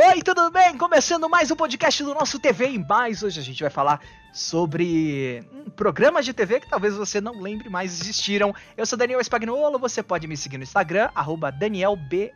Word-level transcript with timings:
Oi, 0.00 0.22
tudo 0.22 0.48
bem? 0.48 0.78
Começando 0.78 1.28
mais 1.28 1.50
um 1.50 1.56
podcast 1.56 2.04
do 2.04 2.14
nosso 2.14 2.38
TV 2.38 2.66
em 2.66 2.78
Mais. 2.78 3.24
Hoje 3.24 3.40
a 3.40 3.42
gente 3.42 3.60
vai 3.60 3.68
falar 3.68 4.00
sobre 4.32 5.42
hum, 5.52 5.68
programas 5.70 6.24
de 6.24 6.32
TV 6.32 6.60
que 6.60 6.68
talvez 6.68 6.94
você 6.94 7.20
não 7.20 7.42
lembre, 7.42 7.68
mas 7.68 8.00
existiram. 8.00 8.54
Eu 8.76 8.86
sou 8.86 8.96
Daniel 8.96 9.20
Spagnuolo, 9.20 9.76
você 9.76 10.00
pode 10.00 10.28
me 10.28 10.36
seguir 10.36 10.56
no 10.56 10.62
Instagram, 10.62 11.10
arroba 11.16 11.50
DanielBSN. 11.50 12.30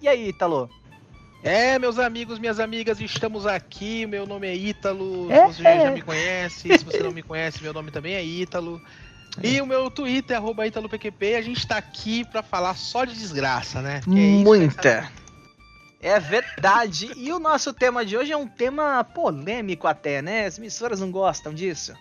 E 0.00 0.08
aí, 0.08 0.30
Italo? 0.30 0.70
É, 1.44 1.78
meus 1.78 1.98
amigos, 1.98 2.38
minhas 2.38 2.58
amigas, 2.58 3.02
estamos 3.02 3.46
aqui. 3.46 4.06
Meu 4.06 4.26
nome 4.26 4.46
é 4.46 4.56
Ítalo. 4.56 5.30
É, 5.30 5.52
se 5.52 5.60
você 5.60 5.68
é. 5.68 5.82
já 5.82 5.90
me 5.90 6.00
conhece, 6.00 6.78
se 6.78 6.84
você 6.86 7.02
não 7.02 7.12
me 7.12 7.22
conhece, 7.22 7.62
meu 7.62 7.74
nome 7.74 7.90
também 7.90 8.14
é 8.14 8.24
Ítalo. 8.24 8.80
E 9.42 9.60
o 9.60 9.66
meu 9.66 9.90
Twitter 9.90 10.34
é 10.34 10.38
arroba 10.38 10.66
ItaloPQP. 10.66 11.34
A 11.34 11.42
gente 11.42 11.68
tá 11.68 11.76
aqui 11.76 12.24
pra 12.24 12.42
falar 12.42 12.74
só 12.76 13.04
de 13.04 13.12
desgraça, 13.12 13.82
né? 13.82 14.00
Que 14.02 14.10
é 14.10 14.42
Muita. 14.42 14.88
É 14.88 15.25
verdade. 16.20 17.10
E 17.16 17.32
o 17.32 17.38
nosso 17.38 17.72
tema 17.72 18.04
de 18.04 18.16
hoje 18.16 18.32
é 18.32 18.36
um 18.36 18.46
tema 18.46 19.02
polêmico 19.02 19.86
até, 19.88 20.22
né? 20.22 20.46
As 20.46 20.58
emissoras 20.58 21.00
não 21.00 21.10
gostam 21.10 21.52
disso. 21.52 21.94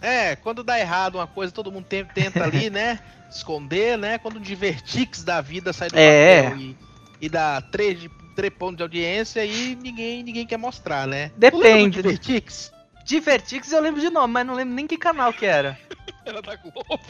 É, 0.00 0.36
quando 0.36 0.62
dá 0.62 0.78
errado 0.78 1.16
uma 1.16 1.26
coisa, 1.26 1.52
todo 1.52 1.72
mundo 1.72 1.86
tenta 1.86 2.44
ali, 2.44 2.68
né? 2.70 3.00
Esconder, 3.30 3.96
né? 3.98 4.18
Quando 4.18 4.36
o 4.36 4.40
Divertix 4.40 5.24
da 5.24 5.40
vida 5.40 5.72
sai 5.72 5.88
do 5.88 5.98
É. 5.98 6.42
papel 6.44 6.58
e, 6.58 6.76
e 7.22 7.28
dá 7.28 7.60
três, 7.60 8.06
três 8.36 8.52
pontos 8.54 8.76
de 8.76 8.82
audiência 8.82 9.44
e 9.44 9.74
ninguém, 9.74 10.22
ninguém 10.22 10.46
quer 10.46 10.58
mostrar, 10.58 11.06
né? 11.06 11.32
Depende. 11.36 12.02
Divertix? 12.02 12.72
Divertix 13.04 13.72
eu 13.72 13.80
lembro 13.80 14.00
de 14.00 14.10
nome, 14.10 14.32
mas 14.34 14.46
não 14.46 14.54
lembro 14.54 14.74
nem 14.74 14.86
que 14.86 14.96
canal 14.96 15.32
que 15.32 15.46
era. 15.46 15.78
Era 16.24 16.42
da 16.42 16.56
Globo. 16.56 17.00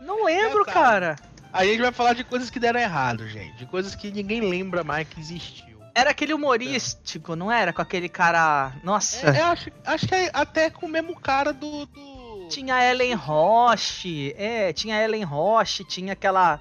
Não 0.00 0.24
lembro, 0.24 0.60
Engraçado. 0.62 0.74
cara. 0.84 1.16
A 1.52 1.64
gente 1.66 1.82
vai 1.82 1.92
falar 1.92 2.14
de 2.14 2.24
coisas 2.24 2.48
que 2.50 2.58
deram 2.58 2.80
errado, 2.80 3.28
gente. 3.28 3.56
De 3.58 3.66
coisas 3.66 3.94
que 3.94 4.10
ninguém 4.10 4.40
lembra 4.40 4.82
mais 4.82 5.06
que 5.06 5.20
existiu. 5.20 5.80
Era 5.94 6.10
aquele 6.10 6.32
humorístico, 6.32 7.36
não 7.36 7.52
era? 7.52 7.72
Com 7.72 7.82
aquele 7.82 8.08
cara. 8.08 8.72
Nossa. 8.82 9.28
É, 9.30 9.40
eu 9.40 9.44
acho, 9.46 9.70
acho 9.84 10.08
que 10.08 10.14
é 10.14 10.30
até 10.32 10.70
com 10.70 10.86
o 10.86 10.88
mesmo 10.88 11.14
cara 11.20 11.52
do. 11.52 11.84
do... 11.86 12.46
Tinha 12.48 12.82
Ellen 12.90 13.14
Roche. 13.14 14.34
É, 14.38 14.72
tinha 14.72 15.02
Ellen 15.04 15.24
Roche, 15.24 15.84
tinha 15.84 16.14
aquela. 16.14 16.58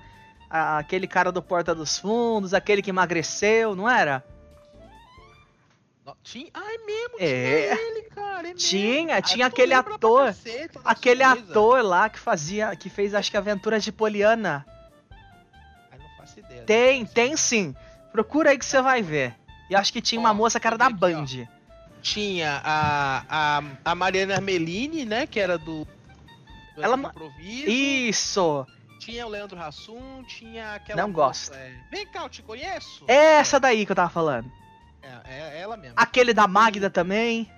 a- 0.49 0.79
aquele 0.79 1.07
cara 1.07 1.31
do 1.31 1.41
Porta 1.41 1.73
dos 1.73 1.97
Fundos, 1.97 2.53
aquele 2.53 2.81
que 2.81 2.89
emagreceu, 2.89 3.73
não 3.73 3.89
era? 3.89 4.21
Tinha... 6.23 6.47
Ah, 6.53 6.73
é 6.73 6.77
mesmo, 6.85 7.15
É. 7.19 7.75
tinha 7.75 7.87
ele, 7.89 8.01
cara. 8.09 8.39
É 8.39 8.43
mesmo. 8.53 8.57
Tinha, 8.59 9.15
Ah, 9.17 9.21
tinha 9.21 9.49
tu 9.49 9.53
aquele 9.53 9.73
ator. 9.73 10.35
Aquele 10.83 11.23
ator 11.23 11.81
lá 11.83 12.09
que 12.09 12.19
fazia. 12.19 12.75
que 12.75 12.89
fez 12.89 13.13
acho 13.15 13.31
que 13.31 13.37
Aventuras 13.37 13.81
de 13.81 13.93
Poliana. 13.93 14.65
Tem, 16.65 17.05
tem 17.05 17.35
sim. 17.37 17.75
Procura 18.11 18.51
aí 18.51 18.57
que 18.57 18.65
você 18.65 18.81
vai 18.81 19.01
ver. 19.01 19.35
E 19.69 19.75
acho 19.75 19.91
que 19.93 20.01
tinha 20.01 20.19
uma 20.19 20.33
moça 20.33 20.59
que 20.59 20.67
era 20.67 20.77
da 20.77 20.89
Band. 20.89 21.47
Tinha 22.01 22.61
a, 22.63 23.23
a, 23.29 23.63
a 23.85 23.95
Mariana 23.95 24.35
Armelini, 24.35 25.05
né? 25.05 25.25
Que 25.27 25.39
era 25.39 25.57
do. 25.57 25.87
do 26.75 26.83
Ela 26.83 26.97
Improviso. 26.97 27.69
Isso! 27.69 28.67
Tinha 28.99 29.25
o 29.25 29.29
Leandro 29.29 29.59
Hassum, 29.59 30.23
tinha 30.27 30.75
aquela. 30.75 31.01
Não 31.01 31.11
gosto. 31.11 31.55
é, 31.55 31.73
Vem 31.91 32.05
cá, 32.07 32.23
eu 32.23 32.29
te 32.29 32.41
conheço? 32.41 33.05
É 33.07 33.15
essa 33.39 33.59
daí 33.59 33.85
que 33.85 33.91
eu 33.91 33.95
tava 33.95 34.09
falando. 34.09 34.51
É, 35.01 35.55
é 35.57 35.59
ela 35.61 35.77
mesmo. 35.77 35.95
Aquele 35.97 36.33
da 36.33 36.47
Magda 36.47 36.89
também. 36.89 37.49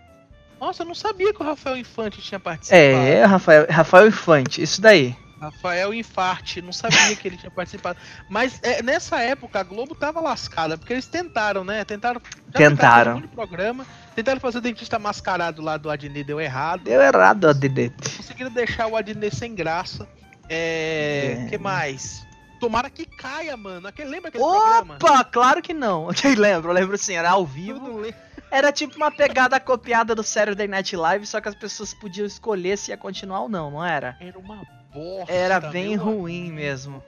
Nossa, 0.60 0.84
eu 0.84 0.88
não 0.88 0.96
sabia 0.96 1.34
que 1.34 1.42
o 1.42 1.46
Rafael 1.46 1.76
Infante 1.76 2.22
tinha 2.22 2.40
participado. 2.40 2.82
É, 2.82 3.26
Rafael, 3.26 3.68
Rafael 3.70 4.08
Infante, 4.08 4.62
isso 4.62 4.82
daí. 4.82 5.16
Rafael 5.44 5.94
Infarte, 5.94 6.62
não 6.62 6.72
sabia 6.72 7.16
que 7.16 7.28
ele 7.28 7.38
tinha 7.38 7.52
participado. 7.52 8.00
Mas 8.30 8.60
é, 8.64 8.82
nessa 8.82 9.20
época 9.22 9.60
a 9.60 9.64
Globo 9.64 9.96
tava 9.96 10.20
lascada, 10.20 10.78
porque 10.78 10.94
eles 10.94 11.06
tentaram, 11.06 11.64
né? 11.64 11.84
Tentaram. 11.84 12.22
Tentaram. 12.54 13.22
de 13.22 13.28
programa. 13.28 13.86
Tentaram 14.16 14.40
fazer 14.40 14.60
o 14.60 14.62
dentista 14.62 15.00
mascarado 15.00 15.62
lá 15.62 15.78
do 15.78 15.90
Adnet, 15.90 16.24
deu 16.24 16.40
errado. 16.40 16.84
Deu 16.84 17.02
errado, 17.02 17.48
Adnet. 17.48 17.94
Conseguiram 18.16 18.52
deixar 18.52 18.88
o 18.88 18.96
Adnet 18.96 19.36
sem 19.36 19.56
graça. 19.56 20.08
É. 20.50 21.46
É. 21.46 21.50
que 21.50 21.58
mais? 21.58 22.26
Tomara 22.60 22.90
que 22.90 23.06
caia, 23.06 23.58
mano. 23.58 23.88
Aquele, 23.88 24.10
lembra 24.10 24.30
aquele 24.30 24.44
programa? 24.44 24.96
Opa, 24.96 25.24
claro 25.26 25.62
que 25.62 25.74
não. 25.74 26.10
Eu 26.24 26.36
lembro, 26.40 26.70
eu 26.70 26.74
lembro 26.74 26.98
sim, 26.98 27.14
era 27.14 27.32
ao 27.32 27.46
vivo. 27.46 28.02
Era 28.50 28.72
tipo 28.72 28.96
uma 28.96 29.12
pegada 29.12 29.60
copiada 29.60 30.14
do 30.14 30.24
Saturday 30.24 30.68
Night 30.68 30.96
Live, 30.96 31.26
só 31.26 31.42
que 31.42 31.50
as 31.50 31.56
pessoas 31.56 31.94
podiam 31.94 32.26
escolher 32.26 32.78
se 32.78 32.92
ia 32.92 32.98
continuar 32.98 33.42
ou 33.42 33.50
não, 33.50 33.72
não 33.72 33.84
era? 33.84 34.16
Era 34.20 34.38
uma 34.38 34.64
bosta. 34.94 35.34
Era 35.34 35.60
bem 35.60 35.96
ruim 35.96 36.42
amigo. 36.42 36.56
mesmo. 36.56 37.04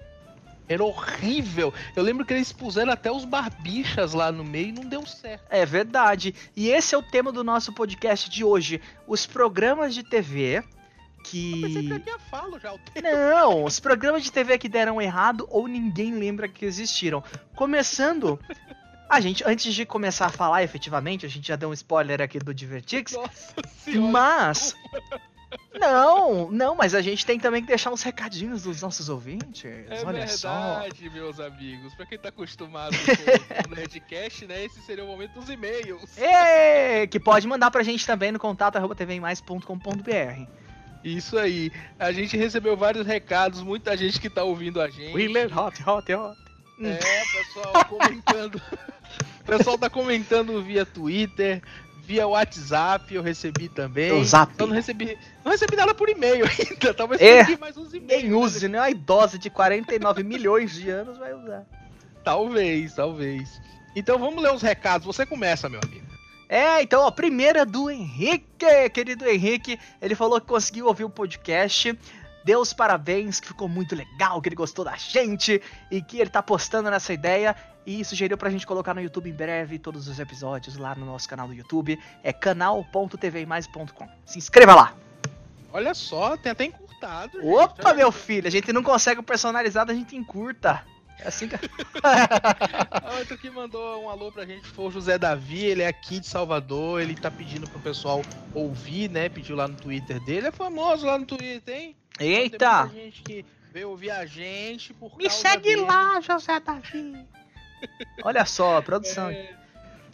Era 0.68 0.84
horrível. 0.84 1.74
Eu 1.96 2.04
lembro 2.04 2.26
que 2.26 2.34
eles 2.34 2.52
puseram 2.52 2.92
até 2.92 3.12
os 3.12 3.24
barbichas 3.24 4.14
lá 4.14 4.32
no 4.32 4.44
meio 4.44 4.70
e 4.70 4.72
não 4.72 4.86
deu 4.86 5.06
certo. 5.06 5.46
É 5.50 5.64
verdade. 5.66 6.34
E 6.56 6.70
esse 6.70 6.96
é 6.96 6.98
o 6.98 7.04
tema 7.04 7.32
do 7.32 7.44
nosso 7.44 7.72
podcast 7.72 8.30
de 8.30 8.44
hoje. 8.44 8.82
Os 9.08 9.28
programas 9.28 9.94
de 9.94 10.02
TV 10.04 10.56
Eu 10.58 11.62
pensei 11.62 11.84
que 11.84 11.92
eu 11.92 11.98
que. 11.98 12.00
tinha 12.00 12.20
falo 12.20 12.60
já 12.60 12.74
o 12.74 12.80
tempo. 12.80 13.02
Não, 13.08 13.64
os 13.64 13.80
programas 13.80 14.24
de 14.24 14.32
TV 14.32 14.58
que 14.58 14.68
deram 14.68 15.00
errado 15.00 15.48
ou 15.52 15.68
ninguém 15.68 16.16
lembra 16.16 16.48
que 16.48 16.66
existiram. 16.66 17.24
Começando. 17.56 18.40
A 19.08 19.22
gente, 19.22 19.44
antes 19.46 19.72
de 19.72 19.86
começar 19.86 20.26
a 20.26 20.30
falar 20.30 20.64
efetivamente, 20.64 21.28
a 21.28 21.30
gente 21.30 21.48
já 21.48 21.56
deu 21.56 21.70
um 21.70 21.74
spoiler 21.74 22.22
aqui 22.22 22.40
do 22.40 22.52
Divertix. 22.52 23.14
Nossa 23.14 23.54
senhora. 23.84 24.12
Mas. 24.12 24.76
Não, 25.74 26.50
não, 26.50 26.76
mas 26.76 26.96
a 26.96 27.02
gente 27.02 27.26
tem 27.26 27.40
também 27.40 27.62
que 27.62 27.68
deixar 27.68 27.92
uns 27.92 28.02
recadinhos 28.02 28.64
dos 28.64 28.82
nossos 28.82 29.10
ouvintes. 29.10 29.66
É 29.66 30.04
Olha 30.06 30.28
só. 30.28 30.80
verdade, 30.80 31.10
meus 31.10 31.40
amigos. 31.40 31.94
Pra 31.96 32.06
quem 32.06 32.18
tá 32.18 32.30
acostumado 32.30 32.96
com 32.98 33.72
o 33.72 33.76
Nerdcast, 33.76 34.46
né? 34.46 34.66
Esse 34.66 34.82
seria 34.82 35.04
o 35.04 35.08
momento 35.08 35.34
dos 35.34 35.50
e-mails. 35.50 36.18
Ê, 36.18 37.08
que 37.08 37.20
pode 37.20 37.46
mandar 37.48 37.72
pra 37.72 37.84
gente 37.84 38.06
também 38.06 38.32
no 38.32 38.40
contato 38.40 38.78
arroba 38.78 38.96
tvmais.com.br. 38.96 40.48
Isso 41.04 41.38
aí. 41.38 41.72
A 42.00 42.12
gente 42.12 42.36
recebeu 42.36 42.76
vários 42.76 43.06
recados, 43.06 43.62
muita 43.62 43.96
gente 43.96 44.20
que 44.20 44.30
tá 44.30 44.44
ouvindo 44.44 44.82
a 44.82 44.90
gente. 44.90 45.14
Wheeler, 45.14 45.56
hot, 45.58 45.82
hot, 45.88 46.14
hot. 46.14 46.46
É, 46.82 46.98
pessoal 46.98 47.86
comentando. 47.86 48.56
o 48.56 49.44
pessoal 49.46 49.78
tá 49.78 49.90
comentando 49.90 50.62
via 50.64 50.86
Twitter, 50.86 51.62
via 52.06 52.28
WhatsApp, 52.28 53.14
eu 53.14 53.22
recebi 53.22 53.68
também. 53.68 54.12
O 54.12 54.24
Zap. 54.24 54.54
Eu 54.58 54.68
não 54.68 54.74
recebi, 54.76 55.18
não 55.44 55.52
recebi 55.52 55.76
nada 55.76 55.94
por 55.94 56.08
e-mail 56.08 56.46
ainda. 56.48 56.94
Talvez 56.94 57.22
É. 57.22 57.58
mais 57.58 57.76
uns 57.78 57.94
e-mails. 57.94 58.24
Nem 58.24 58.34
use, 58.34 58.68
né? 58.70 58.80
A 58.80 58.90
idosa 58.90 59.38
de 59.40 59.50
49 59.50 60.22
milhões 60.24 60.74
de 60.74 60.90
anos 60.90 61.18
vai 61.18 61.34
usar. 61.34 61.64
Talvez, 62.24 62.94
talvez. 62.94 63.62
Então 63.96 64.18
vamos 64.20 64.42
ler 64.42 64.54
os 64.54 64.62
recados. 64.62 65.06
Você 65.06 65.26
começa, 65.26 65.68
meu 65.70 65.80
amigo. 65.84 66.06
É, 66.48 66.82
então, 66.82 67.02
ó, 67.02 67.10
primeira 67.12 67.62
é 67.62 67.66
do 67.66 67.90
Henrique, 67.90 68.90
querido 68.94 69.28
Henrique. 69.28 69.80
Ele 70.02 70.14
falou 70.14 70.40
que 70.40 70.46
conseguiu 70.48 70.86
ouvir 70.86 71.04
o 71.04 71.10
podcast. 71.10 71.98
Deu 72.46 72.60
os 72.62 72.72
parabéns, 72.72 73.40
que 73.40 73.48
ficou 73.48 73.68
muito 73.68 73.96
legal, 73.96 74.40
que 74.40 74.48
ele 74.48 74.56
gostou 74.56 74.86
da 74.86 74.96
gente 74.96 75.60
e 75.90 76.00
que 76.00 76.20
ele 76.20 76.30
tá 76.30 76.44
postando 76.44 76.92
nessa 76.92 77.12
ideia. 77.12 77.56
E 77.88 78.06
sugeriu 78.06 78.38
pra 78.38 78.52
gente 78.52 78.68
colocar 78.68 78.94
no 78.94 79.02
YouTube 79.02 79.30
em 79.30 79.34
breve 79.34 79.80
todos 79.80 80.08
os 80.08 80.20
episódios 80.20 80.78
lá 80.78 80.94
no 80.94 81.08
nosso 81.08 81.28
canal 81.28 81.48
do 81.48 81.54
YouTube. 81.56 82.00
É 82.24 82.32
canal.tvmais.com. 82.32 84.08
Se 84.26 84.38
inscreva 84.38 84.76
lá. 84.76 84.94
Olha 85.74 85.96
só, 85.96 86.38
tem 86.38 86.52
até 86.52 86.66
encurtado. 86.66 87.42
gente. 87.42 87.48
Opa, 87.52 87.94
meu 87.96 88.12
filho, 88.12 88.48
a 88.48 88.52
gente 88.52 88.72
não 88.72 88.84
consegue 88.84 89.20
o 89.20 89.24
personalizado, 89.24 89.92
a 89.92 89.96
gente 89.96 90.16
encurta. 90.16 90.84
É 91.20 91.28
assim 91.28 91.48
que. 91.48 91.56
Ah, 92.04 93.16
Outro 93.18 93.38
que 93.38 93.50
mandou 93.50 94.04
um 94.04 94.10
alô 94.10 94.32
pra 94.32 94.46
gente 94.46 94.68
foi 94.68 94.86
o 94.86 94.92
José 94.92 95.18
Davi, 95.18 95.66
ele 95.66 95.82
é 95.82 95.88
aqui 95.88 96.20
de 96.20 96.28
Salvador, 96.28 97.02
ele 97.02 97.16
tá 97.16 97.32
pedindo 97.32 97.68
pro 97.68 97.80
pessoal 97.80 98.22
ouvir, 98.54 99.10
né? 99.10 99.30
Pediu 99.30 99.56
lá 99.56 99.68
no 99.68 99.76
Twitter 99.76 100.24
dele, 100.24 100.48
é 100.48 100.52
famoso 100.52 101.06
lá 101.08 101.18
no 101.18 101.26
Twitter, 101.26 101.76
hein? 101.76 101.96
Tem 102.18 102.30
Eita! 102.34 102.86
muita 102.86 102.96
gente 102.96 103.22
que 103.24 103.46
veio 103.74 103.90
ouvir 103.90 104.12
a 104.12 104.26
gente 104.26 104.94
por 104.94 105.16
Me 105.18 105.28
causa 105.28 105.42
segue 105.42 105.76
dele. 105.76 105.82
lá, 105.82 106.20
José 106.22 106.60
Davi. 106.60 107.26
Olha 108.24 108.46
só, 108.46 108.78
a 108.78 108.82
produção. 108.82 109.30
É. 109.30 109.54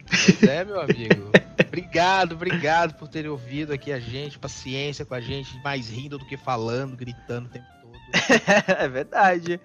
Pois 0.06 0.42
é, 0.42 0.64
meu 0.64 0.80
amigo. 0.80 1.30
obrigado, 1.66 2.32
obrigado 2.32 2.94
por 2.94 3.08
terem 3.08 3.30
ouvido 3.30 3.72
aqui 3.72 3.92
a 3.92 4.00
gente, 4.00 4.38
paciência 4.38 5.04
com 5.04 5.14
a 5.14 5.20
gente, 5.20 5.56
mais 5.62 5.88
rindo 5.88 6.18
do 6.18 6.26
que 6.26 6.36
falando, 6.36 6.96
gritando 6.96 7.46
o 7.46 7.50
tempo 7.50 7.66
todo. 7.80 7.92
É 8.78 8.88
verdade. 8.88 9.60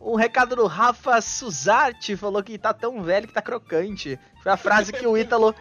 Um 0.00 0.16
recado 0.16 0.56
do 0.56 0.66
Rafa 0.66 1.20
Suzarte 1.20 2.16
falou 2.16 2.42
que 2.42 2.58
tá 2.58 2.74
tão 2.74 3.02
velho 3.02 3.26
que 3.28 3.32
tá 3.32 3.40
crocante. 3.40 4.18
Foi 4.42 4.52
a 4.52 4.56
frase 4.56 4.92
que 4.92 5.06
o 5.06 5.16
Ítalo 5.16 5.54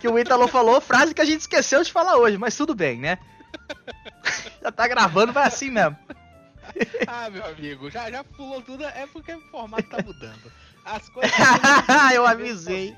que 0.00 0.08
o 0.08 0.18
Ítalo 0.18 0.48
falou, 0.48 0.80
frase 0.80 1.14
que 1.14 1.20
a 1.20 1.24
gente 1.26 1.40
esqueceu 1.40 1.82
de 1.82 1.92
falar 1.92 2.16
hoje, 2.16 2.38
mas 2.38 2.56
tudo 2.56 2.74
bem, 2.74 2.98
né? 2.98 3.18
Já 4.62 4.72
tá 4.72 4.88
gravando, 4.88 5.32
vai 5.32 5.46
assim 5.46 5.70
mesmo. 5.70 5.96
Ah, 7.06 7.28
meu 7.30 7.44
amigo, 7.44 7.90
já, 7.90 8.10
já 8.10 8.24
pulou 8.24 8.60
tudo, 8.62 8.84
é 8.84 9.06
porque 9.12 9.32
o 9.32 9.40
formato 9.42 9.88
tá 9.88 10.02
mudando. 10.02 10.50
As 10.84 11.08
coisas. 11.08 11.32
Eu 12.12 12.26
avisei. 12.26 12.96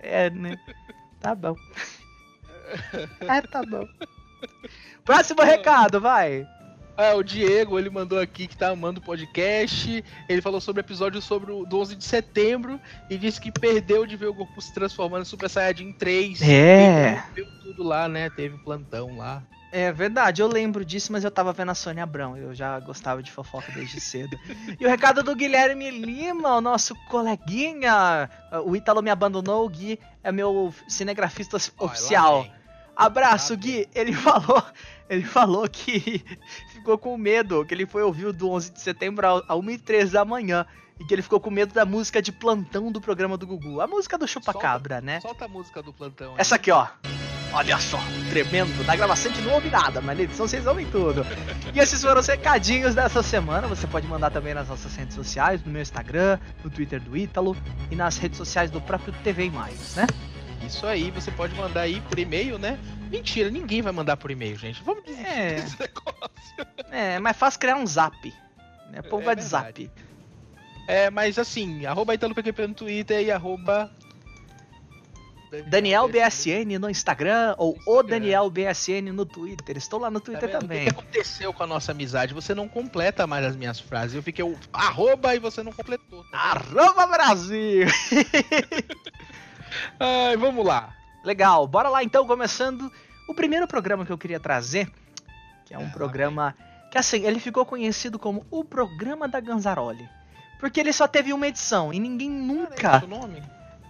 É, 0.00 0.30
né? 0.30 0.58
Tá 1.20 1.34
bom. 1.34 1.54
É, 3.20 3.40
tá 3.42 3.62
bom. 3.62 3.86
Próximo 5.04 5.42
recado, 5.42 6.00
vai. 6.00 6.46
Ah, 6.96 7.14
o 7.14 7.22
Diego, 7.22 7.78
ele 7.78 7.88
mandou 7.88 8.18
aqui 8.18 8.48
que 8.48 8.56
tá 8.56 8.70
amando 8.70 8.98
o 8.98 9.02
podcast. 9.02 10.04
Ele 10.28 10.42
falou 10.42 10.60
sobre 10.60 10.80
o 10.80 10.84
episódio 10.84 11.22
sobre 11.22 11.52
o 11.52 11.64
do 11.64 11.78
11 11.78 11.94
de 11.94 12.04
setembro 12.04 12.80
e 13.08 13.16
disse 13.16 13.40
que 13.40 13.52
perdeu 13.52 14.04
de 14.04 14.16
ver 14.16 14.26
o 14.26 14.34
Goku 14.34 14.60
se 14.60 14.74
transformando 14.74 15.22
em 15.22 15.24
Super 15.24 15.48
Saiyajin 15.48 15.92
3. 15.92 16.42
É. 16.42 17.24
Viu 17.34 17.46
tudo 17.62 17.84
lá, 17.84 18.08
né? 18.08 18.28
Teve 18.30 18.58
plantão 18.58 19.16
lá. 19.16 19.44
É 19.70 19.92
verdade, 19.92 20.40
eu 20.40 20.48
lembro 20.48 20.84
disso, 20.84 21.12
mas 21.12 21.24
eu 21.24 21.30
tava 21.30 21.52
vendo 21.52 21.70
a 21.70 21.74
Sônia 21.74 22.02
Abrão. 22.02 22.36
Eu 22.36 22.54
já 22.54 22.80
gostava 22.80 23.22
de 23.22 23.30
fofoca 23.30 23.70
desde 23.72 24.00
cedo. 24.00 24.38
e 24.80 24.84
o 24.84 24.88
recado 24.88 25.22
do 25.22 25.34
Guilherme 25.34 25.90
Lima, 25.90 26.56
o 26.56 26.60
nosso 26.60 26.94
coleguinha. 27.06 28.30
O 28.64 28.74
Ítalo 28.74 29.02
me 29.02 29.10
abandonou, 29.10 29.66
o 29.66 29.68
Gui 29.68 29.98
é 30.22 30.32
meu 30.32 30.74
cinegrafista 30.88 31.58
oficial. 31.78 32.46
Abraço, 32.96 33.56
Gui. 33.56 33.86
Ele 33.94 34.12
falou, 34.12 34.62
ele 35.08 35.24
falou 35.24 35.68
que 35.68 36.24
ficou 36.72 36.96
com 36.96 37.16
medo, 37.16 37.64
que 37.64 37.74
ele 37.74 37.86
foi 37.86 38.02
ouvir 38.02 38.32
do 38.32 38.50
11 38.50 38.72
de 38.72 38.80
setembro 38.80 39.26
a 39.26 39.54
1h13 39.54 40.10
da 40.10 40.24
manhã. 40.24 40.66
E 40.98 41.04
que 41.04 41.14
ele 41.14 41.22
ficou 41.22 41.38
com 41.38 41.48
medo 41.48 41.72
da 41.72 41.84
música 41.84 42.20
de 42.20 42.32
plantão 42.32 42.90
do 42.90 43.00
programa 43.00 43.36
do 43.36 43.46
Gugu. 43.46 43.80
A 43.80 43.86
música 43.86 44.18
do 44.18 44.26
Chupacabra, 44.26 44.96
solta, 44.96 45.00
né? 45.06 45.20
Solta 45.20 45.44
a 45.44 45.48
música 45.48 45.80
do 45.80 45.92
plantão. 45.92 46.34
Essa 46.36 46.56
aqui, 46.56 46.72
ó. 46.72 46.88
Olha 47.52 47.78
só, 47.78 47.98
tremendo. 48.28 48.84
Na 48.84 48.94
gravação 48.94 49.32
gente 49.32 49.44
não 49.44 49.54
ouve 49.54 49.70
nada, 49.70 50.00
mas 50.00 50.16
na 50.16 50.24
edição 50.24 50.46
vocês 50.46 50.66
ouvem 50.66 50.86
tudo. 50.86 51.24
E 51.74 51.78
esses 51.78 52.02
foram 52.02 52.20
os 52.20 52.26
recadinhos 52.26 52.94
dessa 52.94 53.22
semana. 53.22 53.66
Você 53.66 53.86
pode 53.86 54.06
mandar 54.06 54.30
também 54.30 54.52
nas 54.52 54.68
nossas 54.68 54.94
redes 54.94 55.14
sociais, 55.14 55.64
no 55.64 55.72
meu 55.72 55.80
Instagram, 55.80 56.38
no 56.62 56.70
Twitter 56.70 57.00
do 57.00 57.16
Ítalo 57.16 57.56
e 57.90 57.96
nas 57.96 58.18
redes 58.18 58.36
sociais 58.36 58.70
do 58.70 58.80
próprio 58.80 59.12
TV 59.24 59.50
Mais, 59.50 59.96
né? 59.96 60.06
Isso 60.66 60.86
aí, 60.86 61.10
você 61.10 61.30
pode 61.30 61.54
mandar 61.54 61.82
aí 61.82 62.00
por 62.02 62.18
e-mail, 62.18 62.58
né? 62.58 62.78
Mentira, 63.10 63.50
ninguém 63.50 63.80
vai 63.80 63.92
mandar 63.92 64.18
por 64.18 64.30
e-mail, 64.30 64.56
gente. 64.58 64.82
Vamos 64.82 65.02
dizer 65.04 65.26
é. 65.26 65.54
esse 65.56 65.78
negócio. 65.80 66.66
É, 66.90 67.14
é 67.14 67.18
mais 67.18 67.36
fácil 67.36 67.60
criar 67.60 67.76
um 67.76 67.86
zap. 67.86 68.34
Né? 68.90 69.00
O 69.00 69.04
povo 69.04 69.22
é 69.22 69.26
vai 69.26 69.36
de 69.36 69.42
zap. 69.42 69.90
É, 70.86 71.10
mas 71.10 71.38
assim, 71.38 71.86
arroba 71.86 72.14
ItaloPQP 72.14 72.66
no 72.66 72.74
Twitter 72.74 73.22
e 73.22 73.30
arroba 73.30 73.90
Daniel 75.66 76.08
BSN 76.08 76.78
no 76.78 76.90
Instagram 76.90 77.54
ou 77.58 77.78
o 77.86 78.02
Daniel 78.02 78.50
BSN 78.50 79.12
no 79.12 79.24
Twitter. 79.24 79.76
Estou 79.76 80.00
lá 80.00 80.10
no 80.10 80.20
Twitter 80.20 80.50
tá 80.50 80.58
também. 80.58 80.82
O 80.82 80.84
que 80.84 80.90
aconteceu 80.90 81.52
com 81.52 81.62
a 81.62 81.66
nossa 81.66 81.92
amizade? 81.92 82.34
Você 82.34 82.54
não 82.54 82.68
completa 82.68 83.26
mais 83.26 83.44
as 83.44 83.56
minhas 83.56 83.80
frases. 83.80 84.14
Eu 84.14 84.22
fiquei 84.22 84.44
o 84.44 84.56
arroba 84.72 85.34
e 85.34 85.38
você 85.38 85.62
não 85.62 85.72
completou. 85.72 86.24
Tá 86.30 86.38
arroba 86.38 87.06
Brasil! 87.06 87.86
Ai, 89.98 90.36
vamos 90.36 90.64
lá. 90.64 90.94
Legal, 91.24 91.66
bora 91.66 91.88
lá 91.88 92.02
então, 92.02 92.26
começando 92.26 92.90
o 93.28 93.34
primeiro 93.34 93.66
programa 93.66 94.06
que 94.06 94.12
eu 94.12 94.18
queria 94.18 94.40
trazer, 94.40 94.90
que 95.66 95.74
é 95.74 95.78
um 95.78 95.88
é, 95.88 95.90
programa 95.90 96.54
que 96.90 96.96
assim, 96.96 97.24
ele 97.26 97.38
ficou 97.38 97.66
conhecido 97.66 98.18
como 98.18 98.46
o 98.50 98.64
programa 98.64 99.28
da 99.28 99.40
Ganzaroli. 99.40 100.08
Porque 100.58 100.80
ele 100.80 100.92
só 100.92 101.06
teve 101.06 101.32
uma 101.32 101.46
edição 101.46 101.92
e 101.92 102.00
ninguém 102.00 102.30
nunca. 102.30 102.74
Cara, 102.74 103.04
é 103.04 103.08
nome? 103.08 103.42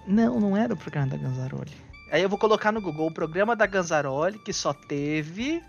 Não, 0.08 0.40
não 0.40 0.56
era 0.56 0.72
o 0.72 0.76
programa 0.76 1.06
da 1.06 1.18
Ganzaroli. 1.18 1.72
Aí 2.10 2.22
eu 2.22 2.28
vou 2.28 2.38
colocar 2.38 2.72
no 2.72 2.80
Google 2.80 3.08
o 3.08 3.12
programa 3.12 3.54
da 3.54 3.66
Ganzaroli, 3.66 4.38
que 4.38 4.52
só 4.54 4.72
teve 4.72 5.62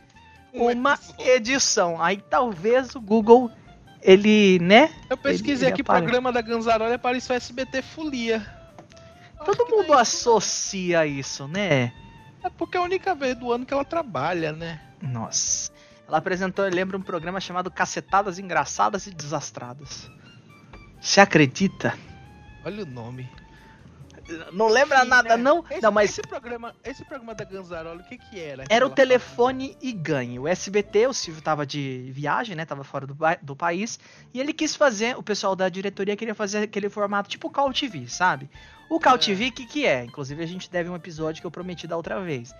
uma 0.53 0.97
edição. 1.19 2.01
Aí 2.01 2.17
talvez 2.17 2.95
o 2.95 3.01
Google, 3.01 3.51
ele, 4.01 4.57
né? 4.59 4.89
Eu 5.09 5.17
pesquisei 5.17 5.67
ele, 5.67 5.73
aqui, 5.73 5.81
o 5.81 5.85
programa 5.85 6.31
da 6.31 6.41
Ganzaroli 6.41 6.93
apareceu 6.93 7.35
SBT 7.35 7.81
Folia. 7.81 8.45
Todo 9.43 9.67
mundo 9.69 9.93
associa 9.93 11.05
isso, 11.05 11.45
né? 11.47 11.91
É 12.41 12.49
porque 12.49 12.77
é 12.77 12.79
a 12.79 12.83
única 12.83 13.13
vez 13.13 13.37
do 13.37 13.51
ano 13.51 13.65
que 13.65 13.73
ela 13.73 13.83
trabalha, 13.83 14.53
né? 14.53 14.79
Nossa. 15.01 15.69
Ela 16.07 16.17
apresentou, 16.17 16.65
eu 16.65 16.71
lembro, 16.71 16.97
um 16.97 17.01
programa 17.01 17.41
chamado 17.41 17.69
Cacetadas 17.69 18.39
Engraçadas 18.39 19.05
e 19.05 19.11
Desastradas. 19.11 20.09
Você 20.99 21.19
acredita? 21.19 21.93
Olha 22.65 22.83
o 22.83 22.85
nome. 22.85 23.29
Não 24.51 24.67
lembra 24.67 25.01
Sim, 25.01 25.07
nada, 25.07 25.37
né? 25.37 25.43
não? 25.43 25.63
Esse, 25.69 25.81
não, 25.81 25.91
mas 25.91 26.11
esse 26.11 26.21
programa, 26.21 26.75
esse 26.83 27.05
programa 27.05 27.35
da 27.35 27.43
Ganzarola, 27.43 28.01
o 28.01 28.03
que 28.03 28.17
que 28.17 28.39
era? 28.39 28.65
Era 28.69 28.85
o 28.85 28.89
telefone 28.89 29.77
e 29.81 29.91
ganhe. 29.91 30.39
O 30.39 30.47
SBT, 30.47 31.07
o 31.07 31.13
Silvio 31.13 31.41
tava 31.41 31.65
de 31.65 32.09
viagem, 32.11 32.55
né? 32.55 32.65
Tava 32.65 32.83
fora 32.83 33.05
do, 33.07 33.15
do 33.41 33.55
país. 33.55 33.99
E 34.33 34.39
ele 34.39 34.53
quis 34.53 34.75
fazer, 34.75 35.17
o 35.17 35.23
pessoal 35.23 35.55
da 35.55 35.69
diretoria 35.69 36.15
queria 36.15 36.35
fazer 36.35 36.59
aquele 36.59 36.89
formato 36.89 37.29
tipo 37.29 37.49
Call 37.49 37.73
TV, 37.73 38.07
sabe? 38.07 38.49
O 38.89 38.99
Call 38.99 39.15
é. 39.15 39.17
TV, 39.17 39.47
o 39.47 39.51
que 39.51 39.65
que 39.65 39.85
é? 39.85 40.03
Inclusive 40.03 40.43
a 40.43 40.47
gente 40.47 40.69
deve 40.69 40.89
um 40.89 40.95
episódio 40.95 41.41
que 41.41 41.47
eu 41.47 41.51
prometi 41.51 41.87
da 41.87 41.95
outra 41.95 42.19
vez. 42.19 42.53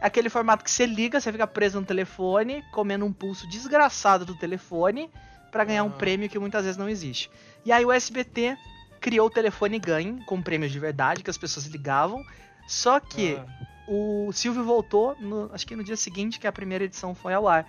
É 0.00 0.06
aquele 0.06 0.28
formato 0.28 0.64
que 0.64 0.70
você 0.70 0.84
liga, 0.84 1.20
você 1.20 1.32
fica 1.32 1.46
preso 1.46 1.80
no 1.80 1.86
telefone, 1.86 2.62
comendo 2.72 3.04
um 3.04 3.12
pulso 3.12 3.48
desgraçado 3.48 4.24
do 4.24 4.34
telefone 4.34 5.10
para 5.50 5.64
ganhar 5.64 5.84
um 5.84 5.90
prêmio 5.90 6.28
que 6.28 6.38
muitas 6.38 6.64
vezes 6.64 6.76
não 6.76 6.88
existe. 6.88 7.30
E 7.64 7.72
aí 7.72 7.84
o 7.84 7.90
SBT 7.90 8.58
criou 9.00 9.26
o 9.26 9.30
telefone 9.30 9.78
ganho 9.78 10.24
com 10.24 10.40
prêmios 10.42 10.72
de 10.72 10.78
verdade 10.78 11.22
que 11.22 11.30
as 11.30 11.38
pessoas 11.38 11.66
ligavam. 11.66 12.24
Só 12.66 12.98
que 12.98 13.36
ah. 13.36 13.46
o 13.86 14.32
Silvio 14.32 14.64
voltou, 14.64 15.16
no, 15.20 15.50
acho 15.52 15.66
que 15.66 15.76
no 15.76 15.84
dia 15.84 15.96
seguinte 15.96 16.40
que 16.40 16.46
a 16.46 16.52
primeira 16.52 16.84
edição 16.84 17.14
foi 17.14 17.34
ao 17.34 17.46
ar. 17.46 17.66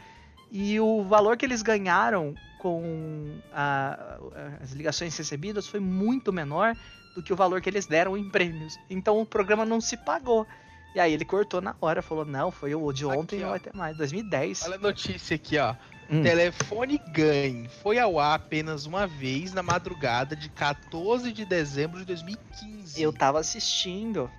E 0.51 0.79
o 0.79 1.03
valor 1.03 1.37
que 1.37 1.45
eles 1.45 1.61
ganharam 1.61 2.33
com 2.59 3.37
a, 3.53 4.17
as 4.61 4.71
ligações 4.71 5.15
recebidas 5.15 5.67
foi 5.67 5.79
muito 5.79 6.33
menor 6.33 6.75
do 7.15 7.21
que 7.21 7.33
o 7.33 7.35
valor 7.35 7.61
que 7.61 7.69
eles 7.69 7.85
deram 7.85 8.17
em 8.17 8.29
prêmios. 8.29 8.79
Então 8.89 9.19
o 9.19 9.25
programa 9.25 9.65
não 9.65 9.81
se 9.81 9.97
pagou. 9.97 10.47
E 10.95 10.99
aí 10.99 11.13
ele 11.13 11.25
cortou 11.25 11.61
na 11.61 11.75
hora, 11.81 12.01
falou: 12.01 12.25
não, 12.25 12.49
foi 12.49 12.73
o 12.73 12.91
de 12.91 13.05
ontem, 13.05 13.37
aqui, 13.37 13.43
não 13.43 13.49
vai 13.49 13.59
ter 13.59 13.75
mais. 13.75 13.97
2010. 13.97 14.63
Olha 14.63 14.75
a 14.75 14.79
notícia 14.79 15.35
aqui, 15.35 15.57
ó. 15.57 15.75
Hum. 16.09 16.23
Telefone 16.23 17.01
Ganhe 17.09 17.69
foi 17.83 17.99
ao 17.99 18.17
ar 18.19 18.35
apenas 18.35 18.85
uma 18.85 19.05
vez 19.05 19.53
na 19.53 19.61
madrugada 19.61 20.35
de 20.35 20.49
14 20.49 21.33
de 21.33 21.45
dezembro 21.45 21.99
de 21.99 22.05
2015. 22.05 23.01
Eu 23.01 23.11
tava 23.11 23.39
assistindo. 23.39 24.31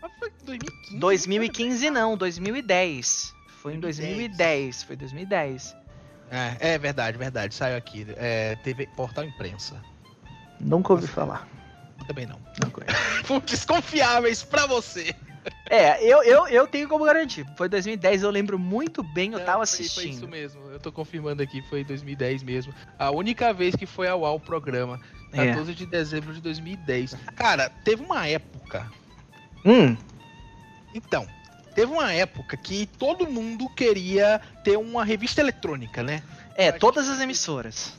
Mas 0.00 0.12
foi 0.18 0.30
2015? 0.44 0.98
2015 0.98 1.90
não, 1.90 2.16
2010. 2.16 3.34
Foi 3.62 3.74
em 3.74 3.80
2010, 3.80 4.82
foi 4.82 4.96
2010. 4.96 5.74
É, 6.30 6.74
é 6.74 6.78
verdade, 6.78 7.16
verdade. 7.16 7.54
Saiu 7.54 7.76
aqui. 7.76 8.06
É, 8.16 8.56
teve 8.56 8.86
portal 8.88 9.24
imprensa. 9.24 9.82
Nunca 10.60 10.92
ouvi 10.92 11.06
falar. 11.06 11.48
Também 12.06 12.26
não. 12.26 12.38
Não 12.62 12.70
conheço. 12.70 12.94
Fontes 13.24 13.64
confiáveis 13.64 14.42
pra 14.42 14.66
você. 14.66 15.14
É, 15.70 16.02
eu, 16.02 16.22
eu, 16.22 16.48
eu 16.48 16.66
tenho 16.66 16.88
como 16.88 17.04
garantir. 17.04 17.46
Foi 17.56 17.68
2010, 17.68 18.22
eu 18.22 18.30
lembro 18.30 18.58
muito 18.58 19.02
bem, 19.02 19.32
eu 19.32 19.44
tava 19.44 19.62
assistindo. 19.62 20.02
Foi, 20.02 20.10
isso 20.10 20.28
mesmo, 20.28 20.60
eu 20.70 20.80
tô 20.80 20.90
confirmando 20.90 21.42
aqui, 21.42 21.60
foi 21.62 21.84
2010 21.84 22.42
mesmo. 22.42 22.74
A 22.98 23.10
única 23.10 23.52
vez 23.52 23.76
que 23.76 23.86
foi 23.86 24.08
ao 24.08 24.24
ar 24.24 24.32
o 24.32 24.40
programa. 24.40 25.00
14 25.30 25.70
é. 25.70 25.74
de 25.74 25.86
dezembro 25.86 26.32
de 26.32 26.40
2010. 26.40 27.14
Cara, 27.36 27.68
teve 27.84 28.02
uma 28.02 28.26
época. 28.26 28.90
Hum. 29.64 29.96
Então, 30.94 31.26
teve 31.74 31.92
uma 31.92 32.12
época 32.12 32.56
que 32.56 32.86
todo 32.86 33.30
mundo 33.30 33.68
queria 33.68 34.40
ter 34.64 34.78
uma 34.78 35.04
revista 35.04 35.40
eletrônica, 35.40 36.02
né? 36.02 36.22
É, 36.54 36.72
todas 36.72 37.08
as 37.08 37.20
emissoras. 37.20 37.92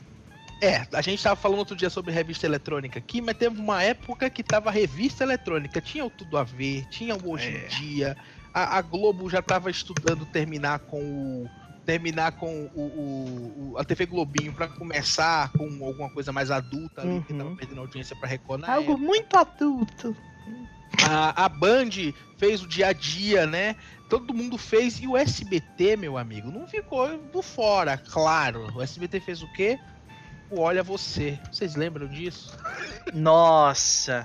É, 0.60 0.86
a 0.92 1.00
gente 1.00 1.22
tava 1.22 1.36
falando 1.36 1.60
outro 1.60 1.74
dia 1.74 1.88
sobre 1.88 2.12
revista 2.12 2.46
eletrônica 2.46 2.98
aqui, 2.98 3.22
mas 3.22 3.36
teve 3.36 3.58
uma 3.58 3.82
época 3.82 4.28
que 4.28 4.42
tava 4.42 4.70
revista 4.70 5.24
eletrônica. 5.24 5.80
Tinha 5.80 6.04
o 6.04 6.10
Tudo 6.10 6.36
a 6.36 6.44
Ver, 6.44 6.86
tinha 6.90 7.16
o 7.16 7.30
Hoje 7.30 7.48
é. 7.48 7.64
em 7.64 7.68
Dia. 7.68 8.16
A, 8.52 8.78
a, 8.78 8.82
Globo 8.82 9.30
já 9.30 9.40
tava 9.40 9.70
estudando 9.70 10.26
terminar 10.26 10.80
com 10.80 11.00
o. 11.00 11.48
Terminar 11.86 12.32
com 12.32 12.70
o, 12.74 12.80
o, 12.80 13.72
o 13.72 13.78
a 13.78 13.84
TV 13.84 14.04
Globinho 14.04 14.52
para 14.52 14.68
começar 14.68 15.50
com 15.52 15.64
alguma 15.84 16.10
coisa 16.10 16.30
mais 16.30 16.50
adulta 16.50 17.00
ali, 17.00 17.10
uhum. 17.10 17.22
que 17.22 17.32
tava 17.32 17.56
perdendo 17.56 17.80
audiência 17.80 18.14
pra 18.14 18.28
Record 18.28 18.62
Algo 18.64 18.92
época. 18.92 19.06
muito 19.06 19.36
adulto. 19.36 20.16
A, 21.02 21.46
a 21.46 21.48
Band 21.48 21.90
fez 22.36 22.62
o 22.62 22.68
dia 22.68 22.88
a 22.88 22.92
dia, 22.92 23.46
né? 23.46 23.76
Todo 24.10 24.34
mundo 24.34 24.58
fez. 24.58 25.00
E 25.00 25.06
o 25.06 25.16
SBT, 25.16 25.96
meu 25.96 26.18
amigo, 26.18 26.50
não 26.50 26.66
ficou 26.66 27.16
do 27.32 27.40
fora, 27.40 27.96
claro. 27.96 28.70
O 28.76 28.82
SBT 28.82 29.20
fez 29.20 29.42
o 29.42 29.50
quê? 29.52 29.78
O 30.50 30.60
Olha 30.60 30.82
Você. 30.82 31.38
Vocês 31.50 31.76
lembram 31.76 32.06
disso? 32.08 32.56
Nossa! 33.14 34.24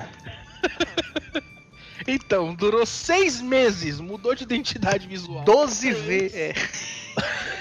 então, 2.07 2.53
durou 2.55 2.85
seis 2.85 3.41
meses, 3.41 3.99
mudou 3.99 4.33
de 4.33 4.43
identidade 4.43 5.07
visual. 5.07 5.43
Doze 5.43 5.91
vezes. 5.93 6.35
É. 6.35 6.53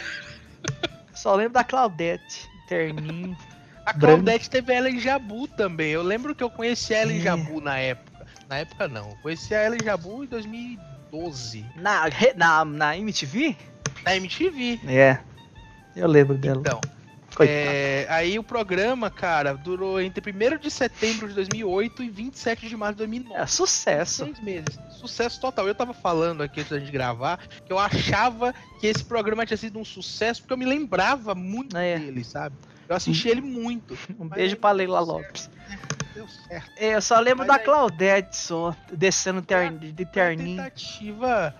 Só 1.14 1.34
lembro 1.34 1.52
da 1.52 1.64
Claudete, 1.64 2.48
terninho. 2.68 3.36
A 3.84 3.92
Claudete 3.92 4.48
teve 4.48 4.72
ela 4.72 4.88
em 4.88 4.98
Jabu 4.98 5.46
também. 5.46 5.90
Eu 5.90 6.02
lembro 6.02 6.34
que 6.34 6.42
eu 6.42 6.50
conheci 6.50 6.94
ela 6.94 7.12
em 7.12 7.18
é. 7.18 7.22
Jabu 7.22 7.60
na 7.60 7.78
época. 7.78 8.26
Na 8.48 8.58
época 8.58 8.88
não. 8.88 9.10
Eu 9.10 9.16
conheci 9.16 9.54
ela 9.54 9.76
em 9.76 9.84
Jabu 9.84 10.24
em 10.24 10.26
2012. 10.26 11.64
Na, 11.76 12.04
na, 12.36 12.64
na 12.64 12.96
MTV? 12.96 13.56
Na 14.04 14.16
MTV. 14.16 14.80
É. 14.86 15.18
Eu 15.94 16.08
lembro 16.08 16.36
dela. 16.36 16.60
Então, 16.60 16.80
É, 17.42 18.06
aí 18.08 18.38
o 18.38 18.42
programa, 18.42 19.10
cara, 19.10 19.54
durou 19.54 20.00
entre 20.00 20.22
1 20.32 20.58
de 20.58 20.70
setembro 20.70 21.28
de 21.28 21.34
2008 21.34 22.02
e 22.02 22.10
27 22.10 22.68
de 22.68 22.76
março 22.76 22.94
de 22.94 22.98
2009. 22.98 23.34
É 23.42 23.46
sucesso. 23.46 24.24
Seis 24.24 24.40
meses. 24.40 24.78
Sucesso 24.90 25.40
total. 25.40 25.66
Eu 25.66 25.74
tava 25.74 25.92
falando 25.92 26.42
aqui 26.42 26.60
antes 26.60 26.70
da 26.70 26.78
gente 26.78 26.92
gravar 26.92 27.38
que 27.64 27.72
eu 27.72 27.78
achava 27.78 28.54
que 28.80 28.86
esse 28.86 29.04
programa 29.04 29.44
tinha 29.44 29.56
sido 29.56 29.78
um 29.78 29.84
sucesso 29.84 30.42
porque 30.42 30.52
eu 30.52 30.58
me 30.58 30.64
lembrava 30.64 31.34
muito 31.34 31.76
É. 31.76 31.98
dele, 31.98 32.22
sabe? 32.24 32.54
Eu 32.88 32.94
assisti 32.96 33.28
ele 33.28 33.40
muito. 33.40 33.96
Um 34.18 34.28
beijo 34.28 34.56
pra 34.56 34.70
Leila 34.70 35.00
Lopes. 35.00 35.50
Deu 36.14 36.28
certo. 36.28 36.70
É, 36.76 36.94
eu 36.94 37.02
só 37.02 37.18
lembro 37.18 37.44
Mas 37.46 37.48
da 37.48 37.58
Claudete 37.58 38.36
só, 38.36 38.76
descendo 38.92 39.42
ter... 39.42 39.72
de 39.72 40.02
a 40.02 40.06
terninho. 40.06 40.58
tentativa. 40.58 41.54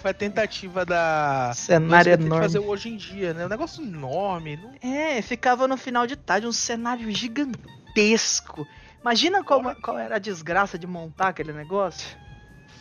Foi 0.00 0.10
a 0.12 0.14
tentativa 0.14 0.84
da. 0.86 1.52
Cenário 1.54 2.16
de 2.16 2.24
enorme. 2.24 2.42
fazer 2.44 2.58
hoje 2.58 2.88
em 2.88 2.96
dia, 2.96 3.34
né? 3.34 3.44
Um 3.44 3.48
negócio 3.50 3.82
enorme. 3.84 4.56
Não... 4.56 4.72
É, 4.90 5.20
ficava 5.20 5.68
no 5.68 5.76
final 5.76 6.06
de 6.06 6.16
tarde 6.16 6.46
um 6.46 6.52
cenário 6.52 7.10
gigantesco. 7.14 8.66
Imagina 9.00 9.42
como, 9.44 9.74
qual 9.76 9.98
era 9.98 10.16
a 10.16 10.18
desgraça 10.18 10.78
de 10.78 10.86
montar 10.86 11.28
aquele 11.28 11.52
negócio. 11.52 12.18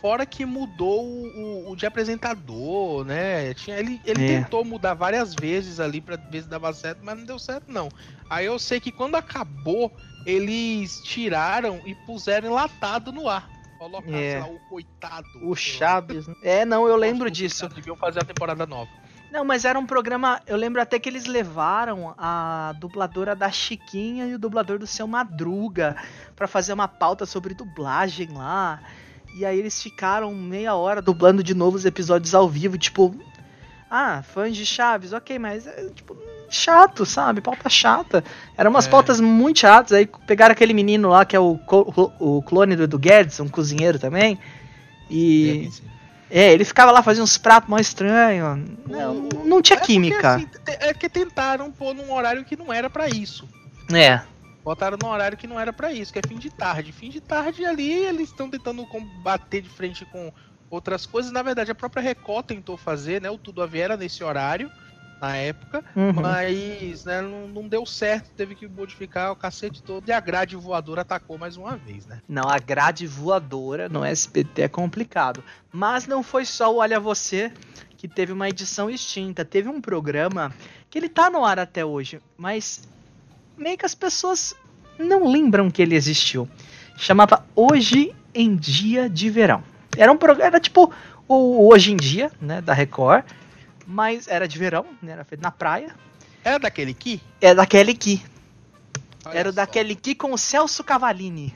Fora 0.01 0.25
que 0.25 0.45
mudou 0.45 1.03
o, 1.03 1.27
o- 1.67 1.71
o 1.71 1.75
de 1.75 1.85
apresentador, 1.85 3.03
né? 3.03 3.53
Tinha, 3.53 3.77
ele 3.77 3.99
ele 4.05 4.23
É. 4.23 4.27
tentou 4.41 4.63
mudar 4.63 4.93
várias 4.93 5.33
vezes 5.35 5.77
ali 5.79 5.99
pra 5.99 6.15
ver 6.15 6.43
se 6.43 6.47
dava 6.47 6.71
certo, 6.71 6.99
mas 7.03 7.17
não 7.17 7.25
deu 7.25 7.37
certo, 7.37 7.65
não. 7.69 7.89
Aí 8.29 8.45
eu 8.45 8.57
sei 8.57 8.79
que 8.79 8.93
quando 8.93 9.15
acabou, 9.15 9.91
eles 10.25 11.01
tiraram 11.01 11.81
e 11.85 11.93
puseram 11.93 12.49
enlatado 12.49 13.11
no 13.11 13.27
ar. 13.27 13.49
Colocaram, 13.79 14.13
É. 14.15 14.39
lá, 14.39 14.47
o 14.47 14.59
coitado. 14.69 15.27
O 15.41 15.55
Chaves. 15.55 16.27
né? 16.27 16.35
É, 16.43 16.65
não, 16.65 16.87
eu 16.87 16.95
lembro 16.95 17.31
disso. 17.31 17.67
Deviam 17.69 17.95
fazer 17.95 18.19
a 18.19 18.25
temporada 18.25 18.65
nova. 18.67 18.89
Não, 19.31 19.45
mas 19.45 19.63
era 19.63 19.77
um 19.79 19.85
programa. 19.85 20.41
Eu 20.47 20.57
lembro 20.57 20.81
até 20.81 20.97
que 20.99 21.07
eles 21.07 21.25
levaram 21.25 22.13
a 22.17 22.73
dubladora 22.79 23.35
da 23.35 23.49
Chiquinha 23.51 24.25
e 24.25 24.33
o 24.35 24.39
dublador 24.39 24.79
do 24.79 24.87
seu 24.87 25.07
Madruga 25.07 25.95
pra 26.35 26.47
fazer 26.47 26.73
uma 26.73 26.87
pauta 26.87 27.25
sobre 27.25 27.53
dublagem 27.53 28.29
lá. 28.33 28.81
E 29.35 29.45
aí 29.45 29.57
eles 29.59 29.81
ficaram 29.81 30.33
meia 30.33 30.73
hora 30.75 31.01
dublando 31.01 31.43
de 31.43 31.53
novo 31.53 31.77
os 31.77 31.85
episódios 31.85 32.33
ao 32.35 32.49
vivo, 32.49 32.77
tipo. 32.77 33.15
Ah, 33.89 34.21
fãs 34.21 34.55
de 34.55 34.65
Chaves, 34.65 35.13
ok, 35.13 35.39
mas 35.39 35.65
é 35.65 35.89
tipo 35.95 36.15
chato, 36.49 37.05
sabe? 37.05 37.41
Pauta 37.41 37.69
chata. 37.69 38.23
Eram 38.57 38.69
umas 38.71 38.85
É. 38.87 38.89
pautas 38.89 39.19
muito 39.19 39.59
chatas. 39.59 39.93
Aí 39.93 40.07
pegaram 40.27 40.51
aquele 40.51 40.73
menino 40.73 41.09
lá 41.09 41.25
que 41.25 41.35
é 41.35 41.39
o, 41.39 41.59
o 42.19 42.41
clone 42.43 42.75
do, 42.75 42.87
do 42.87 42.99
Guedes, 42.99 43.39
um 43.39 43.47
cozinheiro 43.49 43.97
também. 43.99 44.37
E. 45.09 45.69
É, 46.31 46.53
ele 46.53 46.63
ficava 46.63 46.91
lá 46.91 47.01
fazendo 47.01 47.23
uns 47.23 47.39
pratos 47.39 47.67
mais 47.69 47.87
estranhos. 47.87 48.59
Não, 48.87 49.27
O- 49.35 49.45
não 49.45 49.61
tinha 49.63 49.77
É 49.77 49.79
porque, 49.79 49.93
química. 49.93 50.35
assim, 50.35 50.45
te- 50.45 50.77
é 50.79 50.93
que 50.93 51.09
tentaram 51.09 51.71
pôr 51.71 51.95
num 51.95 52.11
horário 52.13 52.45
que 52.45 52.55
não 52.55 52.71
era 52.71 52.87
pra 52.87 53.09
isso. 53.09 53.49
É. 53.91 54.21
Botaram 54.63 54.95
num 55.01 55.09
horário 55.09 55.35
que 55.35 55.47
não 55.47 55.59
era 55.59 55.73
pra 55.73 55.91
isso, 55.91 56.13
que 56.13 56.19
é 56.19 56.21
fim 56.27 56.37
de 56.37 56.51
tarde. 56.51 56.91
Fim 56.91 57.09
de 57.09 57.19
tarde 57.19 57.65
ali 57.65 57.91
eles 57.91 58.29
estão 58.29 58.47
tentando 58.47 58.85
combater 58.85 59.61
de 59.61 59.69
frente 59.69 60.05
com 60.05 60.31
outras 60.69 61.05
coisas. 61.05 61.31
Na 61.31 61.41
verdade, 61.41 61.71
a 61.71 61.75
própria 61.75 62.01
Record 62.01 62.45
tentou 62.45 62.77
fazer, 62.77 63.21
né? 63.21 63.29
O 63.29 63.37
Tudo 63.37 63.61
a 63.61 63.65
Ver 63.65 63.79
era 63.79 63.97
nesse 63.97 64.23
horário, 64.23 64.71
na 65.21 65.35
época. 65.35 65.83
Uhum. 65.95 66.13
Mas 66.13 67.05
né, 67.05 67.21
não, 67.21 67.47
não 67.47 67.67
deu 67.67 67.85
certo, 67.85 68.29
teve 68.35 68.55
que 68.55 68.67
modificar 68.67 69.31
o 69.31 69.35
cacete 69.35 69.81
todo. 69.81 70.07
E 70.07 70.11
a 70.11 70.19
grade 70.19 70.55
voadora 70.55 71.01
atacou 71.01 71.37
mais 71.37 71.57
uma 71.57 71.75
vez, 71.75 72.05
né? 72.05 72.21
Não, 72.27 72.49
a 72.49 72.59
grade 72.59 73.05
voadora 73.07 73.89
no 73.89 74.03
SBT 74.03 74.63
é 74.63 74.67
complicado. 74.67 75.43
Mas 75.71 76.07
não 76.07 76.23
foi 76.23 76.45
só 76.45 76.73
o 76.73 76.77
Olha 76.77 76.99
Você 76.99 77.51
que 77.97 78.07
teve 78.07 78.31
uma 78.31 78.47
edição 78.47 78.89
extinta. 78.89 79.43
Teve 79.43 79.67
um 79.67 79.81
programa 79.81 80.53
que 80.89 80.97
ele 80.97 81.09
tá 81.09 81.29
no 81.29 81.43
ar 81.43 81.59
até 81.59 81.83
hoje, 81.83 82.21
mas 82.37 82.87
meio 83.57 83.77
que 83.77 83.85
as 83.85 83.93
pessoas 83.93 84.55
não 84.97 85.29
lembram 85.29 85.69
que 85.69 85.81
ele 85.81 85.95
existiu. 85.95 86.47
Chamava 86.97 87.45
Hoje 87.55 88.15
em 88.33 88.55
Dia 88.55 89.09
de 89.09 89.29
Verão. 89.29 89.63
Era 90.01 90.11
um 90.11 90.17
programa, 90.17 90.45
era 90.47 90.59
tipo 90.59 90.91
o 91.27 91.67
Hoje 91.67 91.91
em 91.91 91.97
Dia, 91.97 92.31
né, 92.41 92.61
da 92.61 92.73
Record, 92.73 93.23
mas 93.85 94.27
era 94.27 94.47
de 94.47 94.57
verão, 94.57 94.85
né, 95.01 95.11
era 95.11 95.23
feito 95.23 95.41
na 95.41 95.51
praia. 95.51 95.93
Era 96.43 96.57
daquele 96.57 96.93
que? 96.93 97.21
Era 97.41 97.55
da 97.55 97.65
Kelly 97.65 97.93
Key. 97.95 98.23
Olha 99.25 99.37
Era 99.39 99.49
o 99.49 99.51
só. 99.51 99.57
da 99.57 99.67
Kelly 99.67 99.95
Key 99.95 100.15
com 100.15 100.31
o 100.31 100.37
Celso 100.37 100.83
Cavalini. 100.83 101.53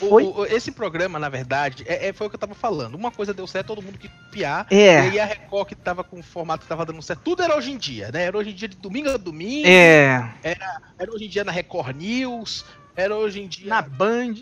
O- 0.00 0.40
o- 0.40 0.46
esse 0.46 0.72
programa, 0.72 1.18
na 1.18 1.28
verdade, 1.28 1.84
é, 1.86 2.08
é- 2.08 2.12
foi 2.14 2.26
o 2.26 2.30
que 2.30 2.36
eu 2.36 2.40
tava 2.40 2.54
falando. 2.54 2.94
Uma 2.94 3.10
coisa 3.10 3.34
deu 3.34 3.46
certo, 3.46 3.66
todo 3.66 3.82
mundo 3.82 3.98
que 3.98 4.08
copiar. 4.08 4.66
É. 4.70 4.94
E 4.94 5.10
aí 5.10 5.20
a 5.20 5.26
Record 5.26 5.68
que 5.68 5.74
tava 5.74 6.02
com 6.02 6.18
o 6.18 6.22
formato 6.22 6.62
que 6.62 6.68
tava 6.68 6.86
dando 6.86 7.02
certo. 7.02 7.20
Tudo 7.22 7.42
era 7.42 7.54
hoje 7.54 7.70
em 7.70 7.76
dia, 7.76 8.10
né? 8.10 8.22
Era 8.24 8.38
hoje 8.38 8.48
em 8.48 8.54
dia 8.54 8.66
de 8.68 8.78
domingo 8.78 9.10
a 9.10 9.18
domingo. 9.18 9.68
É. 9.68 10.32
Era 10.98 11.12
hoje 11.12 11.26
em 11.26 11.28
dia 11.28 11.44
na 11.44 11.52
Record 11.52 11.94
News. 11.96 12.64
Era 12.96 13.14
hoje 13.14 13.42
em 13.42 13.46
dia. 13.46 13.68
Na 13.68 13.82
Band. 13.82 14.36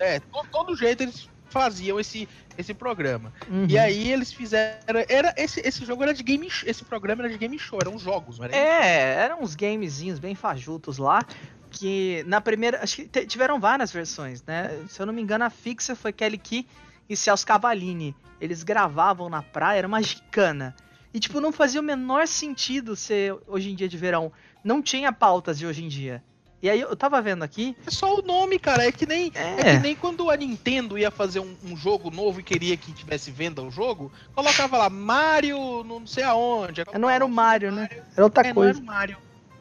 É, 0.00 0.18
to- 0.18 0.46
todo 0.50 0.74
jeito 0.76 1.04
eles 1.04 1.28
faziam 1.48 1.98
esse, 1.98 2.28
esse 2.56 2.74
programa. 2.74 3.32
Uhum. 3.48 3.66
E 3.68 3.78
aí 3.78 4.12
eles 4.12 4.32
fizeram. 4.32 5.04
Era, 5.08 5.34
esse, 5.36 5.60
esse 5.60 5.84
jogo 5.84 6.02
era 6.02 6.14
de 6.14 6.22
game 6.22 6.48
show. 6.50 6.68
Esse 6.68 6.84
programa 6.84 7.22
era 7.22 7.32
de 7.32 7.38
game 7.38 7.58
show, 7.58 7.78
eram 7.80 7.98
jogos, 7.98 8.38
não 8.38 8.46
era? 8.46 8.56
É, 8.56 9.14
eram 9.24 9.42
uns 9.42 9.54
gamezinhos 9.54 10.18
bem 10.18 10.34
fajutos 10.34 10.98
lá. 10.98 11.24
Que 11.70 12.24
na 12.26 12.40
primeira. 12.40 12.82
Acho 12.82 13.04
que 13.04 13.26
tiveram 13.26 13.60
várias 13.60 13.92
versões, 13.92 14.42
né? 14.44 14.70
Se 14.88 15.00
eu 15.00 15.06
não 15.06 15.12
me 15.12 15.22
engano, 15.22 15.44
a 15.44 15.50
fixa 15.50 15.94
foi 15.94 16.12
Kelly 16.12 16.38
Key 16.38 16.66
e 17.08 17.16
Celso 17.16 17.46
Cavalini. 17.46 18.14
Eles 18.40 18.62
gravavam 18.62 19.28
na 19.28 19.42
praia, 19.42 19.78
era 19.78 19.88
uma 19.88 20.02
gicana. 20.02 20.74
E, 21.12 21.18
tipo, 21.18 21.40
não 21.40 21.50
fazia 21.50 21.80
o 21.80 21.84
menor 21.84 22.26
sentido 22.26 22.94
ser 22.94 23.34
hoje 23.46 23.70
em 23.70 23.74
dia 23.74 23.88
de 23.88 23.96
verão. 23.96 24.30
Não 24.62 24.82
tinha 24.82 25.10
pautas 25.12 25.58
de 25.58 25.66
hoje 25.66 25.82
em 25.82 25.88
dia. 25.88 26.22
E 26.62 26.70
aí 26.70 26.80
eu 26.80 26.96
tava 26.96 27.20
vendo 27.20 27.42
aqui. 27.42 27.76
É 27.86 27.90
só 27.90 28.18
o 28.18 28.22
nome, 28.22 28.58
cara. 28.58 28.84
É 28.86 28.90
que 28.92 29.06
nem, 29.06 29.30
é. 29.34 29.60
É. 29.60 29.76
que 29.76 29.82
nem 29.82 29.94
quando 29.94 30.30
a 30.30 30.36
Nintendo 30.36 30.98
ia 30.98 31.10
fazer 31.10 31.40
um, 31.40 31.54
um 31.64 31.76
jogo 31.76 32.10
novo 32.10 32.40
e 32.40 32.42
queria 32.42 32.76
que 32.76 32.92
tivesse 32.92 33.30
venda 33.30 33.62
o 33.62 33.70
jogo, 33.70 34.10
colocava 34.34 34.76
lá 34.78 34.88
Mario, 34.90 35.84
não 35.84 36.06
sei 36.06 36.24
aonde. 36.24 36.82
Não 36.98 37.10
era 37.10 37.24
o 37.24 37.28
Mario, 37.28 37.70
né? 37.70 37.88
Era 38.16 38.24
outra 38.24 38.42
É, 38.42 38.48
não 38.48 38.54
coisa. 38.54 38.70
era 38.70 38.78
o 38.80 38.84
Mario. 38.86 39.16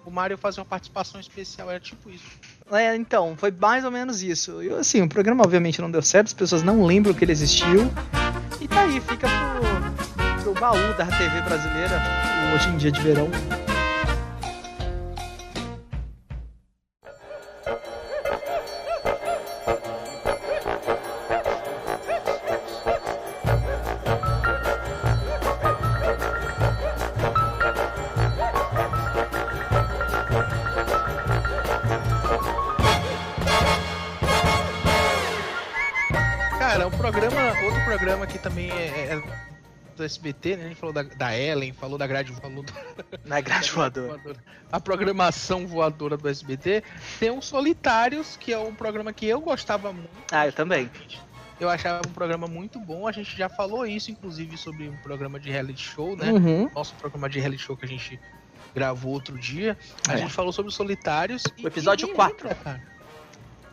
O 0.05 0.11
Mario 0.11 0.37
fazia 0.37 0.61
uma 0.61 0.69
participação 0.69 1.19
especial, 1.19 1.69
era 1.69 1.79
tipo 1.79 2.09
isso. 2.11 2.23
É, 2.71 2.95
então, 2.95 3.35
foi 3.35 3.51
mais 3.51 3.83
ou 3.83 3.89
menos 3.91 4.21
isso. 4.21 4.61
E 4.63 4.69
assim, 4.69 5.01
o 5.01 5.09
programa 5.09 5.43
obviamente 5.43 5.81
não 5.81 5.89
deu 5.89 6.01
certo, 6.01 6.27
as 6.27 6.33
pessoas 6.33 6.61
não 6.63 6.85
lembram 6.85 7.13
que 7.13 7.25
ele 7.25 7.31
existiu. 7.31 7.91
E 8.61 8.67
tá 8.67 8.81
aí, 8.81 9.01
fica 9.01 9.27
pro, 9.27 10.43
pro 10.43 10.53
baú 10.61 10.93
da 10.95 11.05
TV 11.07 11.41
brasileira, 11.41 12.01
hoje 12.53 12.69
em 12.69 12.77
dia 12.77 12.91
de 12.91 13.01
verão. 13.01 13.29
Cara, 36.59 36.87
um 36.87 36.91
programa, 36.91 37.35
outro 37.63 37.83
programa 37.83 38.27
que 38.27 38.37
também 38.37 38.69
é, 38.69 39.13
é 39.13 39.21
do 39.95 40.03
SBT, 40.03 40.57
né? 40.57 40.65
A 40.65 40.67
gente 40.69 40.77
falou 40.79 40.93
da, 40.93 41.03
da 41.03 41.37
Ellen, 41.37 41.73
falou 41.73 41.97
da 41.97 42.05
grade, 42.05 42.31
do, 42.31 42.65
Na 43.25 43.39
grade 43.41 43.71
voadora. 43.71 44.07
voadora. 44.07 44.37
A 44.71 44.79
programação 44.79 45.65
voadora 45.67 46.17
do 46.17 46.27
SBT. 46.27 46.83
Tem 47.19 47.31
o 47.31 47.41
Solitários, 47.41 48.37
que 48.37 48.51
é 48.53 48.57
um 48.59 48.73
programa 48.75 49.11
que 49.13 49.25
eu 49.25 49.39
gostava 49.41 49.91
muito. 49.93 50.09
Ah, 50.31 50.45
eu 50.47 50.53
também. 50.53 50.89
Eu 51.59 51.69
achava 51.69 52.01
um 52.07 52.11
programa 52.11 52.47
muito 52.47 52.79
bom. 52.79 53.07
A 53.07 53.11
gente 53.11 53.35
já 53.37 53.47
falou 53.47 53.85
isso, 53.85 54.11
inclusive, 54.11 54.57
sobre 54.57 54.89
um 54.89 54.97
programa 54.97 55.39
de 55.39 55.49
reality 55.49 55.81
show, 55.81 56.15
né? 56.17 56.31
Uhum. 56.31 56.69
Nosso 56.75 56.93
programa 56.95 57.29
de 57.29 57.39
reality 57.39 57.63
show 57.63 57.77
que 57.77 57.85
a 57.85 57.87
gente 57.87 58.19
gravou 58.73 59.13
outro 59.13 59.37
dia. 59.39 59.77
A 60.07 60.13
É. 60.15 60.17
gente 60.17 60.33
falou 60.33 60.51
sobre 60.51 60.67
os 60.69 60.75
Solitários. 60.75 61.43
e 61.57 61.63
O 61.63 61.67
episódio 61.67 62.07
ninguém 62.07 62.15
4. 62.17 62.47
lembra, 62.49 62.55
cara. 62.63 62.94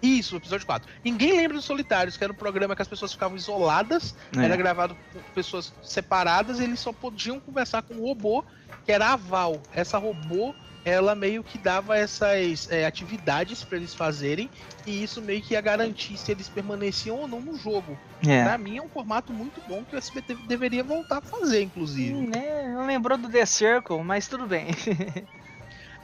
Isso, 0.03 0.35
o 0.35 0.39
episódio 0.39 0.67
4. 0.67 0.91
Ninguém 1.05 1.37
lembra 1.37 1.57
dos 1.57 1.65
Solitários, 1.65 2.17
que 2.17 2.25
era 2.25 2.33
um 2.33 2.37
programa 2.37 2.75
que 2.75 2.83
as 2.83 2.89
pessoas 2.89 3.13
ficavam 3.13 3.37
isoladas 3.37 4.15
É. 4.37 4.45
era 4.45 4.57
gravado 4.57 4.97
por 5.13 5.23
pessoas 5.35 5.73
separadas 5.83 6.59
e 6.59 6.65
eles 6.65 6.81
só 6.81 6.93
podiam 6.93 7.39
conversar 7.39 7.83
com 7.83 7.95
um 7.95 8.01
robô, 8.01 8.45
que 8.85 8.91
era 8.91 9.13
a 9.13 9.17
Val. 9.17 9.63
Essa 9.73 9.99
robô, 9.99 10.55
ela 10.85 11.15
meio 11.15 11.45
que 11.45 11.57
dava 11.57 11.97
essas 11.97 12.69
é, 12.71 12.85
atividades 12.85 13.63
para 13.63 13.79
eles 13.79 13.95
fazerem 13.95 14.51
e 14.85 15.05
isso 15.05 15.23
meio 15.23 15.41
que 15.41 15.55
ia 15.55 15.61
garantir 15.61 16.17
se 16.17 16.33
eles 16.33 16.49
permaneciam 16.49 17.17
ou 17.19 17.29
não 17.29 17.41
no 17.41 17.57
jogo. 17.57 17.97
É. 18.27 18.43
Pra 18.43 18.59
mim 18.59 18.79
é 18.79 18.83
um 18.83 18.89
formato 18.89 19.33
muito 19.33 19.63
bom 19.69 19.85
que 19.85 19.95
o 19.95 19.99
SBT 19.99 20.35
deveria 20.49 20.83
voltar 20.83 21.19
a 21.19 21.23
fazer, 21.23 21.63
inclusive. 21.63 22.13
Hum, 22.13 22.29
né, 22.29 22.73
Não 22.75 22.87
lembrou 22.87 23.17
do 23.17 23.29
The 23.29 23.47
Circle, 23.47 24.03
mas 24.03 24.27
tudo 24.27 24.47
bem. 24.47 24.67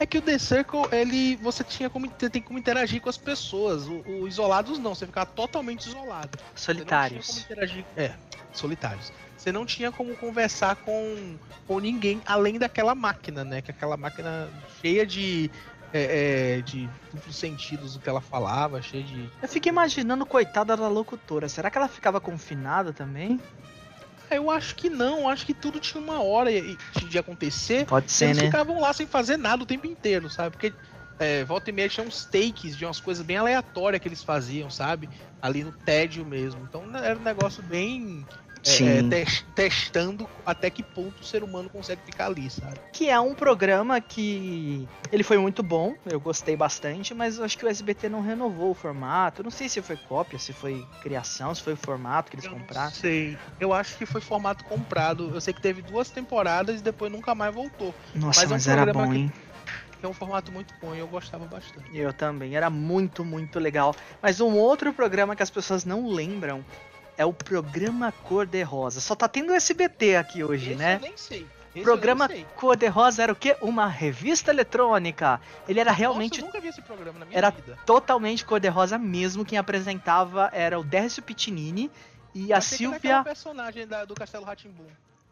É 0.00 0.06
que 0.06 0.18
o 0.18 0.22
The 0.22 0.38
Circle, 0.38 0.88
ele. 0.92 1.36
Você 1.36 1.64
tinha 1.64 1.90
como. 1.90 2.08
Tem 2.08 2.40
como 2.40 2.58
interagir 2.58 3.00
com 3.00 3.08
as 3.08 3.18
pessoas. 3.18 3.86
O, 3.86 4.02
o 4.06 4.28
isolados 4.28 4.78
não, 4.78 4.94
você 4.94 5.06
ficava 5.06 5.26
totalmente 5.26 5.86
isolado. 5.86 6.38
Solitários. 6.54 7.40
interagir. 7.40 7.84
É, 7.96 8.12
solitários. 8.52 9.12
Você 9.36 9.50
não 9.50 9.66
tinha 9.66 9.90
como 9.90 10.16
conversar 10.16 10.76
com, 10.76 11.36
com 11.66 11.78
ninguém 11.78 12.20
além 12.26 12.58
daquela 12.58 12.94
máquina, 12.94 13.44
né? 13.44 13.60
Que 13.60 13.70
aquela 13.70 13.96
máquina 13.96 14.48
cheia 14.80 15.04
de. 15.06 15.50
É, 15.90 16.58
é, 16.58 16.60
de 16.60 16.86
duplos 17.14 17.34
sentidos 17.34 17.94
do 17.94 18.00
que 18.00 18.08
ela 18.10 18.20
falava, 18.20 18.82
cheia 18.82 19.02
de. 19.02 19.30
Eu 19.40 19.48
fico 19.48 19.68
imaginando, 19.68 20.26
coitada 20.26 20.76
da 20.76 20.86
locutora. 20.86 21.48
Será 21.48 21.70
que 21.70 21.78
ela 21.78 21.88
ficava 21.88 22.20
confinada 22.20 22.92
também? 22.92 23.40
Eu 24.30 24.50
acho 24.50 24.74
que 24.74 24.90
não, 24.90 25.20
eu 25.20 25.28
acho 25.28 25.46
que 25.46 25.54
tudo 25.54 25.80
tinha 25.80 26.02
uma 26.02 26.22
hora 26.22 26.50
de 26.50 27.18
acontecer. 27.18 27.86
Pode 27.86 28.10
ser, 28.10 28.26
eles 28.26 28.38
né? 28.38 28.44
Ficavam 28.46 28.80
lá 28.80 28.92
sem 28.92 29.06
fazer 29.06 29.36
nada 29.36 29.62
o 29.62 29.66
tempo 29.66 29.86
inteiro, 29.86 30.28
sabe? 30.28 30.50
Porque 30.50 30.72
é, 31.18 31.44
volta 31.44 31.70
e 31.70 31.72
meia 31.72 31.88
tinha 31.88 32.06
uns 32.06 32.24
takes 32.24 32.76
de 32.76 32.84
umas 32.84 33.00
coisas 33.00 33.24
bem 33.24 33.36
aleatórias 33.36 34.00
que 34.00 34.08
eles 34.08 34.22
faziam, 34.22 34.70
sabe? 34.70 35.08
Ali 35.40 35.64
no 35.64 35.72
tédio 35.72 36.24
mesmo. 36.24 36.60
Então 36.68 36.84
era 36.96 37.18
um 37.18 37.22
negócio 37.22 37.62
bem 37.62 38.26
é, 38.66 39.20
é, 39.20 39.24
te 39.24 39.44
testando 39.54 40.28
até 40.44 40.70
que 40.70 40.82
ponto 40.82 41.20
o 41.20 41.24
ser 41.24 41.42
humano 41.42 41.68
consegue 41.68 42.02
ficar 42.04 42.26
ali, 42.26 42.50
sabe? 42.50 42.78
Que 42.92 43.08
é 43.08 43.18
um 43.20 43.34
programa 43.34 44.00
que 44.00 44.88
ele 45.12 45.22
foi 45.22 45.38
muito 45.38 45.62
bom, 45.62 45.94
eu 46.06 46.20
gostei 46.20 46.56
bastante, 46.56 47.14
mas 47.14 47.38
eu 47.38 47.44
acho 47.44 47.56
que 47.56 47.64
o 47.64 47.68
SBT 47.68 48.08
não 48.08 48.20
renovou 48.20 48.70
o 48.70 48.74
formato. 48.74 49.42
não 49.42 49.50
sei 49.50 49.68
se 49.68 49.80
foi 49.82 49.96
cópia, 49.96 50.38
se 50.38 50.52
foi 50.52 50.84
criação, 51.02 51.54
se 51.54 51.62
foi 51.62 51.74
o 51.74 51.76
formato 51.76 52.30
que 52.30 52.36
eles 52.36 52.46
eu 52.46 52.52
compraram. 52.52 52.86
Não 52.86 52.94
sei. 52.94 53.38
Eu 53.60 53.72
acho 53.72 53.96
que 53.96 54.06
foi 54.06 54.20
formato 54.20 54.64
comprado. 54.64 55.30
Eu 55.34 55.40
sei 55.40 55.52
que 55.54 55.60
teve 55.60 55.82
duas 55.82 56.10
temporadas 56.10 56.80
e 56.80 56.82
depois 56.82 57.10
nunca 57.10 57.34
mais 57.34 57.54
voltou. 57.54 57.94
Nossa, 58.14 58.40
mas, 58.42 58.50
mas 58.50 58.68
é 58.68 58.74
um 58.74 58.78
era 58.78 58.92
bom, 58.92 59.12
hein? 59.12 59.32
Que 59.98 60.06
é 60.06 60.08
um 60.08 60.14
formato 60.14 60.52
muito 60.52 60.72
bom 60.80 60.94
e 60.94 60.98
eu 60.98 61.08
gostava 61.08 61.44
bastante. 61.46 61.90
Eu 61.92 62.12
também, 62.12 62.54
era 62.54 62.70
muito, 62.70 63.24
muito 63.24 63.58
legal. 63.58 63.94
Mas 64.22 64.40
um 64.40 64.56
outro 64.56 64.92
programa 64.92 65.34
que 65.34 65.42
as 65.42 65.50
pessoas 65.50 65.84
não 65.84 66.08
lembram 66.08 66.64
é 67.18 67.24
o 67.26 67.32
programa 67.32 68.12
Cor-de-Rosa. 68.12 69.00
Só 69.00 69.16
tá 69.16 69.26
tendo 69.26 69.52
SBT 69.52 70.16
aqui 70.16 70.44
hoje, 70.44 70.70
Esse 70.70 70.78
né? 70.78 70.94
Eu 70.94 71.00
nem 71.00 71.16
sei. 71.16 71.46
Esse 71.74 71.84
programa 71.84 72.28
Cor-de-Rosa 72.54 73.22
era 73.24 73.32
o 73.32 73.36
quê? 73.36 73.56
Uma 73.60 73.88
revista 73.88 74.50
eletrônica. 74.50 75.40
Ele 75.68 75.80
era 75.80 75.90
realmente. 75.90 76.40
Nossa, 76.40 76.42
eu 76.42 76.46
nunca 76.46 76.60
vi 76.60 76.68
esse 76.68 76.80
programa 76.80 77.18
na 77.18 77.26
minha 77.26 77.36
era 77.36 77.50
vida. 77.50 77.76
totalmente 77.84 78.44
Cor-de-Rosa 78.44 78.96
mesmo. 78.96 79.44
Quem 79.44 79.58
apresentava 79.58 80.48
era 80.52 80.78
o 80.78 80.84
Décio 80.84 81.22
Pitinini 81.22 81.90
e 82.32 82.52
eu 82.52 82.56
a 82.56 82.60
Silvia. 82.60 83.22
personagem 83.24 83.86
da, 83.86 84.04
do 84.04 84.14
Castelo 84.14 84.44
Ratimbum. 84.44 84.86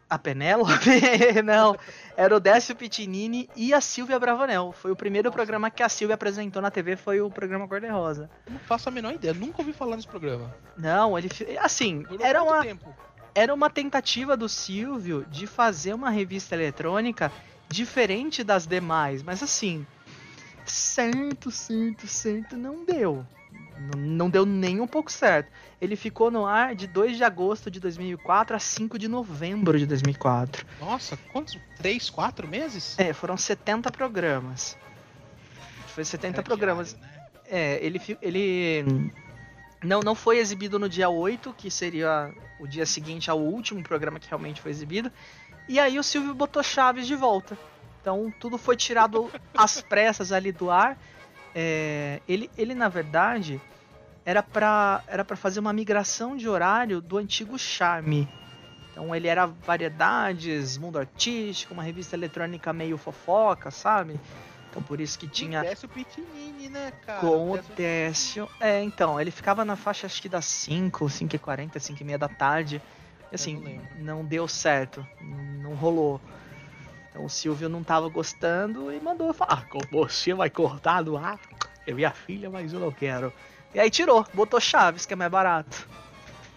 A 0.09 0.17
Penélope? 0.17 0.71
Não, 1.43 1.77
era 2.15 2.35
o 2.35 2.39
Décio 2.39 2.75
Pitinini 2.75 3.49
e 3.55 3.73
a 3.73 3.81
Silvia 3.81 4.17
Bravanel. 4.19 4.71
Foi 4.71 4.91
o 4.91 4.95
primeiro 4.95 5.31
programa 5.31 5.69
que 5.69 5.83
a 5.83 5.89
Silvia 5.89 6.15
apresentou 6.15 6.61
na 6.61 6.71
TV, 6.71 6.95
foi 6.95 7.19
o 7.19 7.29
programa 7.29 7.67
Cor 7.67 7.81
de 7.81 7.87
Rosa. 7.87 8.29
Não 8.49 8.59
faço 8.59 8.87
a 8.87 8.91
menor 8.91 9.13
ideia, 9.13 9.33
nunca 9.33 9.61
ouvi 9.61 9.73
falar 9.73 9.95
nesse 9.97 10.07
programa. 10.07 10.53
Não, 10.77 11.17
ele 11.17 11.29
assim, 11.59 12.03
Durou 12.03 12.25
era 12.25 12.41
uma 12.41 12.61
tempo? 12.61 12.95
era 13.35 13.53
uma 13.53 13.69
tentativa 13.69 14.37
do 14.37 14.47
Silvio 14.47 15.25
de 15.29 15.45
fazer 15.45 15.93
uma 15.93 16.09
revista 16.09 16.55
eletrônica 16.55 17.31
diferente 17.69 18.43
das 18.43 18.65
demais, 18.65 19.21
mas 19.21 19.43
assim, 19.43 19.85
certo, 20.65 21.51
certo, 21.51 22.07
certo, 22.07 22.55
não 22.55 22.85
deu. 22.85 23.25
Não 23.95 24.29
deu 24.29 24.45
nem 24.45 24.81
um 24.81 24.87
pouco 24.87 25.11
certo. 25.11 25.51
Ele 25.79 25.95
ficou 25.95 26.31
no 26.31 26.45
ar 26.45 26.75
de 26.75 26.87
2 26.87 27.17
de 27.17 27.23
agosto 27.23 27.69
de 27.69 27.79
2004 27.79 28.55
a 28.55 28.59
5 28.59 28.97
de 28.97 29.07
novembro 29.07 29.77
de 29.77 29.85
2004. 29.85 30.65
Nossa, 30.79 31.17
quantos? 31.31 31.57
3, 31.77 32.09
4 32.09 32.47
meses? 32.47 32.97
É, 32.97 33.13
foram 33.13 33.37
70 33.37 33.91
programas. 33.91 34.77
Foi 35.87 36.03
70 36.03 36.41
programas. 36.43 36.93
Diário, 36.93 37.07
né? 37.11 37.17
É, 37.49 37.85
ele, 37.85 38.01
ele 38.21 39.11
não, 39.83 40.01
não 40.01 40.15
foi 40.15 40.39
exibido 40.39 40.79
no 40.79 40.89
dia 40.89 41.09
8, 41.09 41.53
que 41.57 41.69
seria 41.69 42.33
o 42.59 42.67
dia 42.67 42.85
seguinte 42.85 43.29
ao 43.29 43.39
último 43.39 43.83
programa 43.83 44.19
que 44.19 44.27
realmente 44.27 44.61
foi 44.61 44.71
exibido. 44.71 45.11
E 45.67 45.79
aí 45.79 45.99
o 45.99 46.03
Silvio 46.03 46.33
botou 46.33 46.63
Chaves 46.63 47.05
de 47.05 47.15
volta. 47.15 47.57
Então 48.01 48.33
tudo 48.39 48.57
foi 48.57 48.75
tirado 48.75 49.29
às 49.55 49.81
pressas 49.81 50.31
ali 50.31 50.51
do 50.51 50.71
ar. 50.71 50.97
É, 51.53 52.21
ele, 52.27 52.49
ele, 52.57 52.75
na 52.75 52.89
verdade, 52.89 53.59
era 54.25 54.43
para 54.43 55.03
era 55.07 55.23
pra 55.23 55.35
fazer 55.35 55.59
uma 55.59 55.73
migração 55.73 56.35
de 56.35 56.47
horário 56.47 57.01
do 57.01 57.17
antigo 57.17 57.57
Charme. 57.57 58.27
Então 58.91 59.15
ele 59.15 59.27
era 59.27 59.45
variedades, 59.45 60.77
mundo 60.77 60.97
artístico, 60.97 61.73
uma 61.73 61.83
revista 61.83 62.15
eletrônica 62.15 62.73
meio 62.73 62.97
fofoca, 62.97 63.69
sabe? 63.69 64.19
Então 64.69 64.81
por 64.81 64.99
isso 64.99 65.17
que 65.17 65.27
tinha. 65.27 65.61
Décio 65.61 65.87
Pitinini, 65.87 66.67
né, 66.67 66.91
cara? 67.05 67.19
Com 67.19 67.51
o 67.51 67.59
Décio. 67.75 68.49
É, 68.59 68.81
então, 68.83 69.19
ele 69.19 69.31
ficava 69.31 69.63
na 69.63 69.75
faixa 69.75 70.07
acho 70.07 70.21
que 70.21 70.27
das 70.27 70.45
5, 70.45 71.05
5h40, 71.05 71.73
5h30 71.75 72.17
da 72.17 72.27
tarde. 72.27 72.81
E 73.31 73.35
assim, 73.35 73.55
não, 73.95 74.17
não 74.17 74.25
deu 74.25 74.47
certo. 74.47 75.05
Não 75.21 75.73
rolou. 75.75 76.19
Então 77.17 77.25
o 77.25 77.29
Silvio 77.29 77.67
não 77.67 77.83
tava 77.83 78.07
gostando 78.09 78.93
e 78.93 78.99
mandou 78.99 79.33
falar: 79.33 79.65
ah, 79.67 79.79
você 79.89 80.35
vai 80.35 80.51
cortar 80.51 81.01
do 81.01 81.17
ar? 81.17 81.39
É 81.87 81.91
minha 81.91 82.11
filha, 82.11 82.47
mas 82.47 82.71
eu 82.71 82.79
não 82.79 82.91
quero. 82.91 83.33
E 83.73 83.79
aí 83.79 83.89
tirou, 83.89 84.23
botou 84.35 84.59
Chaves, 84.59 85.03
que 85.07 85.13
é 85.13 85.15
mais 85.15 85.31
barato. 85.31 85.89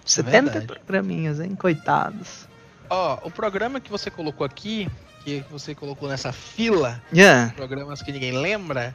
70 0.04 0.58
é 0.58 0.60
programinhas, 0.60 1.40
hein? 1.40 1.56
Coitados. 1.56 2.46
Ó, 2.90 3.18
oh, 3.22 3.28
o 3.28 3.30
programa 3.30 3.80
que 3.80 3.90
você 3.90 4.10
colocou 4.10 4.44
aqui, 4.44 4.86
que 5.24 5.42
você 5.50 5.74
colocou 5.74 6.10
nessa 6.10 6.30
fila, 6.30 7.02
yeah. 7.10 7.54
programas 7.56 8.02
que 8.02 8.12
ninguém 8.12 8.32
lembra, 8.32 8.94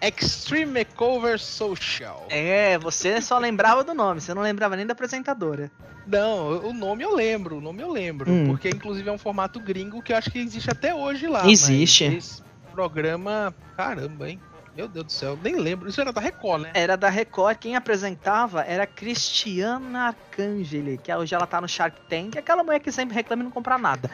Extreme 0.00 0.84
Makeover 0.84 1.38
Social. 1.38 2.26
É, 2.30 2.78
você 2.78 3.20
só 3.20 3.38
lembrava 3.38 3.82
do 3.82 3.94
nome, 3.94 4.20
você 4.20 4.32
não 4.32 4.42
lembrava 4.42 4.76
nem 4.76 4.86
da 4.86 4.92
apresentadora. 4.92 5.70
Não, 6.06 6.68
o 6.68 6.72
nome 6.72 7.04
eu 7.04 7.14
lembro, 7.14 7.58
o 7.58 7.60
nome 7.60 7.82
eu 7.82 7.90
lembro. 7.90 8.30
Hum. 8.30 8.46
Porque 8.48 8.68
inclusive 8.68 9.08
é 9.08 9.12
um 9.12 9.18
formato 9.18 9.60
gringo 9.60 10.02
que 10.02 10.12
eu 10.12 10.16
acho 10.16 10.30
que 10.30 10.38
existe 10.38 10.70
até 10.70 10.94
hoje 10.94 11.26
lá. 11.26 11.46
Existe. 11.48 12.04
esse 12.04 12.42
programa, 12.72 13.54
caramba, 13.76 14.30
hein? 14.30 14.40
Meu 14.74 14.86
Deus 14.86 15.06
do 15.06 15.12
céu, 15.12 15.36
nem 15.42 15.56
lembro. 15.56 15.88
Isso 15.88 16.00
era 16.00 16.12
da 16.12 16.20
Record, 16.20 16.62
né? 16.62 16.70
Era 16.72 16.96
da 16.96 17.08
Record. 17.08 17.58
Quem 17.58 17.74
apresentava 17.74 18.62
era 18.62 18.86
Cristiana 18.86 20.06
Arcangeli, 20.06 20.96
que 20.98 21.12
hoje 21.12 21.34
ela 21.34 21.48
tá 21.48 21.60
no 21.60 21.68
Shark 21.68 22.00
Tank, 22.08 22.38
aquela 22.38 22.62
mulher 22.62 22.78
que 22.78 22.92
sempre 22.92 23.12
reclama 23.12 23.42
e 23.42 23.44
não 23.44 23.50
compra 23.50 23.76
nada. 23.76 24.08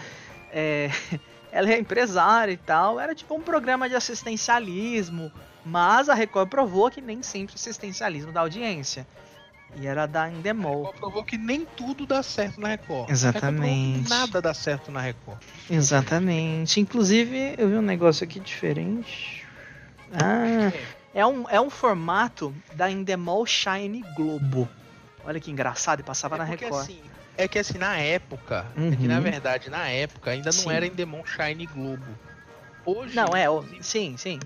É, 0.50 0.90
ela 1.52 1.70
é 1.70 1.78
empresária 1.78 2.52
e 2.52 2.56
tal. 2.56 2.98
Era 2.98 3.14
tipo 3.14 3.34
um 3.34 3.42
programa 3.42 3.90
de 3.90 3.94
assistencialismo 3.94 5.30
mas 5.64 6.08
a 6.08 6.14
Record 6.14 6.48
provou 6.48 6.90
que 6.90 7.00
nem 7.00 7.22
sempre 7.22 7.54
assistencialismo 7.54 8.32
da 8.32 8.40
audiência. 8.40 9.06
E 9.76 9.86
era 9.86 10.06
da 10.06 10.30
Endemol. 10.30 10.84
Record 10.84 10.98
provou 10.98 11.24
que 11.24 11.36
nem 11.36 11.64
tudo 11.64 12.06
dá 12.06 12.22
certo 12.22 12.60
na 12.60 12.68
Record. 12.68 13.10
Exatamente. 13.10 14.08
nada 14.08 14.40
dá 14.40 14.54
certo 14.54 14.92
na 14.92 15.00
Record. 15.00 15.38
Exatamente. 15.68 16.80
Inclusive, 16.80 17.54
eu 17.58 17.68
vi 17.68 17.74
um 17.76 17.82
negócio 17.82 18.24
aqui 18.24 18.38
diferente. 18.38 19.44
Ah, 20.12 20.72
é 21.12 21.26
um, 21.26 21.48
é 21.48 21.60
um 21.60 21.70
formato 21.70 22.54
da 22.74 22.90
Endemol 22.90 23.44
Shine 23.46 24.04
Globo. 24.14 24.68
Olha 25.24 25.40
que 25.40 25.50
engraçado, 25.50 26.00
e 26.00 26.02
passava 26.02 26.36
é 26.36 26.38
na 26.38 26.44
Record. 26.44 26.82
Assim, 26.82 27.00
é 27.36 27.48
que 27.48 27.58
assim, 27.58 27.78
na 27.78 27.96
época, 27.96 28.66
uhum. 28.76 28.92
é 28.92 28.96
que 28.96 29.08
na 29.08 29.16
uhum. 29.16 29.22
verdade, 29.22 29.70
na 29.70 29.88
época, 29.88 30.30
ainda 30.30 30.50
não 30.50 30.52
sim. 30.52 30.70
era 30.70 30.86
Endemol 30.86 31.24
Shine 31.26 31.66
Globo. 31.66 32.06
Hoje. 32.84 33.16
Não, 33.16 33.34
é, 33.34 33.46
sim, 33.80 34.16
sim. 34.16 34.38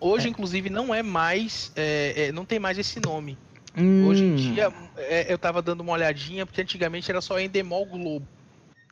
Hoje, 0.00 0.26
é. 0.26 0.30
inclusive, 0.30 0.70
não 0.70 0.94
é 0.94 1.02
mais. 1.02 1.72
É, 1.74 2.28
é, 2.28 2.32
não 2.32 2.44
tem 2.44 2.58
mais 2.58 2.78
esse 2.78 3.00
nome. 3.00 3.38
Hum. 3.76 4.06
Hoje 4.06 4.24
em 4.24 4.34
dia, 4.36 4.72
é, 4.96 5.32
eu 5.32 5.38
tava 5.38 5.60
dando 5.60 5.80
uma 5.80 5.92
olhadinha, 5.92 6.46
porque 6.46 6.62
antigamente 6.62 7.10
era 7.10 7.20
só 7.20 7.38
Endemol 7.38 7.84
Globo. 7.86 8.26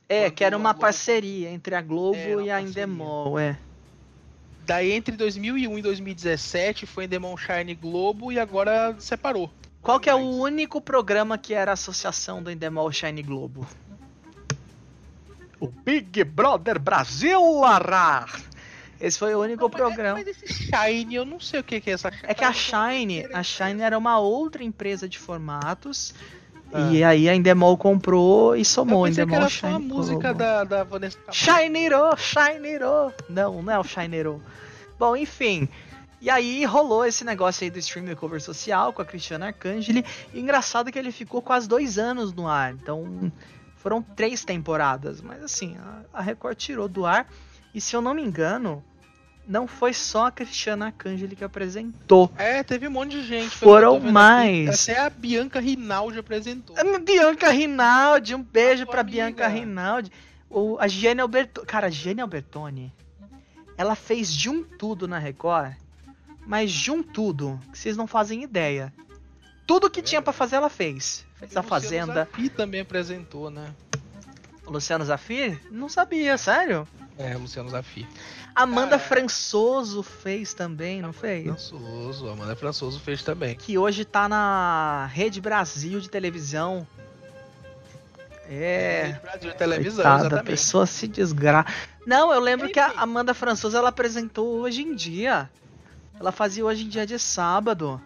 É, 0.09 0.25
Quando 0.25 0.35
que 0.35 0.45
era 0.45 0.57
uma 0.57 0.75
parceria 0.75 1.51
entre 1.51 1.75
a 1.75 1.81
Globo 1.81 2.41
e 2.43 2.51
a 2.51 2.61
Endemol, 2.61 3.39
é. 3.39 3.59
Daí 4.67 4.93
entre 4.93 5.15
2001 5.17 5.79
e 5.79 5.83
2017 5.83 6.87
foi 6.87 7.05
Endemol 7.05 7.37
Shine 7.37 7.75
Globo 7.75 8.33
e 8.33 8.39
agora 8.39 8.97
separou. 8.99 9.51
Qual 9.83 10.01
que 10.01 10.09
é 10.09 10.15
o 10.15 10.19
único 10.19 10.81
programa 10.81 11.37
que 11.37 11.53
era 11.53 11.73
associação 11.73 12.43
do 12.43 12.51
Endemol 12.51 12.91
Shine 12.91 13.23
Globo? 13.23 13.67
O 15.61 15.69
Big 15.69 16.25
Brother 16.25 16.79
Brasil, 16.79 17.65
Arar! 17.65 18.41
Esse 19.01 19.19
foi 19.19 19.35
o 19.35 19.41
único 19.41 19.63
não, 19.63 19.71
programa. 19.71 20.19
Mas, 20.19 20.27
esse 20.29 20.47
Shine, 20.47 21.15
eu 21.15 21.25
não 21.25 21.41
sei 21.41 21.61
o 21.61 21.65
que, 21.65 21.83
é 21.87 21.93
essa 21.93 22.11
É 22.23 22.35
que 22.35 22.45
a 22.45 22.53
Shine, 22.53 23.27
a 23.33 23.43
Shine 23.43 23.83
era 23.83 23.99
uma 23.99 24.19
outra 24.19 24.63
empresa 24.63 25.09
de 25.09 25.19
formatos. 25.19 26.15
Ah. 26.73 26.91
E 26.93 27.05
aí 27.05 27.29
a 27.29 27.35
Endemol 27.37 27.77
comprou 27.77 28.57
e 28.57 28.65
somou. 28.65 29.07
Eu 29.07 29.13
Endemol 29.13 29.29
que 29.29 29.35
era 29.37 29.49
Shine. 29.49 29.71
Só 29.71 29.77
a 29.77 29.79
música 29.79 30.35
da, 30.35 30.65
da 30.65 30.85
Vanessa 30.85 31.19
Shineiro, 31.31 32.17
Shineiro. 32.17 33.13
Não, 33.29 33.63
não 33.63 33.73
é 33.73 33.79
o 33.79 33.85
Shineiro. 33.85 34.43
Bom, 34.99 35.17
enfim. 35.17 35.69
E 36.21 36.31
aí 36.31 36.65
rolou 36.65 37.05
esse 37.05 37.23
negócio 37.25 37.65
aí 37.65 37.71
do 37.71 37.79
stream 37.79 38.15
cover 38.17 38.41
social 38.41 38.93
com 38.93 39.03
a 39.03 39.05
Cristiana 39.05 39.49
Arcangeli. 39.49 40.05
E 40.33 40.41
engraçado 40.41 40.91
que 40.91 40.99
ele 40.99 41.13
ficou 41.13 41.43
quase 41.43 41.69
dois 41.69 41.99
anos 41.99 42.33
no 42.33 42.49
ar. 42.49 42.73
Então 42.73 43.31
foram 43.77 44.01
três 44.01 44.45
temporadas. 44.45 45.21
Mas 45.21 45.43
assim, 45.43 45.77
a 46.13 46.23
Record 46.23 46.57
tirou 46.57 46.89
do 46.89 47.05
ar. 47.05 47.29
E 47.75 47.81
se 47.81 47.97
eu 47.97 48.01
não 48.01 48.15
me 48.15 48.23
engano, 48.23 48.83
não 49.47 49.67
foi 49.67 49.93
só 49.93 50.27
a 50.27 50.31
Cristiana 50.31 50.87
Arcangeli 50.87 51.37
que 51.37 51.45
apresentou. 51.45 52.31
É, 52.37 52.63
teve 52.63 52.89
um 52.89 52.91
monte 52.91 53.11
de 53.11 53.27
gente. 53.27 53.51
Foram 53.51 54.01
mais. 54.01 54.89
Aqui. 54.89 54.93
Até 54.93 55.01
a 55.01 55.11
Bianca 55.11 55.61
Rinaldi 55.61 56.19
apresentou. 56.19 56.77
A 56.79 56.99
Bianca 56.99 57.51
Rinaldi, 57.51 58.35
um 58.35 58.43
beijo 58.43 58.85
a 58.85 58.87
pra 58.87 59.01
amiga. 59.01 59.17
Bianca 59.17 59.49
Rinaldi. 59.49 60.11
O, 60.49 60.79
a 60.79 60.87
Gianni 60.87 61.21
Albertoni. 61.21 61.67
Cara, 61.67 61.89
a 61.89 61.91
Gianni 61.91 62.21
Albertoni, 62.21 62.93
ela 63.77 63.95
fez 63.95 64.33
de 64.33 64.49
um 64.49 64.63
tudo 64.63 65.09
na 65.09 65.19
Record, 65.19 65.75
mas 66.47 66.71
de 66.71 66.91
um 66.91 67.03
tudo, 67.03 67.61
que 67.73 67.79
vocês 67.79 67.97
não 67.97 68.07
fazem 68.07 68.43
ideia. 68.43 68.93
Tudo 69.67 69.91
que 69.91 70.01
é. 70.01 70.03
tinha 70.03 70.23
para 70.23 70.33
fazer 70.33 70.57
ela 70.57 70.71
fez. 70.71 71.27
Fez 71.37 71.57
a 71.57 71.63
Fazenda. 71.63 72.29
E 72.39 72.49
também 72.49 72.81
apresentou, 72.81 73.51
né? 73.51 73.75
O 74.67 74.71
Luciano 74.71 75.05
Zafir? 75.05 75.61
Não 75.71 75.89
sabia, 75.89 76.39
sério? 76.39 76.87
É, 77.19 77.37
Luciano 77.37 77.69
Zafir. 77.69 78.07
Amanda 78.55 78.97
ah, 78.97 78.99
Françoso 78.99 80.03
fez 80.03 80.53
também, 80.53 81.01
não 81.01 81.13
fez? 81.13 81.45
Françoso, 81.45 82.29
Amanda 82.29 82.57
Françoso 82.57 82.99
fez 83.01 83.23
também. 83.23 83.55
Que 83.55 83.79
hoje 83.79 84.05
tá 84.05 84.29
na 84.29 85.09
Rede 85.13 85.41
Brasil 85.41 86.01
de 86.01 86.09
televisão. 86.09 86.87
É. 88.49 89.05
Rede 89.07 89.21
Brasil 89.21 89.51
de 89.51 89.57
televisão, 89.57 89.97
Coitada, 89.97 90.21
exatamente. 90.21 90.41
A 90.41 90.51
pessoa 90.51 90.87
se 90.87 91.07
desgraça. 91.07 91.73
Não, 92.05 92.33
eu 92.33 92.41
lembro 92.41 92.67
Enfim. 92.67 92.75
que 92.75 92.81
a 92.81 92.93
Amanda 92.97 93.33
Françoso 93.33 93.77
ela 93.77 93.89
apresentou 93.91 94.61
hoje 94.61 94.83
em 94.83 94.95
dia. 94.95 95.49
Ela 96.19 96.33
fazia 96.33 96.65
hoje 96.65 96.85
em 96.85 96.89
dia 96.89 97.07
de 97.07 97.19
sábado. 97.19 98.01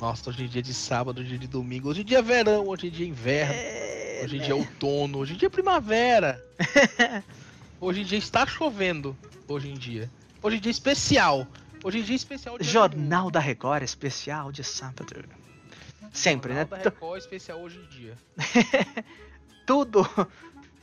Nossa, 0.00 0.30
hoje 0.30 0.44
em 0.44 0.48
dia 0.48 0.60
é 0.60 0.62
de 0.62 0.72
sábado, 0.72 1.18
hoje 1.18 1.26
em 1.26 1.30
dia 1.30 1.38
de 1.40 1.46
domingo, 1.46 1.90
hoje 1.90 2.00
em 2.00 2.04
dia 2.04 2.18
é 2.18 2.22
verão, 2.22 2.68
hoje 2.68 2.86
em 2.86 2.90
dia 2.90 3.04
é 3.04 3.08
inverno, 3.08 3.54
é, 3.54 4.22
hoje 4.24 4.36
em 4.36 4.38
né? 4.38 4.44
dia 4.46 4.54
é 4.54 4.56
outono, 4.56 5.18
hoje 5.18 5.34
em 5.34 5.36
dia 5.36 5.46
é 5.46 5.50
primavera. 5.50 6.42
hoje 7.80 8.02
em 8.02 8.04
dia 8.04 8.18
está 8.18 8.46
chovendo, 8.46 9.16
hoje 9.48 9.70
em 9.70 9.74
dia. 9.74 10.10
Hoje 10.42 10.56
em 10.56 10.60
dia 10.60 10.70
é 10.70 10.72
especial. 10.72 11.46
Hoje 11.82 11.98
em 11.98 12.02
dia 12.02 12.14
é 12.14 12.16
especial 12.16 12.58
de 12.58 12.64
Jornal 12.64 13.30
da 13.30 13.40
Record 13.40 13.82
especial 13.82 14.52
de 14.52 14.62
sábado. 14.62 15.24
Sempre, 16.12 16.52
Jornal 16.52 16.78
né? 16.78 16.84
Da 16.84 16.90
Record 16.90 17.18
especial 17.18 17.60
hoje 17.60 17.78
em 17.78 17.88
dia. 17.88 18.16
tudo, 19.66 20.08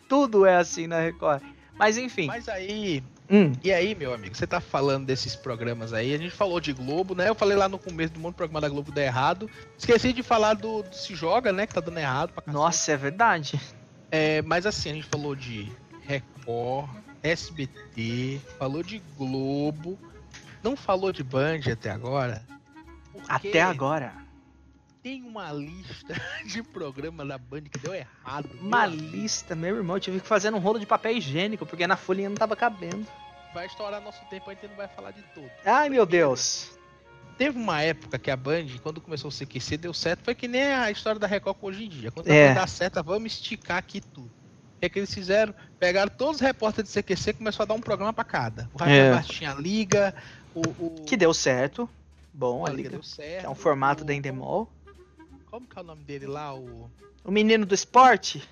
tudo 0.10 0.46
é 0.46 0.58
assim 0.58 0.88
na 0.88 1.00
Record. 1.00 1.44
Mas 1.78 1.98
enfim. 1.98 2.28
Mas 2.28 2.50
aí, 2.50 3.04
Hum. 3.30 3.52
E 3.62 3.74
aí, 3.74 3.94
meu 3.94 4.14
amigo, 4.14 4.36
você 4.36 4.48
tá 4.48 4.62
falando 4.62 5.06
desses 5.06 5.36
programas 5.36 5.92
aí, 5.92 6.14
a 6.14 6.18
gente 6.18 6.32
falou 6.32 6.62
de 6.62 6.72
Globo, 6.72 7.14
né? 7.14 7.28
Eu 7.28 7.36
falei 7.36 7.58
lá 7.58 7.68
no 7.68 7.78
começo 7.78 8.14
do 8.14 8.20
monte 8.20 8.34
de 8.34 8.38
programa 8.38 8.62
da 8.62 8.70
Globo 8.70 8.92
dá 8.92 9.04
errado. 9.04 9.50
Esqueci 9.78 10.14
de 10.14 10.24
falar 10.24 10.54
do, 10.54 10.82
do 10.82 10.96
Se 10.96 11.14
Joga, 11.14 11.52
né? 11.52 11.68
Que 11.68 11.74
tá 11.74 11.82
dando 11.82 11.98
errado 11.98 12.32
Nossa, 12.46 12.94
é 12.94 12.98
verdade. 12.98 13.60
É, 14.10 14.42
mas 14.44 14.66
assim, 14.66 14.92
a 14.92 14.94
gente 14.94 15.08
falou 15.08 15.36
de 15.36 15.70
Record, 16.08 16.90
SBT, 17.22 18.42
falou 18.58 18.82
de 18.82 19.00
Globo, 19.18 20.00
não 20.64 20.76
falou 20.76 21.12
de 21.12 21.24
Band 21.24 21.60
até 21.72 21.92
agora. 21.92 22.44
Até 23.28 23.62
agora 23.62 24.28
tem 25.08 25.24
uma 25.24 25.54
lista 25.54 26.14
de 26.46 26.62
programa 26.62 27.26
da 27.26 27.38
Band 27.38 27.62
que 27.62 27.80
deu 27.80 27.94
errado. 27.94 28.50
Uma 28.60 28.86
lista, 28.86 29.56
meu 29.56 29.78
irmão. 29.78 29.96
Eu 29.96 30.02
tive 30.02 30.20
que 30.20 30.28
fazer 30.28 30.54
um 30.54 30.60
rolo 30.60 30.78
de 30.80 30.86
papel 30.86 31.14
higiênico, 31.14 31.66
porque 31.66 31.88
na 31.88 31.96
folhinha 31.96 32.28
não 32.28 32.36
tava 32.36 32.58
cabendo. 32.58 33.08
Vai 33.54 33.68
estourar 33.68 34.02
nosso 34.02 34.20
tempo, 34.26 34.50
a 34.50 34.54
gente 34.54 34.68
não 34.68 34.76
vai 34.76 34.90
falar 34.90 35.12
de 35.12 35.22
tudo. 35.34 35.50
Ai, 35.66 35.88
meu 35.88 36.06
Deus. 36.06 36.78
Teve 37.38 37.58
uma 37.58 37.82
época 37.82 38.20
que 38.20 38.30
a 38.30 38.36
Band, 38.36 38.66
quando 38.84 39.00
começou 39.00 39.30
o 39.30 39.34
CQC, 39.34 39.78
deu 39.78 39.94
certo. 39.94 40.26
Foi 40.26 40.36
que 40.36 40.46
nem 40.46 40.74
a 40.74 40.92
história 40.92 41.18
da 41.18 41.26
Record 41.28 41.58
hoje 41.62 41.86
em 41.86 41.90
dia. 41.90 42.12
Quando 42.12 42.28
é. 42.28 42.54
dar 42.54 42.68
certo, 42.68 43.02
vamos 43.02 43.32
esticar 43.32 43.78
aqui 43.78 44.02
tudo. 44.02 44.30
O 44.78 44.80
que, 44.80 44.86
é 44.86 44.90
que 44.90 45.00
eles 45.00 45.12
fizeram? 45.12 45.56
Pegaram 45.80 46.12
todos 46.12 46.36
os 46.36 46.42
repórteres 46.42 46.94
de 46.94 47.02
CQC 47.02 47.32
e 47.32 47.34
começou 47.34 47.64
a 47.64 47.66
dar 47.66 47.74
um 47.74 47.82
programa 47.82 48.14
para 48.14 48.24
cada. 48.24 48.70
O 48.76 48.78
Rafael 48.78 49.16
é. 49.16 49.60
Liga, 49.60 50.14
o, 50.54 50.62
o, 50.62 51.04
Que 51.04 51.18
deu 51.18 51.34
certo. 51.34 51.90
Bom, 52.32 52.64
a 52.64 52.70
Liga. 52.70 52.92
Deu 52.92 53.02
certo, 53.02 53.46
é 53.46 53.50
um 53.50 53.56
formato 53.56 54.04
o, 54.04 54.06
da 54.06 54.14
Endemol. 54.14 54.72
Como 55.48 55.66
que 55.66 55.80
é 55.80 55.82
o 55.82 55.84
nome 55.84 56.04
dele 56.04 56.28
lá? 56.28 56.54
O. 56.54 56.92
O 57.24 57.32
menino 57.32 57.66
do 57.66 57.74
esporte? 57.74 58.48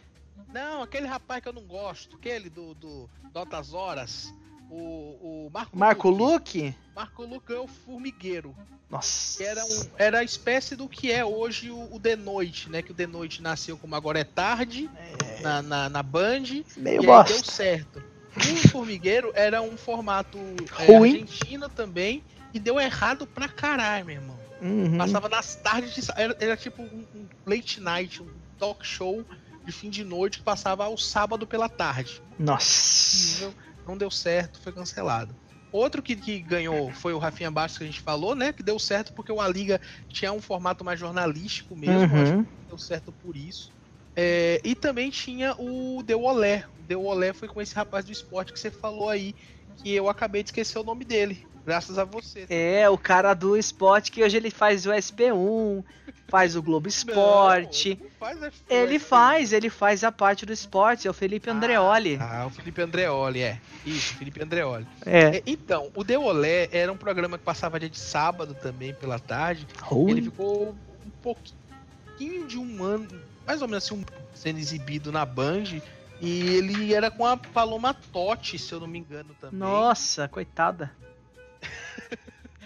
Não, 0.51 0.81
aquele 0.81 1.05
rapaz 1.05 1.43
que 1.43 1.47
eu 1.47 1.53
não 1.53 1.61
gosto. 1.61 2.15
Aquele 2.15 2.49
do, 2.49 2.73
do, 2.73 3.07
do 3.31 3.39
Altas 3.39 3.71
Horas. 3.71 4.33
O, 4.75 5.47
o 5.47 5.49
Marco, 5.53 5.77
Marco 5.77 6.09
Luque. 6.09 6.61
Luque? 6.61 6.75
Marco 6.93 7.23
Luque 7.23 7.53
é 7.53 7.59
o 7.59 7.67
formigueiro. 7.67 8.55
Nossa. 8.89 9.43
Era, 9.43 9.65
um, 9.65 9.83
era 9.97 10.19
a 10.19 10.23
espécie 10.23 10.75
do 10.75 10.87
que 10.87 11.11
é 11.11 11.23
hoje 11.23 11.71
o, 11.71 11.93
o 11.93 11.99
The 11.99 12.15
Noite, 12.15 12.69
né? 12.69 12.81
Que 12.81 12.91
o 12.91 12.95
The 12.95 13.07
Noite 13.07 13.41
nasceu 13.41 13.77
como 13.77 13.95
agora 13.95 14.19
é 14.19 14.23
tarde 14.23 14.89
é... 14.95 15.41
Na, 15.41 15.61
na, 15.61 15.89
na 15.89 16.03
Band. 16.03 16.63
Meio 16.77 17.03
e 17.03 17.05
bosta. 17.05 17.33
deu 17.33 17.43
certo. 17.43 18.03
O 18.35 18.67
Formigueiro 18.69 19.31
era 19.33 19.61
um 19.61 19.77
formato 19.77 20.37
é, 20.77 20.95
argentino 20.95 21.69
também. 21.69 22.21
E 22.53 22.59
deu 22.59 22.79
errado 22.79 23.25
pra 23.25 23.47
caralho, 23.47 24.05
meu 24.05 24.15
irmão. 24.15 24.39
Uhum. 24.61 24.97
Passava 24.97 25.29
nas 25.29 25.55
tardes 25.55 25.93
de. 25.93 26.11
Era, 26.15 26.35
era 26.39 26.57
tipo 26.57 26.81
um, 26.81 27.05
um, 27.15 27.25
late 27.45 27.79
night, 27.79 28.21
um 28.21 28.27
talk 28.57 28.85
show 28.85 29.25
de 29.65 29.71
fim 29.71 29.89
de 29.89 30.03
noite 30.03 30.37
que 30.37 30.43
passava 30.43 30.85
ao 30.85 30.97
sábado 30.97 31.47
pela 31.47 31.67
tarde. 31.67 32.21
Nossa. 32.37 33.53
Não 33.85 33.97
deu 33.97 34.09
certo, 34.09 34.59
foi 34.61 34.73
cancelado. 34.73 35.35
Outro 35.71 36.01
que, 36.01 36.15
que 36.15 36.39
ganhou 36.39 36.91
foi 36.93 37.13
o 37.13 37.17
Rafinha 37.17 37.51
Bastos 37.51 37.77
que 37.77 37.83
a 37.83 37.87
gente 37.87 37.99
falou, 37.99 38.33
né? 38.33 38.53
Que 38.53 38.63
deu 38.63 38.79
certo 38.79 39.13
porque 39.13 39.31
o 39.31 39.41
A 39.41 39.47
Liga 39.47 39.79
tinha 40.07 40.31
um 40.31 40.41
formato 40.41 40.85
mais 40.85 40.99
jornalístico 40.99 41.75
mesmo. 41.75 42.15
Uhum. 42.15 42.21
Acho 42.21 42.43
que 42.43 42.65
deu 42.67 42.77
certo 42.77 43.11
por 43.11 43.35
isso. 43.35 43.69
É, 44.15 44.61
e 44.63 44.73
também 44.73 45.09
tinha 45.09 45.53
o 45.59 46.01
Deu 46.01 46.23
Olé. 46.23 46.65
O 46.77 46.83
Deu 46.83 47.03
Olé 47.03 47.33
foi 47.33 47.49
com 47.49 47.61
esse 47.61 47.75
rapaz 47.75 48.05
do 48.05 48.11
esporte 48.11 48.53
que 48.53 48.59
você 48.59 48.71
falou 48.71 49.09
aí, 49.09 49.35
que 49.75 49.91
eu 49.91 50.07
acabei 50.07 50.41
de 50.41 50.49
esquecer 50.49 50.79
o 50.79 50.83
nome 50.83 51.03
dele. 51.03 51.43
Graças 51.65 51.97
a 51.97 52.05
você. 52.05 52.45
É, 52.47 52.87
o 52.89 52.97
cara 52.97 53.33
do 53.33 53.57
esporte 53.57 54.11
que 54.11 54.23
hoje 54.23 54.37
ele 54.37 54.51
faz 54.51 54.85
o 54.85 54.91
SB1, 54.91 55.83
faz 56.27 56.55
o 56.55 56.61
Globo 56.61 56.87
Esporte. 56.89 57.99
Não, 57.99 58.09
faz 58.19 58.39
ele 58.69 58.99
faz, 58.99 59.51
ele 59.51 59.69
faz 59.69 60.03
a 60.03 60.11
parte 60.11 60.45
do 60.45 60.53
esporte, 60.53 61.07
é 61.07 61.09
o 61.09 61.13
Felipe 61.13 61.49
Andreoli. 61.49 62.17
Ah, 62.21 62.41
ah 62.41 62.45
o 62.45 62.51
Felipe 62.51 62.81
Andreoli, 62.81 63.41
é. 63.41 63.59
Isso, 63.83 64.13
Felipe 64.15 64.43
Andreoli. 64.43 64.85
É. 65.05 65.37
é 65.37 65.43
então, 65.47 65.91
o 65.95 66.05
The 66.05 66.19
Olé 66.19 66.69
era 66.71 66.91
um 66.91 66.97
programa 66.97 67.37
que 67.37 67.43
passava 67.43 67.79
dia 67.79 67.89
de 67.89 67.99
sábado 67.99 68.53
também, 68.53 68.93
pela 68.93 69.17
tarde. 69.17 69.65
Ele 70.07 70.21
ficou 70.21 70.75
um 71.05 71.09
pouquinho 71.23 72.47
de 72.47 72.59
um 72.59 72.83
ano, 72.83 73.07
mais 73.45 73.61
ou 73.63 73.67
menos 73.67 73.85
assim, 73.85 73.95
um, 73.95 74.05
sendo 74.35 74.59
exibido 74.59 75.11
na 75.11 75.25
Band. 75.25 75.81
E 76.21 76.55
ele 76.55 76.93
era 76.93 77.11
com 77.11 77.25
a 77.25 77.35
Paloma 77.35 77.93
Totti, 77.93 78.57
se 78.57 78.71
eu 78.71 78.79
não 78.79 78.87
me 78.87 78.99
engano 78.99 79.35
também. 79.39 79.59
Nossa, 79.59 80.27
coitada. 80.27 80.91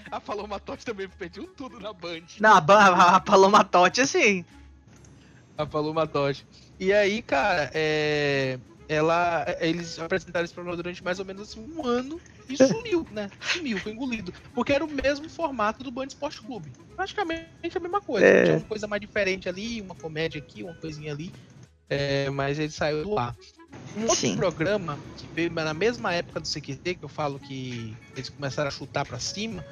a 0.11 0.19
Paloma 0.19 0.59
Totti 0.59 0.85
também 0.85 1.07
pediu 1.07 1.47
tudo 1.47 1.79
na 1.79 1.93
Band. 1.93 2.23
Não, 2.39 2.53
a, 2.55 3.15
a 3.15 3.19
Paloma 3.19 3.63
Totti, 3.63 4.05
sim. 4.05 4.45
A 5.57 5.65
Paloma 5.65 6.07
Totti. 6.07 6.45
E 6.79 6.93
aí, 6.93 7.21
cara, 7.21 7.69
é... 7.73 8.59
Ela, 8.87 9.45
eles 9.59 9.99
apresentaram 9.99 10.43
esse 10.43 10.53
programa 10.53 10.75
durante 10.75 11.03
mais 11.03 11.19
ou 11.19 11.25
menos 11.25 11.49
assim, 11.49 11.63
um 11.75 11.85
ano 11.85 12.19
e 12.49 12.57
sumiu, 12.57 13.05
né? 13.11 13.29
Sumiu, 13.39 13.77
foi 13.77 13.91
engolido. 13.91 14.33
Porque 14.51 14.73
era 14.73 14.83
o 14.83 14.89
mesmo 14.89 15.29
formato 15.29 15.83
do 15.83 15.91
Band 15.91 16.07
Esporte 16.07 16.41
Clube. 16.41 16.71
Praticamente 16.95 17.77
a 17.77 17.79
mesma 17.79 18.01
coisa. 18.01 18.25
É. 18.25 18.43
Tinha 18.45 18.57
uma 18.57 18.65
coisa 18.65 18.87
mais 18.87 18.99
diferente 18.99 19.47
ali, 19.47 19.79
uma 19.79 19.93
comédia 19.93 20.41
aqui, 20.41 20.63
uma 20.63 20.73
coisinha 20.73 21.11
ali. 21.11 21.31
É, 21.87 22.31
mas 22.31 22.57
ele 22.57 22.71
saiu 22.71 23.03
do 23.03 23.19
ar. 23.19 23.35
Um 23.95 24.01
outro 24.01 24.15
Sim. 24.15 24.35
programa 24.35 24.97
que 25.17 25.27
veio 25.35 25.51
na 25.51 25.73
mesma 25.73 26.11
época 26.11 26.39
do 26.39 26.47
CQT, 26.47 26.95
que 26.95 27.05
eu 27.05 27.09
falo 27.09 27.39
que 27.39 27.95
eles 28.15 28.29
começaram 28.29 28.69
a 28.69 28.71
chutar 28.71 29.05
para 29.05 29.19
cima, 29.19 29.63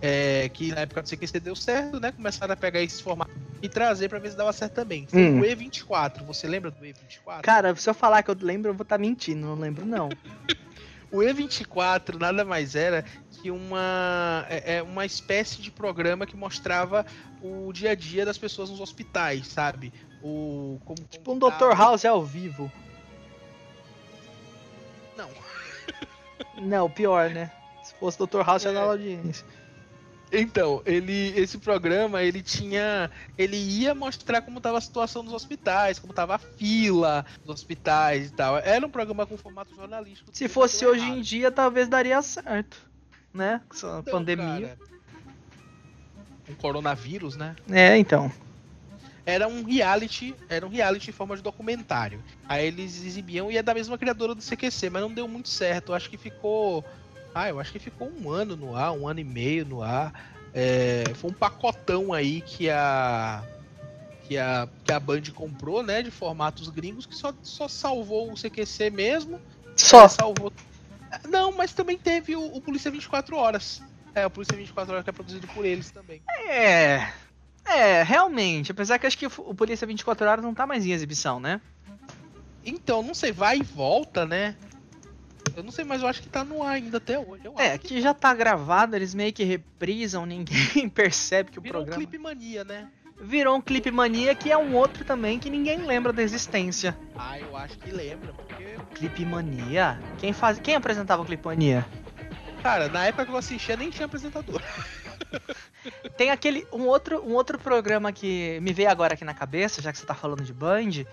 é, 0.00 0.48
que 0.48 0.68
na 0.68 0.82
época 0.82 1.02
do 1.02 1.08
CQC 1.08 1.40
deu 1.40 1.56
certo, 1.56 2.00
né? 2.00 2.12
Começaram 2.12 2.52
a 2.52 2.56
pegar 2.56 2.80
esse 2.82 3.02
formato 3.02 3.30
e 3.62 3.68
trazer 3.68 4.08
para 4.08 4.18
ver 4.18 4.30
se 4.30 4.36
dava 4.36 4.52
certo 4.52 4.74
também. 4.74 5.06
Foi 5.06 5.30
hum. 5.30 5.40
o 5.40 5.44
E24. 5.44 6.24
Você 6.24 6.46
lembra 6.46 6.70
do 6.70 6.84
E24? 6.84 7.40
Cara, 7.42 7.74
se 7.74 7.88
eu 7.88 7.94
falar 7.94 8.22
que 8.22 8.30
eu 8.30 8.36
lembro, 8.40 8.70
eu 8.70 8.74
vou 8.74 8.82
estar 8.82 8.96
tá 8.96 9.00
mentindo. 9.00 9.46
Não 9.46 9.54
lembro, 9.54 9.86
não. 9.86 10.08
o 11.10 11.18
E24 11.18 12.18
nada 12.18 12.44
mais 12.44 12.74
era 12.74 13.04
que 13.30 13.50
uma, 13.50 14.46
é, 14.48 14.76
é, 14.76 14.82
uma 14.82 15.06
espécie 15.06 15.60
de 15.62 15.70
programa 15.70 16.26
que 16.26 16.36
mostrava 16.36 17.06
o 17.42 17.72
dia 17.72 17.92
a 17.92 17.94
dia 17.94 18.24
das 18.24 18.38
pessoas 18.38 18.70
nos 18.70 18.80
hospitais, 18.80 19.46
sabe? 19.48 19.92
O, 20.22 20.80
como, 20.84 20.96
como 20.96 21.08
tipo 21.08 21.32
um 21.32 21.38
Dr. 21.38 21.76
House 21.76 22.04
ao 22.04 22.24
vivo. 22.24 22.70
Não. 25.16 25.30
Não, 26.60 26.90
pior, 26.90 27.30
né? 27.30 27.50
Se 27.82 27.94
fosse 27.94 28.18
Dr. 28.18 28.42
House, 28.44 28.64
é. 28.64 28.68
ia 28.68 28.74
dar 28.74 28.82
audiência. 28.82 29.46
Então, 30.32 30.82
ele, 30.84 31.32
esse 31.38 31.56
programa, 31.58 32.22
ele 32.22 32.42
tinha, 32.42 33.10
ele 33.38 33.56
ia 33.56 33.94
mostrar 33.94 34.42
como 34.42 34.58
estava 34.58 34.78
a 34.78 34.80
situação 34.80 35.22
nos 35.22 35.32
hospitais, 35.32 35.98
como 35.98 36.12
estava 36.12 36.34
a 36.34 36.38
fila 36.38 37.24
dos 37.44 37.54
hospitais 37.54 38.28
e 38.28 38.32
tal. 38.32 38.58
Era 38.58 38.84
um 38.84 38.90
programa 38.90 39.26
com 39.26 39.36
formato 39.36 39.74
jornalístico. 39.74 40.30
Se 40.32 40.48
fosse 40.48 40.84
hoje 40.84 41.04
errado. 41.04 41.18
em 41.18 41.20
dia, 41.22 41.50
talvez 41.50 41.88
daria 41.88 42.20
certo, 42.22 42.76
né? 43.32 43.60
Essa 43.72 44.00
então, 44.00 44.12
pandemia. 44.12 44.76
Cara, 44.76 44.96
um 46.48 46.54
coronavírus, 46.54 47.36
né? 47.36 47.54
É, 47.70 47.96
então 47.96 48.30
era 49.26 49.48
um 49.48 49.64
reality, 49.64 50.36
era 50.48 50.64
um 50.64 50.68
reality 50.68 51.10
em 51.10 51.12
forma 51.12 51.36
de 51.36 51.42
documentário. 51.42 52.22
Aí 52.48 52.64
eles 52.64 53.04
exibiam 53.04 53.50
e 53.50 53.56
é 53.56 53.62
da 53.62 53.74
mesma 53.74 53.98
criadora 53.98 54.36
do 54.36 54.40
CQC, 54.40 54.88
mas 54.88 55.02
não 55.02 55.12
deu 55.12 55.26
muito 55.26 55.48
certo. 55.48 55.92
Acho 55.92 56.08
que 56.08 56.16
ficou 56.16 56.84
Ah, 57.36 57.50
eu 57.50 57.60
acho 57.60 57.70
que 57.70 57.78
ficou 57.78 58.10
um 58.18 58.30
ano 58.30 58.56
no 58.56 58.74
ar, 58.74 58.92
um 58.92 59.06
ano 59.06 59.20
e 59.20 59.24
meio 59.24 59.66
no 59.66 59.82
ar. 59.82 60.10
É, 60.54 61.04
foi 61.16 61.30
um 61.30 61.34
pacotão 61.34 62.10
aí 62.10 62.40
que 62.40 62.70
a 62.70 63.44
que 64.22 64.38
a, 64.38 64.66
que 64.82 64.90
a 64.90 64.98
Band 64.98 65.20
comprou, 65.34 65.82
né, 65.82 66.02
de 66.02 66.10
formatos 66.10 66.70
gringos, 66.70 67.04
que 67.04 67.14
só, 67.14 67.34
só 67.42 67.68
salvou 67.68 68.32
o 68.32 68.36
CQC 68.36 68.88
mesmo. 68.88 69.38
Só. 69.76 70.08
Salvou. 70.08 70.50
Não, 71.28 71.52
mas 71.52 71.74
também 71.74 71.98
teve 71.98 72.34
o, 72.34 72.42
o 72.42 72.60
Polícia 72.62 72.90
24 72.90 73.36
Horas. 73.36 73.82
É, 74.14 74.24
o 74.24 74.30
Polícia 74.30 74.56
24 74.56 74.94
Horas 74.94 75.04
que 75.04 75.10
é 75.10 75.12
produzido 75.12 75.46
por 75.48 75.66
eles 75.66 75.90
também. 75.90 76.22
É. 76.48 77.06
É, 77.66 78.02
realmente. 78.02 78.72
Apesar 78.72 78.98
que 78.98 79.06
acho 79.06 79.18
que 79.18 79.26
o 79.26 79.54
Polícia 79.54 79.86
24 79.86 80.26
Horas 80.26 80.42
não 80.42 80.54
tá 80.54 80.66
mais 80.66 80.86
em 80.86 80.92
exibição, 80.92 81.38
né? 81.38 81.60
Então, 82.64 83.02
não 83.02 83.14
sei, 83.14 83.30
vai 83.30 83.58
e 83.58 83.62
volta, 83.62 84.24
né? 84.24 84.56
Eu 85.56 85.62
não 85.62 85.72
sei, 85.72 85.84
mas 85.84 86.02
eu 86.02 86.08
acho 86.08 86.22
que 86.22 86.28
tá 86.28 86.44
no 86.44 86.62
ar 86.62 86.74
ainda 86.74 86.98
até 86.98 87.18
hoje. 87.18 87.42
é, 87.56 87.78
que, 87.78 87.88
que 87.88 88.00
já 88.00 88.12
tá 88.12 88.34
gravado, 88.34 88.94
eles 88.94 89.14
meio 89.14 89.32
que 89.32 89.42
reprisam, 89.42 90.26
ninguém 90.26 90.86
percebe 90.92 91.50
que 91.50 91.58
o 91.58 91.62
Virou 91.62 91.82
programa. 91.82 92.02
Um 92.02 92.06
clipe 92.06 92.18
mania, 92.22 92.62
né? 92.62 92.88
virou 93.20 93.56
um 93.56 93.60
Clipe 93.60 93.90
Mania, 93.90 94.34
que 94.34 94.50
é 94.50 94.58
um 94.58 94.74
outro 94.74 95.04
também 95.04 95.38
que 95.38 95.48
ninguém 95.48 95.78
lembra 95.78 96.12
da 96.12 96.22
existência. 96.22 96.96
Ah, 97.16 97.38
eu 97.38 97.56
acho 97.56 97.78
que 97.78 97.90
lembra, 97.90 98.32
porque. 98.32 98.76
Clipe 98.94 99.24
Mania? 99.24 99.98
Quem, 100.18 100.32
faz... 100.32 100.58
Quem 100.58 100.74
apresentava 100.74 101.22
o 101.22 101.24
Clipe 101.24 101.44
Mania? 101.44 101.86
Cara, 102.62 102.88
na 102.88 103.06
época 103.06 103.26
que 103.26 103.32
eu 103.32 103.36
assistia 103.36 103.76
nem 103.76 103.90
tinha 103.90 104.06
apresentador. 104.06 104.60
Tem 106.16 106.30
aquele. 106.30 106.66
Um 106.72 106.86
outro, 106.86 107.22
um 107.24 107.32
outro 107.34 107.58
programa 107.58 108.12
que 108.12 108.58
me 108.60 108.72
veio 108.72 108.90
agora 108.90 109.14
aqui 109.14 109.24
na 109.24 109.34
cabeça, 109.34 109.80
já 109.80 109.92
que 109.92 109.98
você 109.98 110.06
tá 110.06 110.14
falando 110.14 110.42
de 110.42 110.52
Band, 110.52 111.04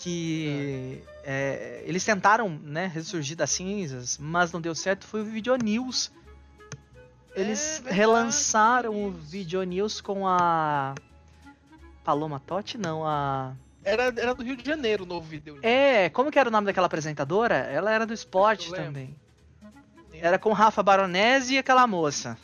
que 0.00 1.02
é. 1.06 1.10
É, 1.22 1.82
eles 1.84 2.04
tentaram, 2.04 2.48
né, 2.48 2.86
ressurgir 2.86 3.36
das 3.36 3.50
cinzas, 3.50 4.16
mas 4.18 4.50
não 4.52 4.60
deu 4.60 4.74
certo, 4.74 5.06
foi 5.06 5.20
o 5.20 5.24
Video 5.24 5.54
News. 5.56 6.10
Eles 7.36 7.82
é 7.86 7.92
relançaram 7.92 9.06
o 9.06 9.10
Video 9.10 9.62
News 9.62 10.00
com 10.00 10.26
a 10.26 10.94
Paloma 12.02 12.40
Totti, 12.40 12.78
não, 12.78 13.06
a. 13.06 13.54
Era, 13.84 14.04
era 14.04 14.34
do 14.34 14.42
Rio 14.42 14.56
de 14.56 14.66
Janeiro 14.66 15.04
o 15.04 15.06
novo 15.06 15.26
vídeo. 15.26 15.58
É, 15.62 16.08
como 16.10 16.30
que 16.30 16.38
era 16.38 16.48
o 16.48 16.52
nome 16.52 16.66
daquela 16.66 16.86
apresentadora? 16.86 17.54
Ela 17.54 17.92
era 17.92 18.06
do 18.06 18.12
esporte 18.12 18.70
também. 18.72 19.14
Era 20.12 20.38
com 20.38 20.52
Rafa 20.52 20.82
Baronese 20.82 21.54
e 21.54 21.58
aquela 21.58 21.86
moça. 21.86 22.36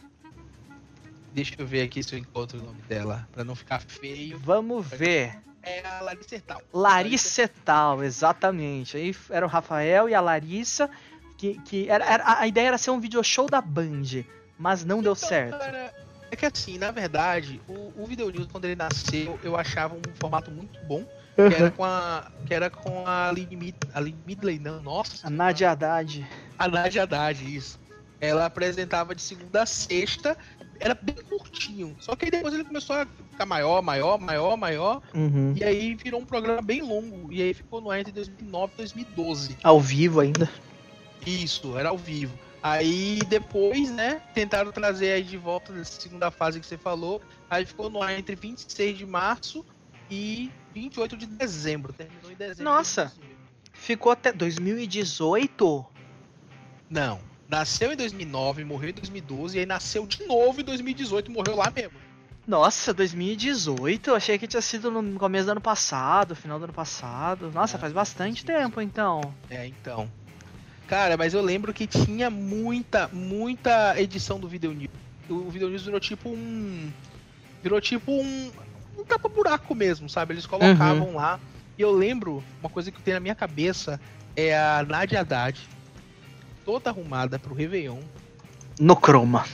Deixa 1.32 1.54
eu 1.58 1.66
ver 1.66 1.82
aqui 1.82 2.02
se 2.02 2.14
eu 2.14 2.18
encontro 2.18 2.58
o 2.58 2.62
nome 2.62 2.80
dela, 2.82 3.28
pra 3.32 3.44
não 3.44 3.54
ficar 3.54 3.80
feio. 3.82 4.38
Vamos 4.38 4.86
ver. 4.86 5.45
É 5.66 5.84
a 5.84 6.00
Larissa 6.00 6.36
Etal. 6.36 6.62
Larissa 6.72 7.42
Etal, 7.42 8.04
exatamente. 8.04 8.96
Aí 8.96 9.14
era 9.28 9.44
o 9.44 9.48
Rafael 9.48 10.08
e 10.08 10.14
a 10.14 10.20
Larissa, 10.20 10.88
que, 11.36 11.60
que 11.62 11.90
era, 11.90 12.04
era 12.04 12.38
a 12.38 12.46
ideia 12.46 12.68
era 12.68 12.78
ser 12.78 12.92
um 12.92 13.00
video 13.00 13.22
show 13.24 13.46
da 13.50 13.60
Band, 13.60 14.24
mas 14.56 14.84
não 14.84 15.00
então, 15.00 15.02
deu 15.02 15.14
certo. 15.16 15.58
Cara, 15.58 15.92
é 16.30 16.36
que 16.36 16.46
assim, 16.46 16.78
na 16.78 16.92
verdade, 16.92 17.60
o, 17.68 17.92
o 17.96 18.06
Video 18.06 18.30
News, 18.30 18.46
quando 18.46 18.64
ele 18.66 18.76
nasceu, 18.76 19.40
eu 19.42 19.56
achava 19.56 19.96
um 19.96 20.02
formato 20.14 20.52
muito 20.52 20.78
bom. 20.84 21.04
Uhum. 21.36 21.48
Que 21.50 21.54
era 21.54 21.70
com 21.70 21.84
a. 21.84 22.30
Que 22.46 22.54
era 22.54 22.70
com 22.70 23.06
a 23.06 23.28
Aline, 23.28 23.56
Mid, 23.56 23.74
Aline 23.92 24.18
Midley, 24.24 24.58
não, 24.58 24.80
nossa. 24.80 25.26
A 25.26 25.30
Nadia 25.30 25.72
Haddad. 25.72 26.26
A 26.58 26.68
Nadia 26.68 27.02
Haddad, 27.02 27.44
isso. 27.44 27.78
Ela 28.20 28.46
apresentava 28.46 29.14
de 29.14 29.20
segunda 29.20 29.62
a 29.62 29.66
sexta, 29.66 30.38
era 30.80 30.94
bem 30.94 31.16
curtinho. 31.28 31.96
Só 32.00 32.14
que 32.16 32.26
aí 32.26 32.30
depois 32.30 32.54
ele 32.54 32.64
começou 32.64 32.96
a 32.96 33.06
ficar 33.30 33.46
maior, 33.46 33.82
maior, 33.82 34.18
maior, 34.18 34.56
maior. 34.56 35.02
Uhum. 35.14 35.54
E 35.56 35.64
aí 35.64 35.94
virou 35.94 36.20
um 36.20 36.24
programa 36.24 36.62
bem 36.62 36.82
longo. 36.82 37.32
E 37.32 37.42
aí 37.42 37.54
ficou 37.54 37.80
no 37.80 37.90
ar 37.90 38.00
entre 38.00 38.12
2009 38.12 38.72
e 38.72 38.76
2012. 38.76 39.56
Ao 39.62 39.80
vivo 39.80 40.20
ainda? 40.20 40.50
Isso, 41.26 41.76
era 41.76 41.88
ao 41.88 41.98
vivo. 41.98 42.38
Aí 42.62 43.20
depois, 43.28 43.90
né, 43.92 44.20
tentaram 44.34 44.72
trazer 44.72 45.12
aí 45.12 45.22
de 45.22 45.36
volta 45.36 45.72
nessa 45.72 46.00
segunda 46.00 46.30
fase 46.30 46.58
que 46.58 46.66
você 46.66 46.76
falou. 46.76 47.20
Aí 47.48 47.64
ficou 47.64 47.88
no 47.88 48.02
ar 48.02 48.18
entre 48.18 48.34
26 48.34 48.98
de 48.98 49.06
março 49.06 49.64
e 50.10 50.50
28 50.74 51.16
de 51.16 51.26
dezembro. 51.26 51.92
Terminou 51.92 52.30
em 52.30 52.34
dezembro. 52.34 52.64
Nossa! 52.64 53.12
Ficou 53.72 54.10
até 54.10 54.32
2018? 54.32 55.86
Não. 56.88 57.20
Nasceu 57.48 57.92
em 57.92 57.96
2009, 57.96 58.64
morreu 58.64 58.90
em 58.90 58.94
2012 58.94 59.56
e 59.56 59.60
aí 59.60 59.66
nasceu 59.66 60.06
de 60.06 60.26
novo 60.26 60.60
em 60.60 60.64
2018 60.64 61.30
e 61.30 61.34
morreu 61.34 61.56
lá 61.56 61.70
mesmo. 61.70 61.92
Nossa, 62.46 62.94
2018? 62.94 64.10
Eu 64.10 64.16
achei 64.16 64.38
que 64.38 64.46
tinha 64.46 64.60
sido 64.60 64.90
no 64.90 65.18
começo 65.18 65.46
do 65.46 65.52
ano 65.52 65.60
passado, 65.60 66.36
final 66.36 66.58
do 66.58 66.64
ano 66.64 66.72
passado. 66.72 67.50
Nossa, 67.52 67.76
é, 67.76 67.80
faz 67.80 67.92
bastante 67.92 68.44
tempo 68.44 68.80
então. 68.80 69.20
É, 69.50 69.66
então. 69.66 70.08
Cara, 70.86 71.16
mas 71.16 71.34
eu 71.34 71.42
lembro 71.42 71.74
que 71.74 71.86
tinha 71.86 72.30
muita, 72.30 73.08
muita 73.12 74.00
edição 74.00 74.38
do 74.38 74.48
Video 74.48 74.72
News. 74.72 74.90
O 75.28 75.50
Video 75.50 75.68
News 75.68 75.82
virou 75.82 75.98
tipo 75.98 76.28
um. 76.28 76.90
Virou 77.62 77.80
tipo 77.80 78.12
um. 78.12 78.52
Um 78.96 79.04
tapa-buraco 79.04 79.74
mesmo, 79.74 80.08
sabe? 80.08 80.34
Eles 80.34 80.46
colocavam 80.46 81.08
uhum. 81.08 81.16
lá. 81.16 81.38
E 81.76 81.82
eu 81.82 81.90
lembro, 81.90 82.42
uma 82.60 82.70
coisa 82.70 82.90
que 82.90 82.96
eu 82.96 83.02
tenho 83.02 83.16
na 83.16 83.20
minha 83.20 83.34
cabeça 83.34 84.00
é 84.34 84.56
a 84.56 84.84
Nadia 84.88 85.20
Haddad, 85.20 85.60
toda 86.66 86.90
arrumada 86.90 87.38
pro 87.38 87.54
Réveillon. 87.54 88.00
No 88.78 88.94
Chroma. 88.94 89.46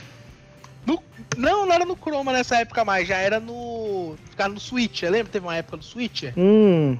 No, 0.85 1.01
não, 1.37 1.65
não 1.65 1.73
era 1.73 1.85
no 1.85 1.95
Chroma 1.95 2.33
nessa 2.33 2.57
época 2.57 2.83
mais, 2.83 3.07
já 3.07 3.17
era 3.17 3.39
no. 3.39 4.15
Ficar 4.29 4.49
no 4.49 4.59
Switch, 4.59 5.03
lembra? 5.03 5.31
Teve 5.31 5.45
uma 5.45 5.55
época 5.55 5.77
do 5.77 5.83
Switch? 5.85 6.23
Hum. 6.35 6.97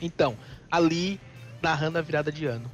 Então, 0.00 0.34
ali 0.70 1.20
narrando 1.60 1.98
a 1.98 2.00
virada 2.00 2.32
de 2.32 2.46
ano. 2.46 2.70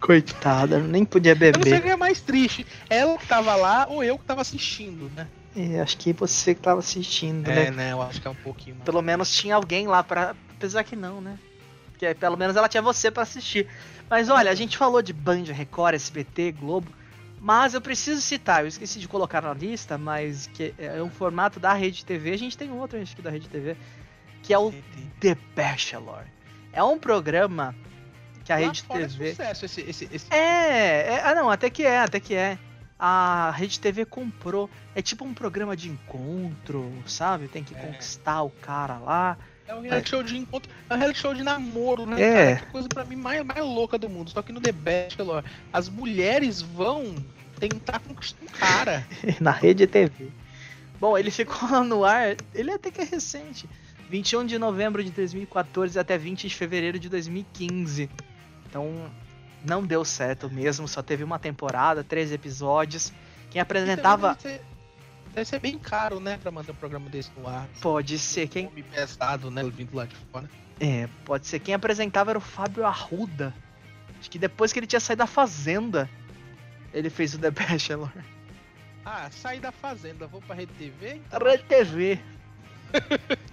Coitada, 0.00 0.78
nem 0.80 1.04
podia 1.04 1.34
beber. 1.34 1.60
Eu 1.60 1.64
não 1.64 1.70
sei 1.70 1.78
o 1.78 1.82
que 1.82 1.88
é 1.90 1.96
mais 1.96 2.20
triste. 2.20 2.66
Ela 2.88 3.16
que 3.16 3.26
tava 3.26 3.54
lá 3.54 3.86
ou 3.88 4.02
eu 4.02 4.18
que 4.18 4.24
tava 4.24 4.40
assistindo, 4.40 5.08
né? 5.14 5.28
É, 5.54 5.80
acho 5.80 5.96
que 5.98 6.12
você 6.12 6.54
que 6.54 6.60
tava 6.60 6.80
assistindo, 6.80 7.48
é, 7.48 7.54
né? 7.54 7.66
É, 7.66 7.70
né? 7.70 7.92
Eu 7.92 8.02
acho 8.02 8.20
que 8.20 8.26
é 8.26 8.30
um 8.30 8.34
pouquinho 8.34 8.76
mais. 8.76 8.84
Pelo 8.86 9.02
menos 9.02 9.30
tinha 9.30 9.54
alguém 9.54 9.86
lá 9.86 10.02
para 10.02 10.34
Apesar 10.60 10.84
que 10.84 10.94
não, 10.94 11.22
né? 11.22 11.38
Porque 11.90 12.14
pelo 12.14 12.36
menos 12.36 12.54
ela 12.54 12.68
tinha 12.68 12.82
você 12.82 13.10
para 13.10 13.22
assistir. 13.22 13.66
Mas 14.10 14.28
olha, 14.28 14.50
a 14.50 14.54
gente 14.56 14.76
falou 14.76 15.00
de 15.00 15.12
Band, 15.12 15.44
Record, 15.44 15.94
SBT, 15.94 16.50
Globo. 16.50 16.92
Mas 17.40 17.72
eu 17.72 17.80
preciso 17.80 18.20
citar, 18.20 18.62
eu 18.62 18.68
esqueci 18.68 18.98
de 18.98 19.08
colocar 19.08 19.40
na 19.40 19.54
lista, 19.54 19.96
mas 19.96 20.46
que 20.48 20.74
é 20.76 21.02
um 21.02 21.08
formato 21.08 21.58
da 21.58 21.72
Rede 21.72 22.04
TV. 22.04 22.32
A 22.32 22.36
gente 22.36 22.58
tem 22.58 22.70
outro 22.70 23.00
acho 23.00 23.16
que 23.16 23.22
da 23.22 23.30
Rede 23.30 23.48
TV, 23.48 23.76
que 24.42 24.52
é 24.52 24.58
o 24.58 24.74
The 25.20 25.34
Bachelor. 25.56 26.24
É 26.70 26.82
um 26.82 26.98
programa 26.98 27.74
que 28.44 28.52
a 28.52 28.56
Lá 28.56 28.66
Rede 28.66 28.84
TV. 28.84 29.28
É, 29.28 29.30
sucesso 29.30 29.64
esse, 29.64 29.80
esse, 29.80 30.08
esse... 30.12 30.26
É, 30.30 31.14
é, 31.14 31.22
ah 31.24 31.34
não, 31.34 31.48
até 31.48 31.70
que 31.70 31.82
é, 31.82 32.00
até 32.00 32.20
que 32.20 32.34
é. 32.34 32.58
A 32.98 33.50
Rede 33.56 33.80
TV 33.80 34.04
comprou. 34.04 34.68
É 34.94 35.00
tipo 35.00 35.24
um 35.24 35.32
programa 35.32 35.74
de 35.74 35.88
encontro, 35.88 36.92
sabe? 37.06 37.48
Tem 37.48 37.64
que 37.64 37.74
é. 37.74 37.78
conquistar 37.78 38.42
o 38.42 38.50
cara 38.50 38.98
lá. 38.98 39.38
É 39.70 39.74
um 39.76 39.80
reality 39.82 40.10
show 40.10 40.22
de 40.24 40.36
encontro, 40.36 40.68
é 40.88 40.94
um 40.94 40.98
reality 40.98 41.20
show 41.20 41.32
de 41.32 41.44
namoro, 41.44 42.04
né? 42.04 42.20
É. 42.20 42.54
Cara? 42.54 42.66
Que 42.66 42.72
coisa 42.72 42.88
pra 42.88 43.04
mim 43.04 43.14
mais, 43.14 43.44
mais 43.44 43.60
louca 43.60 43.96
do 43.96 44.08
mundo. 44.08 44.28
Só 44.28 44.42
que 44.42 44.52
no 44.52 44.60
The 44.60 44.72
Bachelor, 44.72 45.44
as 45.72 45.88
mulheres 45.88 46.60
vão 46.60 47.14
tentar 47.60 48.00
conquistar 48.00 48.42
um 48.42 48.48
cara. 48.48 49.06
Na 49.40 49.52
Rede 49.52 49.86
TV. 49.86 50.28
Bom, 50.98 51.16
ele 51.16 51.30
ficou 51.30 51.84
no 51.84 52.04
ar, 52.04 52.36
ele 52.52 52.72
até 52.72 52.90
que 52.90 53.00
é 53.00 53.04
recente. 53.04 53.68
21 54.10 54.44
de 54.44 54.58
novembro 54.58 55.04
de 55.04 55.12
2014 55.12 55.96
até 56.00 56.18
20 56.18 56.48
de 56.48 56.54
fevereiro 56.54 56.98
de 56.98 57.08
2015. 57.08 58.10
Então, 58.68 59.08
não 59.64 59.84
deu 59.84 60.04
certo 60.04 60.50
mesmo, 60.50 60.88
só 60.88 61.00
teve 61.00 61.22
uma 61.22 61.38
temporada, 61.38 62.02
três 62.02 62.32
episódios. 62.32 63.12
Quem 63.50 63.60
apresentava. 63.60 64.36
Deve 65.34 65.44
ser, 65.44 65.58
bem 65.60 65.78
caro, 65.78 66.20
né, 66.20 66.38
pra 66.40 66.50
manter 66.50 66.72
um 66.72 66.76
programa 66.76 67.08
desse 67.08 67.30
no 67.36 67.46
ar. 67.46 67.68
Pode 67.80 68.18
ser. 68.18 68.48
Quem. 68.48 68.66
Um 68.66 68.82
pesado, 68.82 69.50
né, 69.50 69.62
vindo 69.64 69.94
lá 69.94 70.06
de 70.06 70.16
fora. 70.32 70.48
É, 70.78 71.08
pode 71.24 71.46
ser. 71.46 71.60
Quem 71.60 71.74
apresentava 71.74 72.30
era 72.30 72.38
o 72.38 72.42
Fábio 72.42 72.84
Arruda. 72.84 73.54
Acho 74.18 74.30
que 74.30 74.38
depois 74.38 74.72
que 74.72 74.78
ele 74.78 74.86
tinha 74.86 75.00
saído 75.00 75.20
da 75.20 75.26
Fazenda, 75.26 76.08
ele 76.92 77.10
fez 77.10 77.34
o 77.34 77.38
The 77.38 77.50
Bachelor. 77.50 78.12
Ah, 79.04 79.30
saí 79.30 79.58
da 79.58 79.72
Fazenda, 79.72 80.26
vou 80.26 80.42
pra 80.42 80.54
Rede 80.54 80.72
TV? 80.74 81.14
Então... 81.14 81.40
Rede 81.40 81.64
TV. 81.64 82.20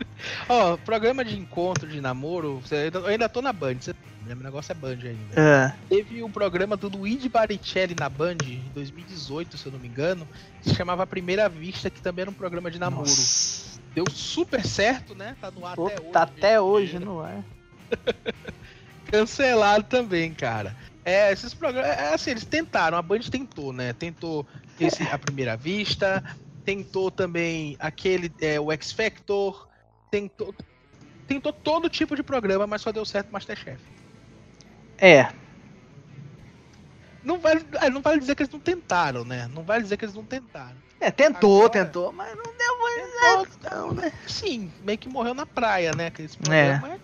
Ó, 0.50 0.74
oh, 0.74 0.78
programa 0.78 1.24
de 1.24 1.38
encontro, 1.38 1.88
de 1.88 2.02
namoro, 2.02 2.62
eu 2.94 3.06
ainda 3.06 3.30
tô 3.30 3.42
na 3.42 3.54
Band, 3.54 3.76
você 3.80 3.94
o 4.34 4.36
negócio 4.36 4.72
é 4.72 4.76
Band 4.76 4.98
ainda. 5.04 5.40
É. 5.40 5.74
Teve 5.88 6.22
um 6.22 6.30
programa 6.30 6.76
do 6.76 6.90
Luigi 6.90 7.30
Baricelli 7.30 7.96
na 7.98 8.10
Band, 8.10 8.38
em 8.44 8.72
2018, 8.74 9.58
se 9.58 9.66
eu 9.66 9.72
não 9.72 9.80
me 9.80 9.88
engano, 9.88 10.28
que 10.62 10.70
se 10.70 10.76
chamava 10.76 11.04
A 11.04 11.08
Primeira 11.08 11.48
Vista, 11.48 11.90
que 11.90 12.02
também 12.02 12.24
era 12.24 12.32
um 12.32 12.34
programa 12.34 12.70
de 12.70 12.80
namoro. 12.80 13.08
Nossa. 13.08 13.80
Deu 13.94 14.06
super 14.12 14.66
certo, 14.66 15.16
né? 15.16 15.36
Tá 15.40 15.50
no 15.50 15.66
ar 15.66 15.76
Pô, 15.76 15.88
até 15.88 16.00
hoje. 16.00 16.12
Tá 16.12 16.22
até 16.24 16.62
hoje 16.62 17.00
no 17.00 17.22
ar. 17.22 17.44
Cancelado 19.10 19.86
também, 19.86 20.34
cara. 20.34 20.76
É, 21.06 21.32
esses 21.32 21.54
programas. 21.54 21.90
É 21.90 22.14
assim, 22.14 22.32
eles 22.32 22.44
tentaram, 22.44 22.98
a 22.98 23.02
Band 23.02 23.20
tentou, 23.20 23.72
né? 23.72 23.94
Tentou 23.94 24.46
esse 24.80 25.04
A 25.04 25.18
Primeira 25.18 25.56
Vista, 25.56 26.24
tentou 26.66 27.10
também 27.10 27.78
aquele, 27.80 28.32
é, 28.42 28.60
o 28.60 28.72
X 28.74 28.92
Factor, 28.92 29.67
tentou. 30.12 30.54
Tentou 31.28 31.52
todo 31.52 31.90
tipo 31.90 32.16
de 32.16 32.24
programa, 32.24 32.66
mas 32.66 32.82
só 32.82 32.92
deu 32.92 33.04
certo 33.06 33.32
Masterchef. 33.32 33.82
É. 34.98 35.30
não 37.24 37.40
vale, 37.40 37.66
é, 37.82 37.90
não 37.90 38.02
vale 38.02 38.20
dizer 38.20 38.36
que 38.36 38.44
eles 38.44 38.54
não 38.54 38.60
tentaram, 38.60 39.26
né? 39.26 39.48
Não 39.54 39.64
vale 39.64 39.84
dizer 39.84 39.98
que 39.98 40.06
eles 40.06 40.16
não 40.16 40.24
tentaram. 40.24 40.78
É, 41.00 41.12
tentou, 41.12 41.66
Agora- 41.66 41.86
tentou, 41.86 42.12
mas 42.14 42.36
não 42.36 42.44
deu 42.44 42.80
muito 42.80 43.20
certo, 43.20 43.76
não, 43.76 43.94
né? 43.94 44.12
Sim, 44.28 44.72
meio 44.82 44.98
que 44.98 45.10
morreu 45.10 45.34
na 45.34 45.46
praia, 45.46 45.92
né? 45.94 46.08
Aqueles 46.08 46.36
programas, 46.36 46.82
mas 46.82 47.02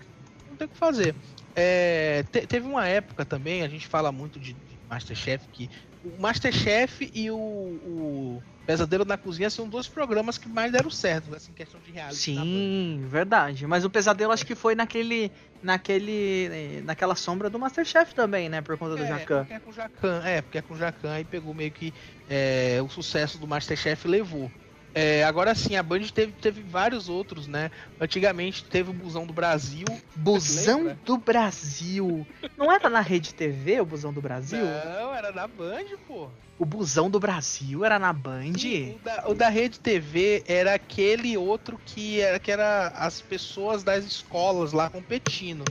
não 0.50 0.56
tem 0.56 0.66
o 0.66 0.70
que 0.70 0.78
fazer. 0.78 1.14
É, 1.56 2.24
te- 2.32 2.48
teve 2.48 2.66
uma 2.66 2.88
época 2.88 3.26
também, 3.26 3.62
a 3.62 3.68
gente 3.68 3.86
fala 3.86 4.12
muito 4.12 4.40
de, 4.40 4.54
de 4.54 4.80
Masterchef, 4.90 5.48
que 5.50 5.70
o 6.04 6.20
Masterchef 6.20 7.12
e 7.14 7.30
o, 7.30 7.36
o 7.36 8.44
Pesadelo 8.66 9.04
na 9.04 9.18
Cozinha 9.18 9.50
são 9.50 9.68
dois 9.68 9.88
programas 9.90 10.38
que 10.38 10.48
mais 10.48 10.72
deram 10.72 10.90
certo, 10.90 11.36
assim, 11.36 11.52
em 11.52 11.56
questão 11.56 11.80
de 11.82 11.92
reality. 11.92 12.18
Sim, 12.18 13.04
verdade. 13.08 13.68
Mas 13.68 13.84
o 13.84 13.90
pesadelo 13.90 14.32
acho 14.32 14.46
que 14.46 14.56
foi 14.56 14.74
naquele. 14.74 15.32
naquele. 15.62 16.82
naquela 16.84 17.16
sombra 17.16 17.50
do 17.50 17.60
Masterchef 17.60 18.16
também, 18.16 18.48
né? 18.48 18.62
Por 18.62 18.78
conta 18.78 18.96
do 18.96 19.04
É, 19.04 19.08
Jacan. 19.08 19.40
porque 19.40 19.54
é 19.54 19.60
com 19.60 19.70
o 19.70 19.74
Jacan, 19.74 20.22
é, 20.24 20.42
porque 20.42 20.58
é 20.58 20.62
com 20.62 20.74
o 20.74 20.78
Jacan 20.78 21.20
e 21.20 21.26
pegou 21.26 21.54
meio 21.54 21.72
que 21.72 21.94
é, 22.28 22.80
o 22.82 22.88
sucesso 22.90 23.38
do 23.38 23.48
Masterchef 23.48 24.08
levou. 24.08 24.50
É, 24.96 25.24
agora 25.24 25.56
sim, 25.56 25.76
a 25.76 25.82
Band 25.82 26.02
teve, 26.14 26.34
teve 26.34 26.62
vários 26.62 27.10
outros, 27.10 27.48
né? 27.48 27.72
Antigamente 28.00 28.64
teve 28.66 28.92
o 28.92 28.94
Busão 28.94 29.26
do 29.26 29.34
Brasil. 29.34 29.86
Busão 30.16 30.96
do 31.04 31.18
Brasil. 31.18 32.28
Não 32.56 32.72
era 32.72 32.90
na 32.90 33.02
Rede 33.02 33.34
TV 33.34 33.82
o 33.82 33.86
Busão 33.86 34.14
do 34.14 34.22
Brasil? 34.22 34.64
Não, 34.64 35.14
era 35.14 35.32
na 35.32 35.48
Band, 35.48 35.86
pô. 36.08 36.30
O 36.60 36.66
Busão 36.66 37.10
do 37.10 37.20
Brasil 37.20 37.84
era 37.84 37.98
na 37.98 38.14
Band? 38.14 38.54
Sim, 38.58 38.96
o, 38.96 39.00
da, 39.00 39.30
o 39.30 39.34
da 39.34 39.50
Rede 39.50 39.80
TV 39.80 40.44
era 40.48 40.76
aquele 40.76 41.36
outro 41.36 41.80
que 41.84 42.22
era, 42.22 42.40
que 42.40 42.52
era 42.52 42.90
as 42.90 43.20
pessoas 43.20 43.84
das 43.84 44.06
escolas 44.06 44.74
lá 44.74 44.90
competindo. 44.92 45.66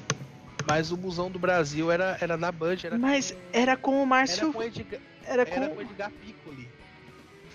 Mas 0.67 0.91
o 0.91 0.97
Busão 0.97 1.31
do 1.31 1.39
Brasil 1.39 1.91
era, 1.91 2.17
era 2.21 2.37
na 2.37 2.51
Band. 2.51 2.77
Era 2.85 2.99
Mas 2.99 3.31
com, 3.31 3.39
era 3.53 3.77
com 3.77 3.91
o 3.93 3.97
era 3.99 4.07
Márcio. 4.07 4.53
com 4.53 4.63
Edgar, 4.63 5.01
Era 5.25 5.43
era 5.43 5.69
com. 5.69 5.75
com 5.77 5.83
Edgar 5.83 6.11
Piccoli. 6.11 6.69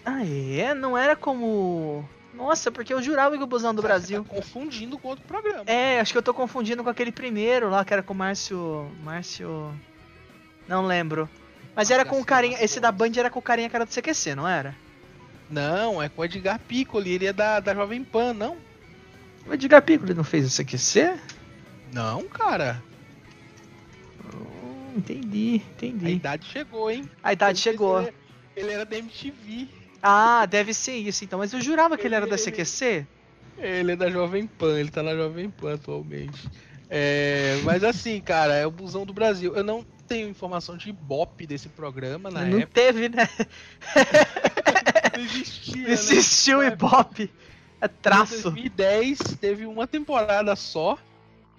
Ah, 0.09 0.25
é? 0.25 0.73
Não 0.73 0.97
era 0.97 1.17
como. 1.17 2.07
Nossa, 2.33 2.71
porque 2.71 2.93
eu 2.93 3.01
jurava 3.01 3.35
que 3.37 3.43
o 3.43 3.47
Busão 3.47 3.75
do 3.75 3.81
Você 3.81 3.87
Brasil. 3.87 4.23
Tá 4.23 4.29
confundindo 4.35 4.97
com 4.97 5.09
outro 5.09 5.25
programa. 5.25 5.63
É, 5.67 5.99
acho 5.99 6.13
que 6.13 6.17
eu 6.17 6.23
tô 6.23 6.33
confundindo 6.33 6.81
com 6.81 6.89
aquele 6.89 7.11
primeiro 7.11 7.69
lá, 7.69 7.83
que 7.83 7.91
era 7.91 8.01
com 8.01 8.13
o 8.13 8.15
Márcio. 8.15 8.89
Márcio. 9.03 9.73
Não 10.65 10.85
lembro. 10.85 11.29
Mas 11.75 11.91
era 11.91 12.05
com 12.05 12.21
o 12.21 12.25
carinha. 12.25 12.57
Esse 12.63 12.79
da 12.79 12.89
Band 12.89 13.11
era 13.17 13.29
com 13.29 13.39
o 13.39 13.41
carinha 13.41 13.69
que 13.69 13.75
era 13.75 13.85
do 13.85 13.91
CQC, 13.93 14.33
não 14.33 14.47
era? 14.47 14.73
Não, 15.49 16.01
é 16.01 16.07
com 16.07 16.21
o 16.21 16.25
Edgar 16.25 16.57
Piccoli, 16.59 17.11
ele 17.11 17.25
é 17.25 17.33
da, 17.33 17.59
da 17.59 17.75
Jovem 17.75 18.03
Pan, 18.03 18.33
não? 18.33 18.57
O 19.45 19.53
Edgar 19.53 19.81
Piccoli 19.81 20.13
não 20.13 20.23
fez 20.23 20.45
o 20.45 20.63
CQC? 20.63 21.17
Não, 21.91 22.23
cara. 22.23 22.81
Hum, 24.33 24.93
entendi, 24.97 25.61
A 25.63 25.71
entendi. 25.85 26.09
idade 26.11 26.45
chegou, 26.45 26.91
hein? 26.91 27.09
A 27.23 27.33
idade 27.33 27.59
chegou. 27.59 28.01
Ele, 28.01 28.13
ele 28.55 28.71
era 28.71 28.85
da 28.85 28.97
MTV. 28.97 29.67
Ah, 30.09 30.45
deve 30.45 30.73
ser 30.73 30.95
isso 30.95 31.23
então. 31.25 31.39
Mas 31.39 31.51
eu 31.53 31.59
jurava 31.61 31.97
que 31.97 32.07
ele 32.07 32.15
era 32.15 32.25
da 32.27 32.37
CQC. 32.37 33.05
Ele 33.57 33.91
é 33.93 33.95
da 33.95 34.09
Jovem 34.09 34.47
Pan, 34.47 34.79
ele 34.79 34.91
tá 34.91 35.03
na 35.03 35.15
Jovem 35.15 35.49
Pan 35.49 35.73
atualmente. 35.75 36.49
É, 36.89 37.59
mas 37.63 37.83
assim, 37.83 38.21
cara, 38.21 38.55
é 38.55 38.65
o 38.65 38.71
busão 38.71 39.05
do 39.05 39.13
Brasil. 39.13 39.55
Eu 39.55 39.63
não 39.63 39.85
tenho 40.07 40.29
informação 40.29 40.77
de 40.77 40.89
ibope 40.89 41.45
desse 41.45 41.69
programa 41.69 42.29
na 42.31 42.45
não 42.45 42.59
época. 42.59 42.67
teve, 42.67 43.09
né? 43.09 43.27
Não 45.15 45.23
existia, 45.23 46.03
né? 46.05 46.17
Existiu 46.17 46.59
o 46.59 46.63
Ibope. 46.63 47.33
É 47.81 47.87
Em 47.87 47.89
traço. 48.01 48.51
2010 48.51 49.19
teve 49.39 49.65
uma 49.65 49.87
temporada 49.87 50.55
só. 50.55 50.97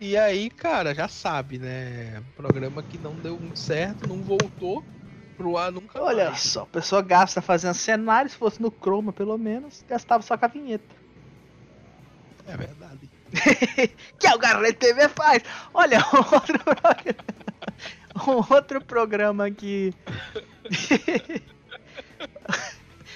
E 0.01 0.17
aí, 0.17 0.49
cara, 0.51 0.95
já 0.95 1.09
sabe, 1.09 1.59
né? 1.59 2.23
Programa 2.37 2.83
que 2.83 2.99
não 2.99 3.21
deu 3.21 3.39
muito 3.39 3.59
certo, 3.59 4.07
não 4.07 4.23
voltou 4.23 4.85
pro 5.39 5.57
ar 5.57 5.71
nunca 5.71 6.03
Olha 6.03 6.31
mais. 6.31 6.43
só, 6.43 6.63
a 6.63 6.67
pessoa 6.67 7.01
gasta 7.01 7.41
fazendo 7.41 7.75
cenário, 7.75 8.29
se 8.29 8.37
fosse 8.37 8.61
no 8.61 8.71
Chroma 8.71 9.13
pelo 9.13 9.39
menos, 9.39 9.85
gastava 9.89 10.23
só 10.23 10.37
com 10.37 10.45
a 10.45 10.49
vinheta. 10.49 10.97
É 12.47 12.57
verdade. 12.57 13.09
que 14.19 14.27
é 14.27 14.35
o 14.35 14.39
Garnet 14.39 14.77
TV 14.77 15.09
faz. 15.09 15.43
Olha, 15.73 16.01
um 16.13 16.19
outro 16.35 16.59
programa, 16.59 17.25
um 18.27 18.55
outro 18.55 18.81
programa 18.81 19.51
que. 19.51 19.95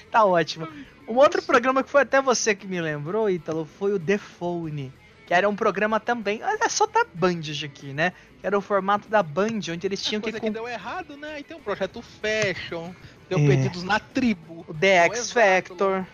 tá 0.09 0.23
ótimo. 0.23 0.67
Um 1.07 1.15
outro 1.15 1.43
programa 1.43 1.83
que 1.83 1.89
foi 1.89 2.03
até 2.03 2.21
você 2.21 2.55
que 2.55 2.65
me 2.65 2.79
lembrou, 2.79 3.29
Ítalo, 3.29 3.65
foi 3.65 3.93
o 3.93 3.99
The 3.99 4.17
Phone. 4.17 4.93
Que 5.25 5.33
era 5.33 5.47
um 5.47 5.55
programa 5.55 5.99
também. 5.99 6.41
É 6.43 6.69
só 6.69 6.85
da 6.85 7.05
Band 7.13 7.39
isso 7.39 7.65
aqui, 7.65 7.93
né? 7.93 8.11
Que 8.39 8.47
era 8.47 8.57
o 8.57 8.61
formato 8.61 9.07
da 9.07 9.23
Band, 9.23 9.59
onde 9.71 9.87
eles 9.87 10.01
tinham 10.01 10.19
que. 10.19 10.31
coisa 10.31 10.39
que 10.39 10.49
deu 10.49 10.67
errado, 10.67 11.15
né? 11.15 11.35
Aí 11.35 11.43
tem 11.43 11.55
o 11.55 11.59
Projeto 11.59 12.01
Fashion, 12.01 12.93
tem 13.29 13.37
o 13.37 13.41
É. 13.41 13.47
Perdidos 13.47 13.83
na 13.83 13.99
Tribo. 13.99 14.65
O 14.67 14.73
The 14.73 15.05
X 15.05 15.19
exato, 15.19 15.33
Factor. 15.33 16.05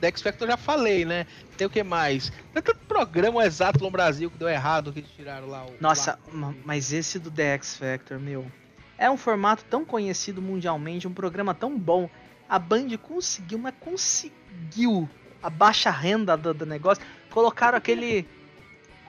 The 0.00 0.08
X 0.08 0.22
Factor 0.22 0.48
já 0.48 0.56
falei, 0.56 1.04
né? 1.04 1.26
Tem 1.56 1.66
o 1.66 1.70
que 1.70 1.82
mais? 1.82 2.30
Tem 2.52 2.62
tanto 2.62 2.80
programa 2.86 3.38
o 3.38 3.42
Exatlon 3.42 3.90
Brasil 3.90 4.30
que 4.30 4.38
deu 4.38 4.48
errado, 4.48 4.92
que 4.92 5.00
eles 5.00 5.10
tiraram 5.10 5.48
lá 5.48 5.64
o. 5.64 5.74
Nossa, 5.80 6.18
lá. 6.32 6.54
mas 6.64 6.92
esse 6.92 7.18
do 7.18 7.30
The 7.30 7.54
X 7.54 7.76
Factor, 7.76 8.18
meu. 8.18 8.46
É 8.98 9.10
um 9.10 9.16
formato 9.16 9.64
tão 9.64 9.84
conhecido 9.84 10.40
mundialmente, 10.40 11.08
um 11.08 11.12
programa 11.12 11.54
tão 11.54 11.76
bom. 11.76 12.08
A 12.48 12.58
Band 12.58 12.88
conseguiu, 13.00 13.58
mas 13.58 13.74
conseguiu 13.80 15.08
a 15.42 15.50
baixa 15.50 15.90
renda 15.90 16.36
do, 16.36 16.54
do 16.54 16.64
negócio. 16.66 17.02
Colocaram 17.30 17.76
aquele. 17.78 18.26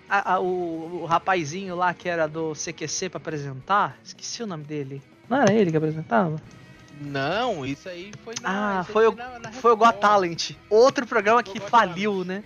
a- 0.09 0.33
a- 0.33 0.39
o, 0.39 1.01
o 1.01 1.05
rapazinho 1.05 1.75
lá 1.75 1.93
que 1.93 2.07
era 2.09 2.27
do 2.27 2.53
CQC 2.53 3.09
pra 3.09 3.17
apresentar. 3.17 3.97
Esqueci 4.03 4.43
o 4.43 4.47
nome 4.47 4.63
dele. 4.63 5.01
Não 5.29 5.41
era 5.41 5.53
ele 5.53 5.71
que 5.71 5.77
apresentava? 5.77 6.41
Não, 7.01 7.65
isso 7.65 7.89
aí 7.89 8.11
foi 8.23 8.35
na. 8.41 8.79
Ah, 8.79 8.83
foi 8.83 9.07
o- 9.07 9.15
na- 9.15 9.39
na 9.39 9.51
Foi 9.51 9.71
o 9.71 9.77
Got. 9.77 9.99
Talent. 9.99 10.51
Outro 10.69 11.05
programa 11.07 11.41
que 11.43 11.59
faliu, 11.59 12.23
né? 12.23 12.43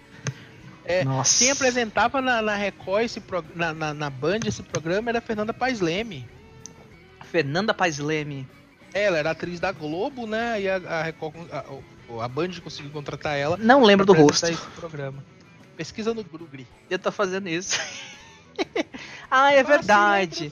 É, 0.86 1.04
Nossa. 1.04 1.40
Quem 1.40 1.52
apresentava 1.52 2.22
na, 2.22 2.42
na 2.42 2.56
Record, 2.56 3.04
esse 3.04 3.20
pro- 3.20 3.44
na, 3.54 3.74
na, 3.74 3.94
na 3.94 4.10
Band, 4.10 4.40
esse 4.46 4.64
programa 4.64 5.10
era 5.10 5.18
a 5.20 5.22
Fernanda 5.22 5.54
Paes 5.54 5.82
Leme. 5.82 6.26
Fernanda 7.30 7.74
Paes 7.74 8.00
Leme. 8.00 8.48
Ela 8.94 9.18
era 9.18 9.32
atriz 9.32 9.60
da 9.60 9.72
Globo, 9.74 10.26
né? 10.26 10.62
E 10.62 10.70
a, 10.70 10.76
a 10.78 11.04
Record, 11.04 11.36
a, 11.52 11.66
a 12.22 12.28
Band 12.28 12.50
conseguiu 12.64 12.92
contratar 12.92 13.38
ela. 13.38 13.58
Não 13.58 13.84
lembro 13.84 14.06
do 14.06 14.14
rosto. 14.14 14.46
Esse 14.48 14.62
programa. 14.76 15.24
Pesquisa 15.76 16.14
no 16.14 16.24
Grugri. 16.24 16.68
Eu 16.90 16.98
tô 16.98 17.12
fazendo 17.12 17.48
isso. 17.50 17.80
ah, 19.30 19.52
é 19.54 19.62
verdade. 19.64 20.52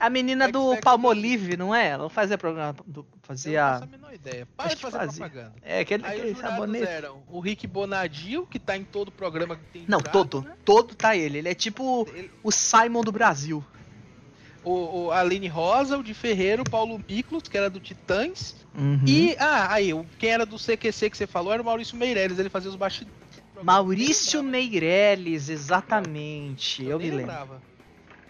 A 0.00 0.08
menina 0.08 0.50
do 0.50 0.76
Palmolive, 0.78 1.56
não 1.56 1.74
é? 1.74 1.88
Ela 1.88 2.08
fazia 2.08 2.38
programa. 2.38 2.74
Do, 2.86 3.00
Eu 3.00 3.06
não 3.12 3.20
fazia. 3.22 3.66
a 3.76 3.86
menor 3.86 4.14
ideia. 4.14 4.48
Para 4.56 4.68
de 4.68 4.76
que 4.76 4.82
fazer 4.82 4.96
fazia. 4.98 5.26
propaganda. 5.28 5.54
É, 5.62 5.80
aquele, 5.80 6.04
Aí 6.06 6.18
aquele 6.18 6.34
sabonete. 6.34 6.84
eram 6.86 7.22
o 7.28 7.40
Rick 7.40 7.66
Bonadio, 7.66 8.46
que 8.46 8.58
tá 8.58 8.76
em 8.76 8.84
todo 8.84 9.10
programa 9.12 9.56
que 9.56 9.64
tem 9.72 9.84
Não, 9.86 9.98
jurado, 9.98 10.12
todo. 10.12 10.42
né? 10.48 10.54
Todo 10.64 10.94
tá 10.94 11.14
ele. 11.16 11.38
Ele 11.38 11.48
é 11.48 11.54
tipo 11.54 12.08
Ele- 12.14 12.30
o 12.42 12.50
Simon 12.50 13.02
do 13.02 13.12
Brasil. 13.12 13.62
O, 14.64 15.06
o 15.06 15.10
Aline 15.10 15.48
Rosa, 15.48 15.98
o 15.98 16.02
de 16.04 16.14
Ferreiro, 16.14 16.62
o 16.62 16.70
Paulo 16.70 17.00
Miklos, 17.08 17.44
que 17.48 17.56
era 17.58 17.68
do 17.68 17.80
Titãs. 17.80 18.54
Uhum. 18.78 19.00
E, 19.06 19.34
ah, 19.38 19.72
aí, 19.72 19.92
o- 19.92 20.06
quem 20.18 20.30
era 20.30 20.46
do 20.46 20.56
CQC 20.58 21.10
que 21.10 21.16
você 21.16 21.26
falou 21.26 21.52
era 21.52 21.60
o 21.60 21.64
Maurício 21.64 21.96
Meirelles, 21.96 22.38
ele 22.38 22.48
fazia 22.48 22.70
os 22.70 22.76
bastidores. 22.76 23.12
Maurício 23.62 24.38
Eu 24.38 24.42
Meirelles, 24.44 25.48
exatamente. 25.48 26.84
Eu 26.84 26.98
me 26.98 27.04
nem 27.04 27.10
lembro. 27.16 27.32
lembrava. 27.32 27.62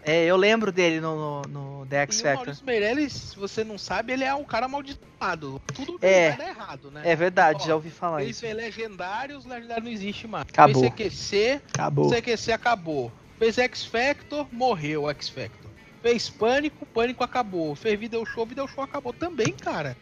É, 0.05 0.25
eu 0.25 0.37
lembro 0.37 0.73
dele 0.73 1.01
no, 1.01 1.43
no, 1.43 1.43
no 1.81 1.87
The 1.87 1.97
X 2.03 2.17
E 2.17 2.21
o 2.21 2.23
Factor. 2.25 2.39
Maurício 2.47 2.67
Meirelles, 2.67 3.13
se 3.13 3.37
você 3.37 3.63
não 3.63 3.79
sabe, 3.79 4.13
ele 4.13 4.25
é 4.25 4.35
um 4.35 4.43
cara 4.45 4.67
amaldiçoado. 4.67 5.61
Tudo 5.75 5.97
que 5.99 6.05
É. 6.07 6.31
vai 6.31 6.39
dar 6.39 6.49
errado, 6.49 6.91
né? 6.91 7.03
É 7.05 7.15
verdade, 7.15 7.61
Ó, 7.63 7.67
já 7.69 7.75
ouvi 7.77 7.91
falar 7.91 8.25
isso. 8.25 8.41
fez 8.41 8.57
Legendários, 8.57 9.45
Legendário 9.47 9.85
não 9.85 9.91
existe 9.93 10.27
mais. 10.27 10.45
Acabou. 10.49 10.83
Fez 10.83 10.93
CQC, 11.15 11.61
Acabou. 11.73 12.09
CQC 12.11 12.53
acabou. 12.53 13.13
Fez 13.39 13.59
X 13.59 13.85
Factor, 13.85 14.47
morreu 14.51 15.05
o 15.05 15.11
X 15.11 15.29
Factor. 15.29 15.62
Fez 16.03 16.29
Pânico, 16.29 16.85
Pânico 16.87 17.23
acabou. 17.23 17.75
Fez 17.77 17.99
Video 17.99 18.27
Show, 18.27 18.45
Video 18.45 18.67
Show 18.67 18.83
acabou 18.83 19.13
também, 19.13 19.53
cara. 19.53 19.97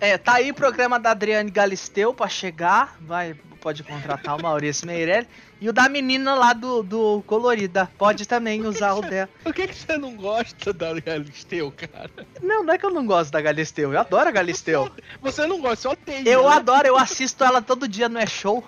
É, 0.00 0.18
tá 0.18 0.34
aí 0.34 0.50
o 0.50 0.54
programa 0.54 0.98
da 0.98 1.10
Adriane 1.10 1.50
Galisteu 1.50 2.12
pra 2.12 2.28
chegar. 2.28 2.96
Vai, 3.00 3.34
pode 3.60 3.82
contratar 3.82 4.36
o 4.36 4.42
Maurício 4.42 4.86
Meirelles. 4.86 5.28
E 5.60 5.68
o 5.68 5.72
da 5.72 5.88
menina 5.88 6.34
lá 6.34 6.52
do, 6.52 6.82
do 6.82 7.22
Colorida. 7.26 7.90
Pode 7.96 8.26
também 8.26 8.66
usar 8.66 8.94
o 8.94 9.02
dela. 9.02 9.28
Por 9.42 9.54
que, 9.54 9.68
que 9.68 9.74
você 9.74 9.96
não 9.96 10.16
gosta 10.16 10.72
da 10.72 10.98
Galisteu, 10.98 11.72
cara? 11.72 12.10
Não, 12.42 12.64
não 12.64 12.74
é 12.74 12.78
que 12.78 12.86
eu 12.86 12.90
não 12.90 13.06
gosto 13.06 13.30
da 13.30 13.40
Galisteu. 13.40 13.92
Eu 13.92 14.00
adoro 14.00 14.28
a 14.28 14.32
Galisteu. 14.32 14.90
Você 15.20 15.46
não 15.46 15.60
gosta, 15.60 15.76
você 15.76 15.88
odeia. 15.88 16.28
Eu 16.28 16.48
né? 16.48 16.56
adoro, 16.56 16.88
eu 16.88 16.96
assisto 16.96 17.44
ela 17.44 17.62
todo 17.62 17.86
dia 17.86 18.08
no 18.08 18.18
É 18.18 18.26
Show. 18.26 18.64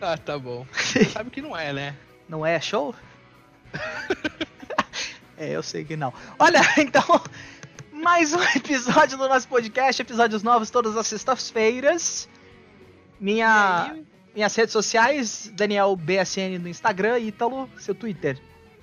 Ah, 0.00 0.16
tá 0.16 0.38
bom. 0.38 0.66
Você 0.72 1.04
sabe 1.10 1.30
que 1.30 1.42
não 1.42 1.56
é, 1.56 1.72
né? 1.72 1.96
Não 2.28 2.46
é 2.46 2.60
show? 2.60 2.94
é, 5.40 5.56
eu 5.56 5.62
sei 5.62 5.84
que 5.84 5.96
não. 5.96 6.12
Olha, 6.38 6.60
então, 6.76 7.02
mais 7.90 8.34
um 8.34 8.42
episódio 8.54 9.16
do 9.16 9.26
nosso 9.26 9.48
podcast, 9.48 10.02
episódios 10.02 10.42
novos 10.42 10.70
todas 10.70 10.96
as 10.98 11.06
sextas-feiras. 11.06 12.28
Minha, 13.18 13.96
minhas 14.34 14.54
redes 14.54 14.72
sociais, 14.72 15.50
Daniel 15.54 15.96
BSN 15.96 16.58
no 16.60 16.68
Instagram, 16.68 17.18
Ítalo, 17.20 17.70
seu 17.78 17.94
Twitter. 17.94 18.38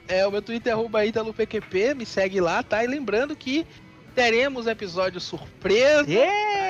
É, 0.07 0.25
o 0.25 0.31
meu 0.31 0.41
Twitter 0.41 0.71
é 0.71 0.73
arroba 0.73 1.05
ItaloPQP, 1.05 1.93
me 1.93 2.05
segue 2.05 2.41
lá, 2.41 2.63
tá? 2.63 2.83
E 2.83 2.87
lembrando 2.87 3.35
que 3.35 3.65
teremos 4.15 4.65
episódio 4.65 5.19
surpresa. 5.19 6.09
Yeah! 6.09 6.66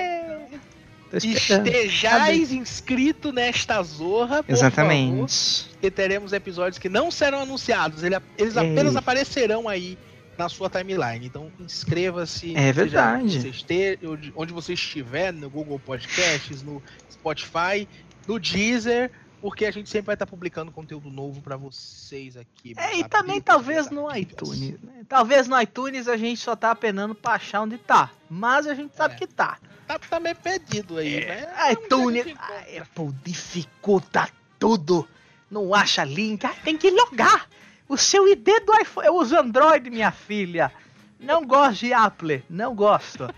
Estejais 1.14 2.52
inscrito 2.52 3.32
nesta 3.32 3.82
zorra, 3.84 4.44
por 4.44 4.52
Exatamente. 4.52 5.12
favor, 5.12 5.80
que 5.82 5.92
teremos 5.92 6.34
episódios 6.34 6.78
que 6.78 6.90
não 6.90 7.10
serão 7.12 7.42
anunciados, 7.42 8.04
ele- 8.04 8.18
eles 8.38 8.56
Ei. 8.56 8.72
apenas 8.72 8.96
aparecerão 8.96 9.68
aí 9.70 9.98
na 10.38 10.50
sua 10.50 10.70
timeline. 10.70 11.26
Então 11.26 11.52
inscreva-se. 11.60 12.56
É 12.56 12.72
verdade. 12.72 13.38
onde 13.38 13.50
você 13.50 14.00
onde 14.36 14.54
você 14.54 14.74
estiver, 14.74 15.32
no 15.34 15.50
Google 15.50 15.80
Podcasts, 15.80 16.62
no 16.62 16.82
Spotify, 17.12 17.88
no 18.28 18.40
Deezer, 18.40 19.10
porque 19.42 19.66
a 19.66 19.72
gente 19.72 19.90
sempre 19.90 20.08
vai 20.08 20.16
estar 20.16 20.26
publicando 20.26 20.72
conteúdo 20.72 21.10
novo 21.10 21.42
pra 21.42 21.56
vocês 21.58 22.36
aqui. 22.38 22.74
É, 22.78 22.98
e 22.98 23.04
também 23.08 23.40
talvez 23.42 23.90
no 23.90 24.14
iTunes. 24.16 24.80
né? 24.82 25.04
Talvez 25.08 25.48
no 25.48 25.60
iTunes 25.62 26.08
a 26.08 26.18
gente 26.18 26.40
só 26.40 26.56
tá 26.56 26.72
apenando 26.72 27.14
pra 27.16 27.34
achar 27.34 27.62
onde 27.62 27.78
tá. 27.78 28.12
Mas 28.30 28.68
a 28.68 28.74
gente 28.74 28.96
sabe 28.96 29.16
É. 29.16 29.18
que 29.18 29.28
tá. 29.28 29.58
Tá, 29.88 29.98
tá 30.00 30.20
meio 30.20 30.36
perdido 30.36 30.98
aí, 30.98 31.16
É, 31.24 31.26
né? 31.28 31.54
É 31.70 31.74
iTunes. 31.74 32.24
jeito 32.26 32.26
de 32.26 32.32
encontro. 32.34 32.54
a 32.80 32.82
Apple 32.82 33.16
dificulta 33.24 34.30
tudo. 34.60 35.08
Não 35.50 35.74
acha 35.74 36.04
link. 36.04 36.46
Ah, 36.46 36.54
tem 36.64 36.78
que 36.78 36.92
logar. 36.92 37.48
O 37.88 37.96
seu 37.96 38.28
ID 38.28 38.46
do 38.66 38.74
iPhone. 38.82 39.08
Eu 39.08 39.16
uso 39.16 39.38
Android, 39.38 39.90
minha 39.90 40.12
filha. 40.12 40.72
Não 41.20 41.46
gosto 41.46 41.80
de 41.86 41.94
Apple. 41.94 42.44
Não 42.50 42.76
gosto. 42.76 43.34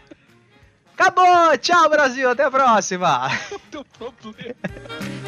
Acabou! 1.00 1.58
Tchau, 1.58 1.90
Brasil! 1.90 2.30
Até 2.30 2.44
a 2.44 2.52
próxima! 2.52 3.30
Problema. 3.98 4.56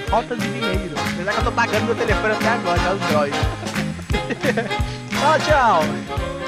Falta 0.10 0.36
de 0.36 0.46
dinheiro. 0.46 0.96
Apesar 1.14 1.32
que 1.32 1.40
eu 1.40 1.44
tô 1.46 1.52
pagando 1.54 1.86
meu 1.86 1.96
telefone 1.96 2.34
até 2.34 2.50
agora, 2.50 2.82
é 2.82 2.88
Android. 2.90 3.38
tchau, 5.18 5.40
tchau! 5.40 6.41